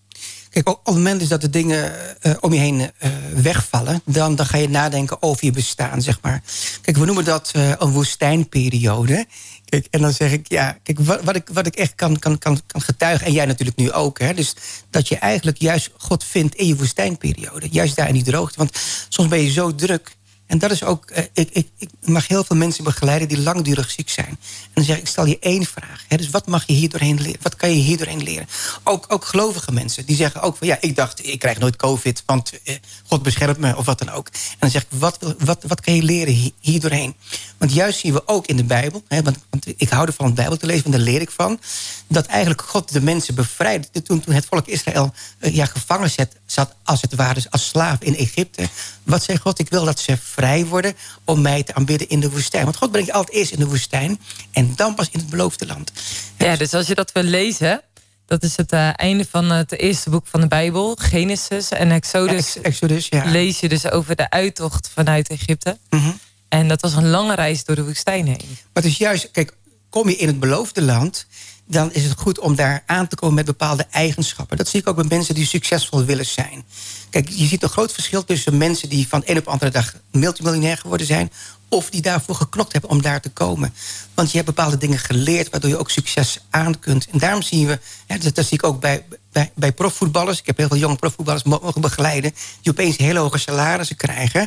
[0.51, 4.02] Kijk, op het moment is dat de dingen uh, om je heen uh, wegvallen...
[4.05, 6.43] Dan, dan ga je nadenken over je bestaan, zeg maar.
[6.82, 9.27] Kijk, we noemen dat uh, een woestijnperiode.
[9.64, 12.39] Kijk, en dan zeg ik, ja, kijk, wat, wat, ik, wat ik echt kan, kan,
[12.39, 13.27] kan, kan getuigen...
[13.27, 14.55] en jij natuurlijk nu ook, hè, dus
[14.90, 17.68] dat je eigenlijk juist God vindt in je woestijnperiode.
[17.70, 18.59] Juist daar in die droogte.
[18.59, 18.78] Want
[19.09, 20.16] soms ben je zo druk
[20.51, 23.90] En dat is ook, eh, ik, ik, ik, mag heel veel mensen begeleiden die langdurig
[23.90, 24.27] ziek zijn.
[24.27, 26.05] En dan zeg ik, ik stel je één vraag.
[26.09, 27.40] Hè, dus wat mag je hier doorheen leren?
[27.43, 28.48] Wat kan je hier doorheen leren?
[28.85, 32.22] Ook, ook gelovige mensen, die zeggen ook van ja, ik dacht, ik krijg nooit COVID,
[32.27, 34.27] want eh, God beschermt me of wat dan ook.
[34.27, 37.14] En dan zeg ik, wat, wat, wat kan je leren hier, doorheen?
[37.59, 40.35] Want juist zien we ook in de Bijbel, hè, want, want, ik hou ervan om
[40.35, 41.60] de Bijbel te lezen, en daar leer ik van,
[42.06, 44.02] dat eigenlijk God de mensen bevrijdde.
[44.02, 48.01] Toen, toen het volk Israël eh, ja, gevangen zet, zat, als het ware, als slaaf
[48.01, 48.68] in Egypte.
[49.02, 49.59] Wat zei God?
[49.59, 50.95] Ik wil dat ze vrij worden
[51.25, 52.65] om mij te aanbidden in de woestijn.
[52.65, 54.21] Want God brengt je altijd eerst in de woestijn
[54.53, 55.93] en dan pas in het beloofde land.
[56.39, 57.83] Ja, dus als je dat wil lezen,
[58.27, 62.55] dat is het uh, einde van het eerste boek van de Bijbel, Genesis en Exodus.
[62.55, 63.25] Ja, Exodus ja.
[63.25, 65.79] Lees je dus over de uittocht vanuit Egypte.
[65.91, 66.19] Mm
[66.49, 68.47] En dat was een lange reis door de woestijn heen.
[68.49, 69.53] Maar het is juist, kijk,
[69.89, 71.27] kom je in het beloofde land,
[71.70, 74.56] dan is het goed om daar aan te komen met bepaalde eigenschappen.
[74.56, 76.64] Dat zie ik ook bij mensen die succesvol willen zijn.
[77.10, 79.94] Kijk, je ziet een groot verschil tussen mensen die van een op de andere dag
[80.10, 81.30] multimiljonair geworden zijn,
[81.68, 83.74] of die daarvoor geklokt hebben om daar te komen.
[84.14, 87.06] Want je hebt bepaalde dingen geleerd waardoor je ook succes aan kunt.
[87.10, 90.39] En daarom zien we, dat, dat zie ik ook bij, bij, bij profvoetballers.
[90.39, 92.35] Ik heb heel veel jonge profvoetballers mogen begeleiden.
[92.62, 94.40] Die opeens hele hoge salarissen krijgen.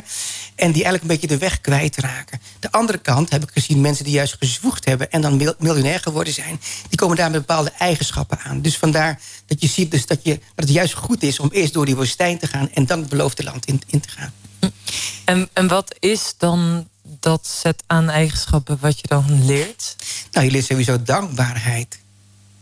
[0.54, 2.40] En die eigenlijk een beetje de weg kwijtraken.
[2.60, 5.10] De andere kant heb ik gezien mensen die juist gezwoegd hebben.
[5.10, 6.60] En dan miljonair geworden zijn.
[6.88, 8.60] Die komen daar met bepaalde eigenschappen aan.
[8.60, 11.72] Dus vandaar dat je ziet dus dat, je, dat het juist goed is om eerst
[11.72, 12.70] door die woestijn te gaan.
[12.70, 14.32] En dan het beloofde land in, in te gaan.
[15.24, 16.88] En, en wat is dan
[17.20, 19.96] dat set aan eigenschappen wat je dan leert?
[20.30, 21.98] Nou, je leert sowieso dankbaarheid.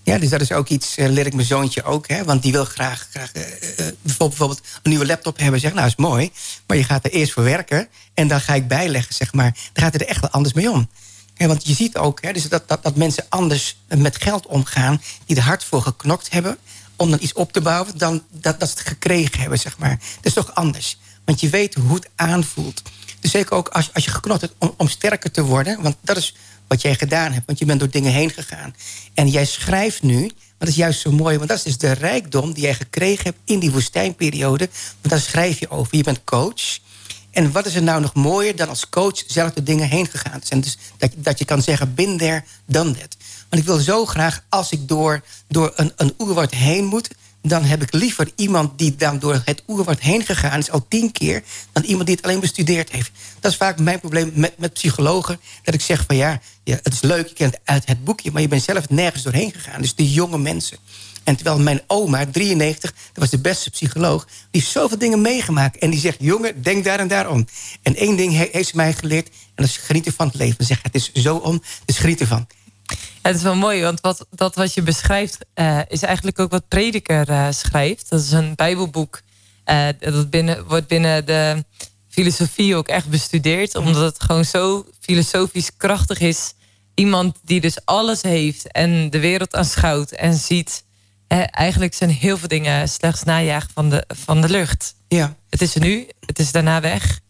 [0.05, 2.09] Ja, dus dat is ook iets, uh, leer ik mijn zoontje ook.
[2.09, 5.61] Hè, want die wil graag, graag uh, bijvoorbeeld een nieuwe laptop hebben.
[5.61, 6.31] Zeg, nou, is mooi.
[6.66, 7.89] Maar je gaat er eerst voor werken.
[8.15, 9.53] En dan ga ik bijleggen, zeg maar.
[9.73, 10.89] Dan gaat het er echt wel anders mee om.
[11.37, 15.03] want je ziet ook hè, dus dat, dat, dat mensen anders met geld omgaan...
[15.27, 16.59] die er hard voor geknokt hebben
[16.97, 17.99] om dan iets op te bouwen...
[17.99, 19.99] dan dat, dat ze het gekregen hebben, zeg maar.
[20.16, 20.99] Dat is toch anders.
[21.24, 22.83] Want je weet hoe het aanvoelt.
[23.20, 25.83] Dus zeker ook als, als je geknot hebt om sterker te worden...
[25.83, 26.35] want dat is
[26.73, 27.47] wat jij gedaan hebt.
[27.47, 28.74] Want je bent door dingen heen gegaan.
[29.15, 31.36] En jij schrijft nu, want dat is juist zo mooi...
[31.36, 34.69] want dat is dus de rijkdom die jij gekregen hebt in die woestijnperiode.
[35.01, 35.97] Want daar schrijf je over.
[35.97, 36.78] Je bent coach.
[37.31, 40.40] En wat is er nou nog mooier dan als coach zelf de dingen heen gegaan
[40.43, 40.61] zijn?
[40.61, 43.16] Dus dat, dat je kan zeggen, bin done that.
[43.49, 47.09] Want ik wil zo graag, als ik door, door een, een heen moet
[47.43, 50.70] dan heb ik liever iemand die dan door het oerwoud heen gegaan is...
[50.70, 51.43] al tien keer,
[51.73, 53.10] dan iemand die het alleen bestudeerd heeft.
[53.40, 55.40] Dat is vaak mijn probleem met, met psychologen.
[55.62, 58.31] Dat ik zeg van ja, ja, het is leuk, je kent uit het boekje...
[58.32, 59.81] maar je bent zelf nergens doorheen gegaan.
[59.81, 60.78] Dus de jonge mensen.
[61.24, 64.24] En terwijl mijn oma, 93, dat was de beste psycholoog...
[64.24, 65.78] die heeft zoveel dingen meegemaakt.
[65.78, 67.47] En die zegt, jongen, denk daar en daar om.
[67.82, 69.27] En één ding heeft ze mij geleerd...
[69.27, 70.64] en dat is genieten van het leven.
[70.64, 72.47] Zeg, het is zo om, dus geniet ervan
[73.23, 76.69] het is wel mooi, want wat, dat wat je beschrijft uh, is eigenlijk ook wat
[76.69, 78.11] Prediker uh, schrijft.
[78.11, 79.21] Dat is een Bijbelboek.
[79.67, 81.65] Uh, dat binnen, wordt binnen de
[82.09, 86.55] filosofie ook echt bestudeerd, omdat het gewoon zo filosofisch krachtig is.
[86.95, 90.85] Iemand die dus alles heeft en de wereld aanschouwt en ziet.
[91.51, 94.95] eigenlijk zijn heel veel dingen slechts najagen van de, van de lucht.
[95.09, 95.37] Ja.
[95.51, 97.21] Het is er nu, het is daarna weg.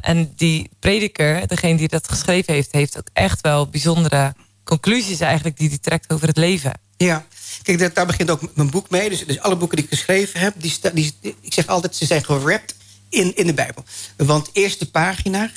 [0.00, 5.56] en die prediker, degene die dat geschreven heeft, heeft ook echt wel bijzondere conclusies eigenlijk
[5.56, 6.72] die hij trekt over het leven.
[6.96, 7.26] Ja,
[7.62, 9.08] kijk, daar begint ook mijn boek mee.
[9.08, 12.24] Dus, dus alle boeken die ik geschreven heb, die, die, ik zeg altijd, ze zijn
[12.24, 12.74] gewrapt
[13.08, 13.84] in, in de Bijbel.
[14.16, 15.50] Want de eerste pagina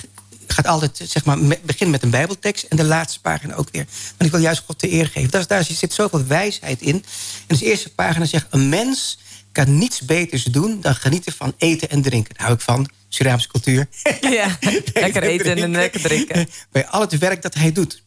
[0.48, 3.86] gaat altijd, zeg maar, begin met een Bijbeltekst en de laatste pagina ook weer.
[4.18, 5.30] Want ik wil juist God de eer geven.
[5.30, 6.96] Daar, daar zit zoveel wijsheid in.
[6.96, 7.04] En
[7.48, 9.18] dus de eerste pagina zegt: een mens
[9.52, 12.34] kan niets beters doen dan genieten van eten en drinken.
[12.34, 12.90] Daar hou ik van.
[13.10, 13.88] Surinaamse cultuur.
[14.22, 14.58] Ja,
[14.94, 16.50] lekker eten en lekker drinken.
[16.72, 18.04] Bij al het werk dat hij doet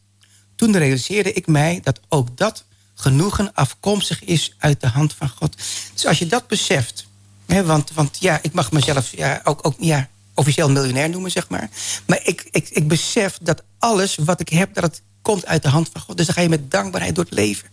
[0.59, 2.63] toen realiseerde ik mij dat ook dat
[2.95, 5.57] genoegen afkomstig is uit de hand van God.
[5.93, 7.05] Dus als je dat beseft,
[7.45, 11.49] hè, want, want ja, ik mag mezelf ja, ook, ook ja, officieel miljonair noemen, zeg
[11.49, 11.69] maar.
[12.05, 15.69] Maar ik, ik, ik besef dat alles wat ik heb, dat het komt uit de
[15.69, 16.17] hand van God.
[16.17, 17.69] Dus dan ga je met dankbaarheid door het leven.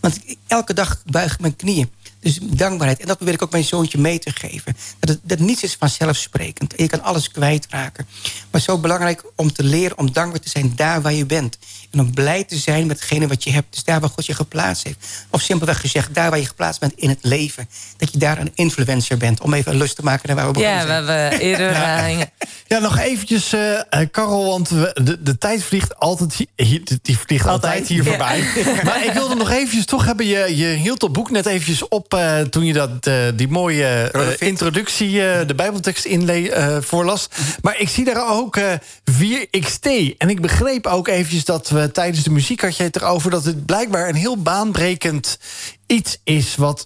[0.00, 1.90] Want elke dag buig ik mijn knieën.
[2.20, 3.00] Dus dankbaarheid.
[3.00, 4.76] En dat probeer ik ook mijn zoontje mee te geven.
[4.98, 6.74] Dat, het, dat niets is vanzelfsprekend.
[6.76, 8.06] Je kan alles kwijtraken.
[8.50, 11.58] Maar zo belangrijk om te leren om dankbaar te zijn daar waar je bent.
[11.90, 13.66] En om blij te zijn met hetgene wat je hebt.
[13.70, 15.06] Dus daar waar God je geplaatst heeft.
[15.30, 17.68] Of simpelweg gezegd, daar waar je geplaatst bent in het leven.
[17.96, 19.40] Dat je daar een influencer bent.
[19.40, 20.96] Om even lust te maken naar waar we begonnen ja, zijn.
[20.98, 21.70] Ja, we hebben eerder...
[21.70, 22.20] Uh,
[22.66, 27.46] ja, nog eventjes, uh, Karel, want we, de, de tijd vliegt altijd, hier, die vliegt
[27.46, 28.44] altijd, hier voorbij.
[28.84, 32.14] maar ik wilde nog eventjes toch hebben, je, je hield het boek net eventjes op...
[32.14, 35.12] Uh, toen je dat, die mooie introductie,
[35.46, 37.28] de Bijbeltekst inle voorlas.
[37.62, 38.58] Maar ik zie daar ook
[39.10, 40.16] 4XT.
[40.18, 43.30] En ik begreep ook eventjes dat we tijdens de muziek had je het erover...
[43.30, 45.38] dat het blijkbaar een heel baanbrekend
[45.86, 46.82] iets is wat,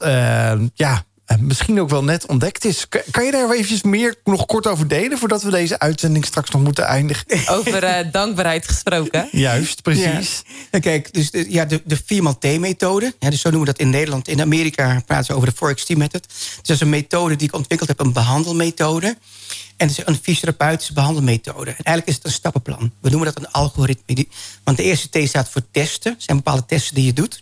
[0.74, 1.04] ja
[1.40, 2.86] misschien ook wel net ontdekt is.
[3.10, 5.18] Kan je daar eventjes meer nog kort over delen...
[5.18, 7.24] voordat we deze uitzending straks nog moeten eindigen?
[7.58, 9.28] Over uh, dankbaarheid gesproken.
[9.32, 10.42] Juist, precies.
[10.70, 10.78] Ja.
[10.78, 13.14] Kijk, dus de, ja, de, de 4x-T-methode.
[13.18, 14.28] Ja, dus zo noemen we dat in Nederland.
[14.28, 16.28] In Amerika praten ze over de 4XT-method.
[16.28, 19.16] Dus dat is een methode die ik ontwikkeld heb, een behandelmethode.
[19.76, 21.70] En het is een fysiotherapeutische behandelmethode.
[21.70, 22.92] En eigenlijk is het een stappenplan.
[23.00, 24.26] We noemen dat een algoritme.
[24.64, 26.12] Want de eerste T staat voor testen.
[26.12, 27.40] Er zijn bepaalde testen die je doet.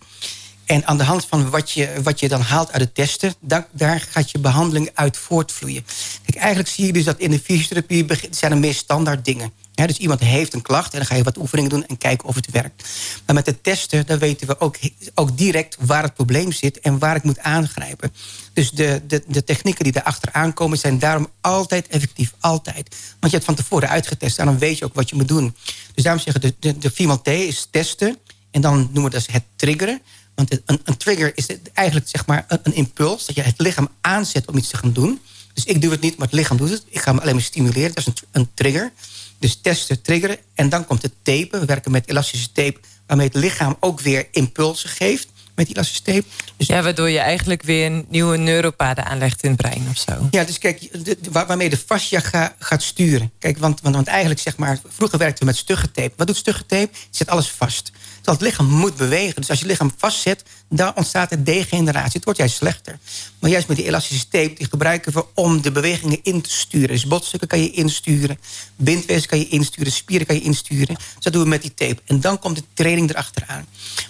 [0.71, 3.35] En aan de hand van wat je, wat je dan haalt uit de testen...
[3.71, 5.85] daar gaat je behandeling uit voortvloeien.
[6.25, 8.07] Kijk, eigenlijk zie je dus dat in de fysiotherapie...
[8.31, 9.53] zijn er meer standaard dingen.
[9.75, 11.87] dus iemand heeft een klacht en dan ga je wat oefeningen doen...
[11.87, 12.89] en kijken of het werkt.
[13.27, 14.77] Maar met de testen dan weten we ook,
[15.15, 16.81] ook direct waar het probleem zit...
[16.81, 18.13] en waar ik moet aangrijpen.
[18.53, 20.79] Dus de, de, de technieken die daarachter aankomen...
[20.79, 22.97] zijn daarom altijd effectief, altijd.
[23.21, 24.39] Want je hebt van tevoren uitgetest...
[24.39, 25.57] en dan weet je ook wat je moet doen.
[25.95, 28.19] Dus daarom zeggen de, de, de 4 T is testen...
[28.51, 30.01] en dan noemen we dat het triggeren...
[30.41, 33.27] Want een, een trigger is eigenlijk zeg maar een, een, impuls...
[33.27, 35.21] dat je het lichaam aanzet om iets te gaan doen.
[35.55, 36.85] Dus ik doe het niet, maar het lichaam doet het.
[36.89, 37.95] Ik ga me alleen maar stimuleren.
[37.95, 38.93] Dat is een, een trigger.
[39.39, 40.37] Dus testen, triggeren.
[40.55, 41.61] En dan komt het tapen.
[41.61, 42.81] We werken met elastische tape...
[43.07, 46.25] waarmee het lichaam ook weer impulsen geeft met die elastische tape.
[46.57, 50.29] Dus ja, waardoor je eigenlijk weer nieuwe neuropaden aanlegt in het brein of zo.
[50.31, 50.89] Ja, dus kijk,
[51.31, 53.31] waarmee de fascia gaat sturen.
[53.39, 54.79] Kijk, want, want, want eigenlijk zeg maar...
[54.89, 56.13] vroeger werkten we met stugge tape.
[56.17, 56.91] Wat doet stugge tape?
[56.93, 57.93] Het zet alles vast.
[58.23, 59.41] Terwijl het lichaam moet bewegen.
[59.41, 62.13] Dus als je lichaam vastzet, dan ontstaat er degeneratie.
[62.13, 62.99] Het wordt juist slechter.
[63.39, 66.89] Maar juist met die elastische tape, die gebruiken we om de bewegingen in te sturen.
[66.89, 68.39] Dus botstukken kan je insturen,
[68.77, 70.95] bindwezen kan je insturen, spieren kan je insturen.
[70.95, 72.03] Dus dat doen we met die tape.
[72.05, 73.67] En dan komt de training erachteraan.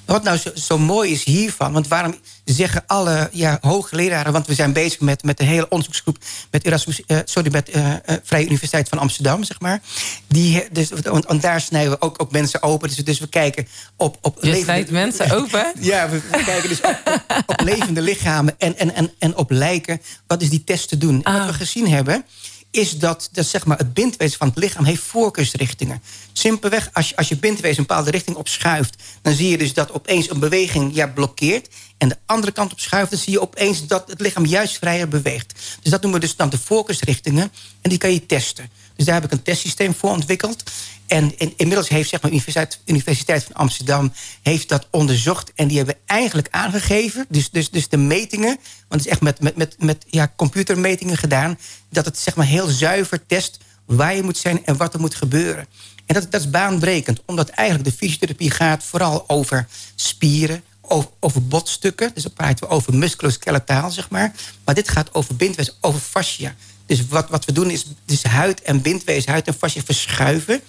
[0.06, 2.14] Maar wat nou zo, mooi is hiervan, want waarom
[2.44, 4.32] zeggen alle ja, hoogleraren...
[4.32, 6.18] want we zijn bezig met, met een hele onderzoeksgroep...
[6.50, 9.80] met, Erasmus, uh, sorry, met uh, Vrije Universiteit van Amsterdam, zeg maar.
[10.26, 12.88] Die, dus, want, daar snijden we ook, ook mensen open.
[12.88, 13.68] Dus, dus we kijken
[14.00, 14.18] op...
[14.20, 15.72] op Je levende, mensen open?
[15.78, 20.00] ja, we, kijken dus op, op, levende lichamen en, en, en, en op lijken.
[20.26, 21.22] Wat is die test te doen?
[21.22, 21.54] En wat we ah.
[21.54, 22.24] gezien hebben
[22.70, 26.02] is dat, dat zeg maar, het bindwezen van het lichaam heeft voorkeursrichtingen.
[26.32, 29.02] Simpelweg, als je, als je bindwezen een bepaalde richting opschuift...
[29.22, 31.68] dan zie je dus dat opeens een beweging ja, blokkeert...
[31.98, 33.10] en de andere kant op schuift...
[33.10, 35.52] dan zie je opeens dat het lichaam juist vrijer beweegt.
[35.82, 37.52] Dus dat noemen we dus dan de voorkeursrichtingen...
[37.80, 38.70] en die kan je testen.
[39.00, 40.62] Dus daar heb ik een testsysteem voor ontwikkeld.
[41.06, 44.12] En inmiddels heeft zeg maar, Universiteit, Universiteit van Amsterdam
[44.42, 45.52] heeft dat onderzocht.
[45.54, 48.58] En die hebben eigenlijk aangegeven, dus, dus, dus de metingen...
[48.88, 51.58] want het is echt met, met, met, met ja, computermetingen gedaan...
[51.90, 55.14] dat het zeg maar, heel zuiver test waar je moet zijn en wat er moet
[55.14, 55.66] gebeuren.
[56.06, 58.84] En dat, dat is baanbrekend, omdat eigenlijk de fysiotherapie gaat...
[58.84, 62.10] vooral over spieren, over, over botstukken.
[62.14, 64.32] Dus dan praten we over musculoskeletaal, zeg maar.
[64.64, 66.54] Maar dit gaat over bindwezen, over fascia.
[66.90, 70.60] Dus wat, wat we doen is, dus huid en bindwezen, huid en fascia verschuiven.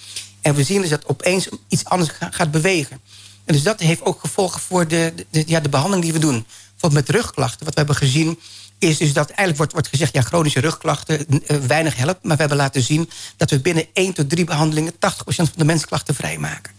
[0.41, 3.01] En we zien dus dat opeens iets anders gaat bewegen.
[3.45, 6.45] En dus dat heeft ook gevolgen voor de, de, ja, de behandeling die we doen.
[6.71, 7.65] Bijvoorbeeld met rugklachten.
[7.65, 8.39] Wat we hebben gezien
[8.79, 10.13] is dus dat eigenlijk wordt, wordt gezegd...
[10.13, 12.19] ja, chronische rugklachten uh, weinig helpen.
[12.21, 14.93] Maar we hebben laten zien dat we binnen 1 tot 3 behandelingen...
[14.93, 16.71] 80% van de mensklachten vrijmaken.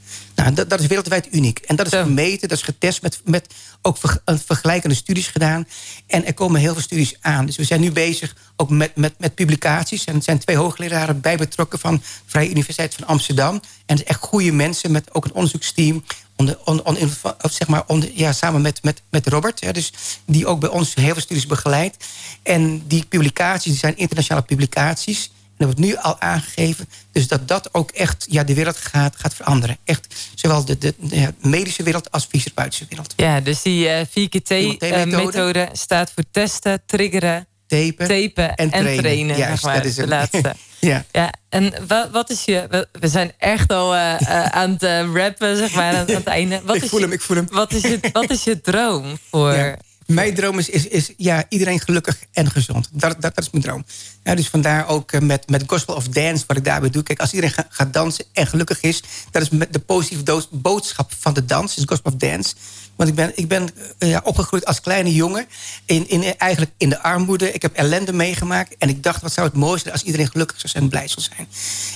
[0.42, 1.58] Nou, dat, dat, is wereldwijd uniek.
[1.58, 5.66] En dat is gemeten, dat is getest, met, met ook vergelijkende studies gedaan.
[6.06, 7.46] En er komen heel veel studies aan.
[7.46, 10.04] Dus we zijn nu bezig ook met, met, met publicaties.
[10.04, 13.60] En er zijn twee hoogleraren bij betrokken van Vrije Universiteit van Amsterdam.
[13.86, 16.04] En het echt goede mensen met ook een onderzoeksteam.
[16.36, 17.08] Onder, onder,
[17.50, 19.60] zeg maar onder, ja, samen met, met, met Robert.
[19.60, 19.92] Hè, dus
[20.24, 22.04] die ook bij ons heel veel studies begeleidt.
[22.42, 25.30] En die publicaties die zijn internationale publicaties
[25.62, 26.88] dat wordt nu al aangegeven.
[27.12, 29.76] Dus dat dat ook echt ja, de wereld gaat, gaat veranderen.
[29.84, 33.12] Echt zowel de, de, de medische wereld als de fysiotherapeutische wereld.
[33.16, 38.96] Ja, dus die uh, 4KT-methode uh, staat voor testen, triggeren, tapen, tapen en, trainen.
[38.96, 40.54] trainen Juist, maar, dat is de laatste.
[40.80, 41.04] ja.
[41.12, 41.32] ja.
[41.48, 42.86] En wat, wat is je...
[42.92, 44.82] We zijn echt al uh, uh, aan het
[45.14, 46.60] rappen, zeg maar, aan, aan het einde.
[46.64, 47.46] Wat ik is voel je, hem, ik voel hem.
[47.50, 49.52] Wat is je, wat is je droom voor...
[49.62, 49.76] Ja.
[50.12, 52.88] Mijn droom is, is, is, ja, iedereen gelukkig en gezond.
[52.92, 53.84] Dat, dat, dat is mijn droom.
[54.24, 57.02] Ja, dus vandaar ook met, met Gospel of Dance, wat ik daarbij doe.
[57.02, 59.02] Kijk, als iedereen gaat dansen en gelukkig is...
[59.30, 62.54] dat is de positieve boodschap van de dans, is Gospel of Dance.
[62.96, 63.68] Want ik ben, ik ben
[63.98, 65.46] ja, opgegroeid als kleine jongen.
[65.84, 67.52] In, in, eigenlijk in de armoede.
[67.52, 68.76] Ik heb ellende meegemaakt.
[68.78, 71.08] En ik dacht, wat zou het mooiste zijn als iedereen gelukkig zou zijn en blij
[71.08, 71.48] zou zijn.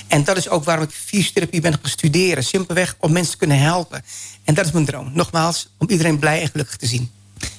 [0.07, 2.43] En dat is ook waarom ik fysiotherapie ben gaan studeren.
[2.43, 4.03] Simpelweg om mensen te kunnen helpen.
[4.43, 5.11] En dat is mijn droom.
[5.13, 7.11] Nogmaals, om iedereen blij en gelukkig te zien.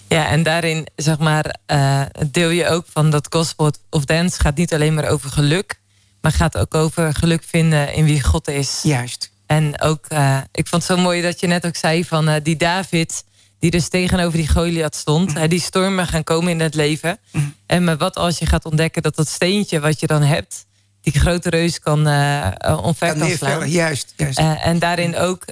[0.09, 4.57] Ja, en daarin zeg maar, uh, deel je ook van dat gospel of dance gaat
[4.57, 5.81] niet alleen maar over geluk,
[6.21, 8.81] maar gaat ook over geluk vinden in wie God is.
[8.83, 9.31] Juist.
[9.47, 12.35] En ook, uh, ik vond het zo mooi dat je net ook zei van uh,
[12.43, 13.25] die David,
[13.59, 15.49] die dus tegenover die Goliath stond, mm.
[15.49, 17.19] die stormen gaan komen in het leven.
[17.33, 17.55] Mm.
[17.67, 20.67] En maar wat als je gaat ontdekken dat dat steentje wat je dan hebt,
[21.11, 22.51] die grote reus kan uh,
[22.83, 23.71] omver kan slaan.
[23.71, 24.39] Juist, juist.
[24.39, 25.45] en daarin ook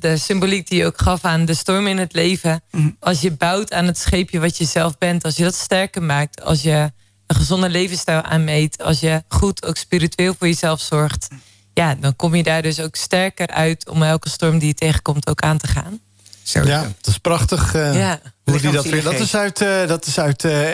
[0.00, 2.62] de symboliek die je ook gaf aan de storm in het leven.
[2.70, 2.90] Mhm.
[3.00, 6.42] Als je bouwt aan het scheepje wat je zelf bent, als je dat sterker maakt,
[6.42, 6.92] als je
[7.26, 11.28] een gezonde levensstijl aanmeet, als je goed ook spiritueel voor jezelf zorgt,
[11.74, 15.28] ja, dan kom je daar dus ook sterker uit om elke storm die je tegenkomt
[15.28, 16.00] ook aan te gaan.
[16.42, 17.74] ja, dat is prachtig.
[17.74, 18.20] Uh, ja.
[18.44, 20.68] Hoe die dat, weer, dat is uit, uh, dat is uit uh,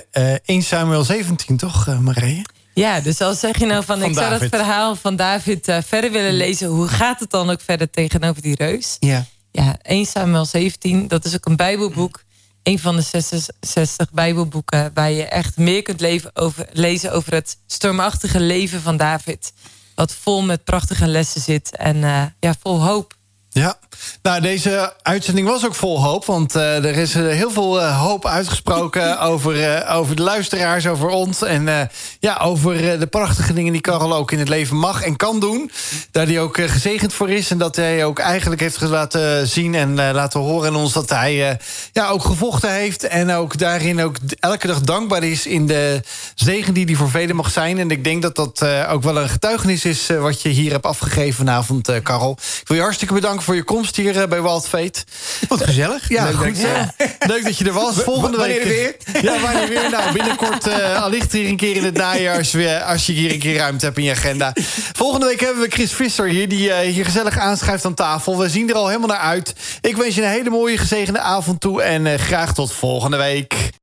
[0.44, 2.44] 1 Samuel 17, toch, uh, Marije?
[2.74, 6.10] Ja, dus als zeg je nou van, ik zou dat verhaal van David uh, verder
[6.10, 8.96] willen lezen, hoe gaat het dan ook verder tegenover die reus?
[8.98, 9.26] Ja.
[9.50, 12.22] Ja, 1 Samuel 17, dat is ook een Bijbelboek.
[12.62, 17.56] Een van de 66 Bijbelboeken waar je echt meer kunt leven over, lezen over het
[17.66, 19.52] stormachtige leven van David.
[19.94, 23.14] Wat vol met prachtige lessen zit en uh, ja, vol hoop.
[23.54, 23.74] Ja,
[24.22, 26.24] nou deze uitzending was ook vol hoop.
[26.24, 31.08] Want uh, er is uh, heel veel uh, hoop uitgesproken over, over de luisteraars, over
[31.08, 31.42] ons.
[31.42, 35.40] En ja, over de prachtige dingen die Karel ook in het leven mag en kan
[35.40, 35.70] doen.
[36.10, 37.50] Daar hij ook gezegend voor is.
[37.50, 40.92] En dat hij ook eigenlijk heeft laten zien en laten horen aan ons...
[40.92, 41.58] dat hij
[41.92, 43.06] ja, ook gevochten heeft.
[43.06, 46.00] En ook daarin ook elke dag dankbaar is in de
[46.34, 47.78] zegen die hij voor velen mag zijn.
[47.78, 50.06] En ik denk dat dat ook wel een getuigenis is...
[50.06, 52.38] wat je hier hebt afgegeven vanavond, Karel.
[52.60, 55.05] Ik wil je hartstikke bedanken voor je komst hier eh, bij Wild Fate.
[55.48, 56.09] Wat gezellig.
[56.09, 56.94] Ja, leuk, goed, ja.
[57.32, 57.94] leuk dat je er was.
[57.94, 58.97] Volgende week weer.
[59.23, 59.90] Ja, wanneer weer?
[59.90, 62.36] Nou, binnenkort uh, allicht hier een keer in het najaar...
[62.36, 64.52] Als je, als je hier een keer ruimte hebt in je agenda.
[64.93, 66.48] Volgende week hebben we Chris Visser hier...
[66.48, 68.39] die uh, hier gezellig aanschuift aan tafel.
[68.39, 69.55] We zien er al helemaal naar uit.
[69.81, 71.82] Ik wens je een hele mooie gezegende avond toe...
[71.82, 73.81] en uh, graag tot volgende week.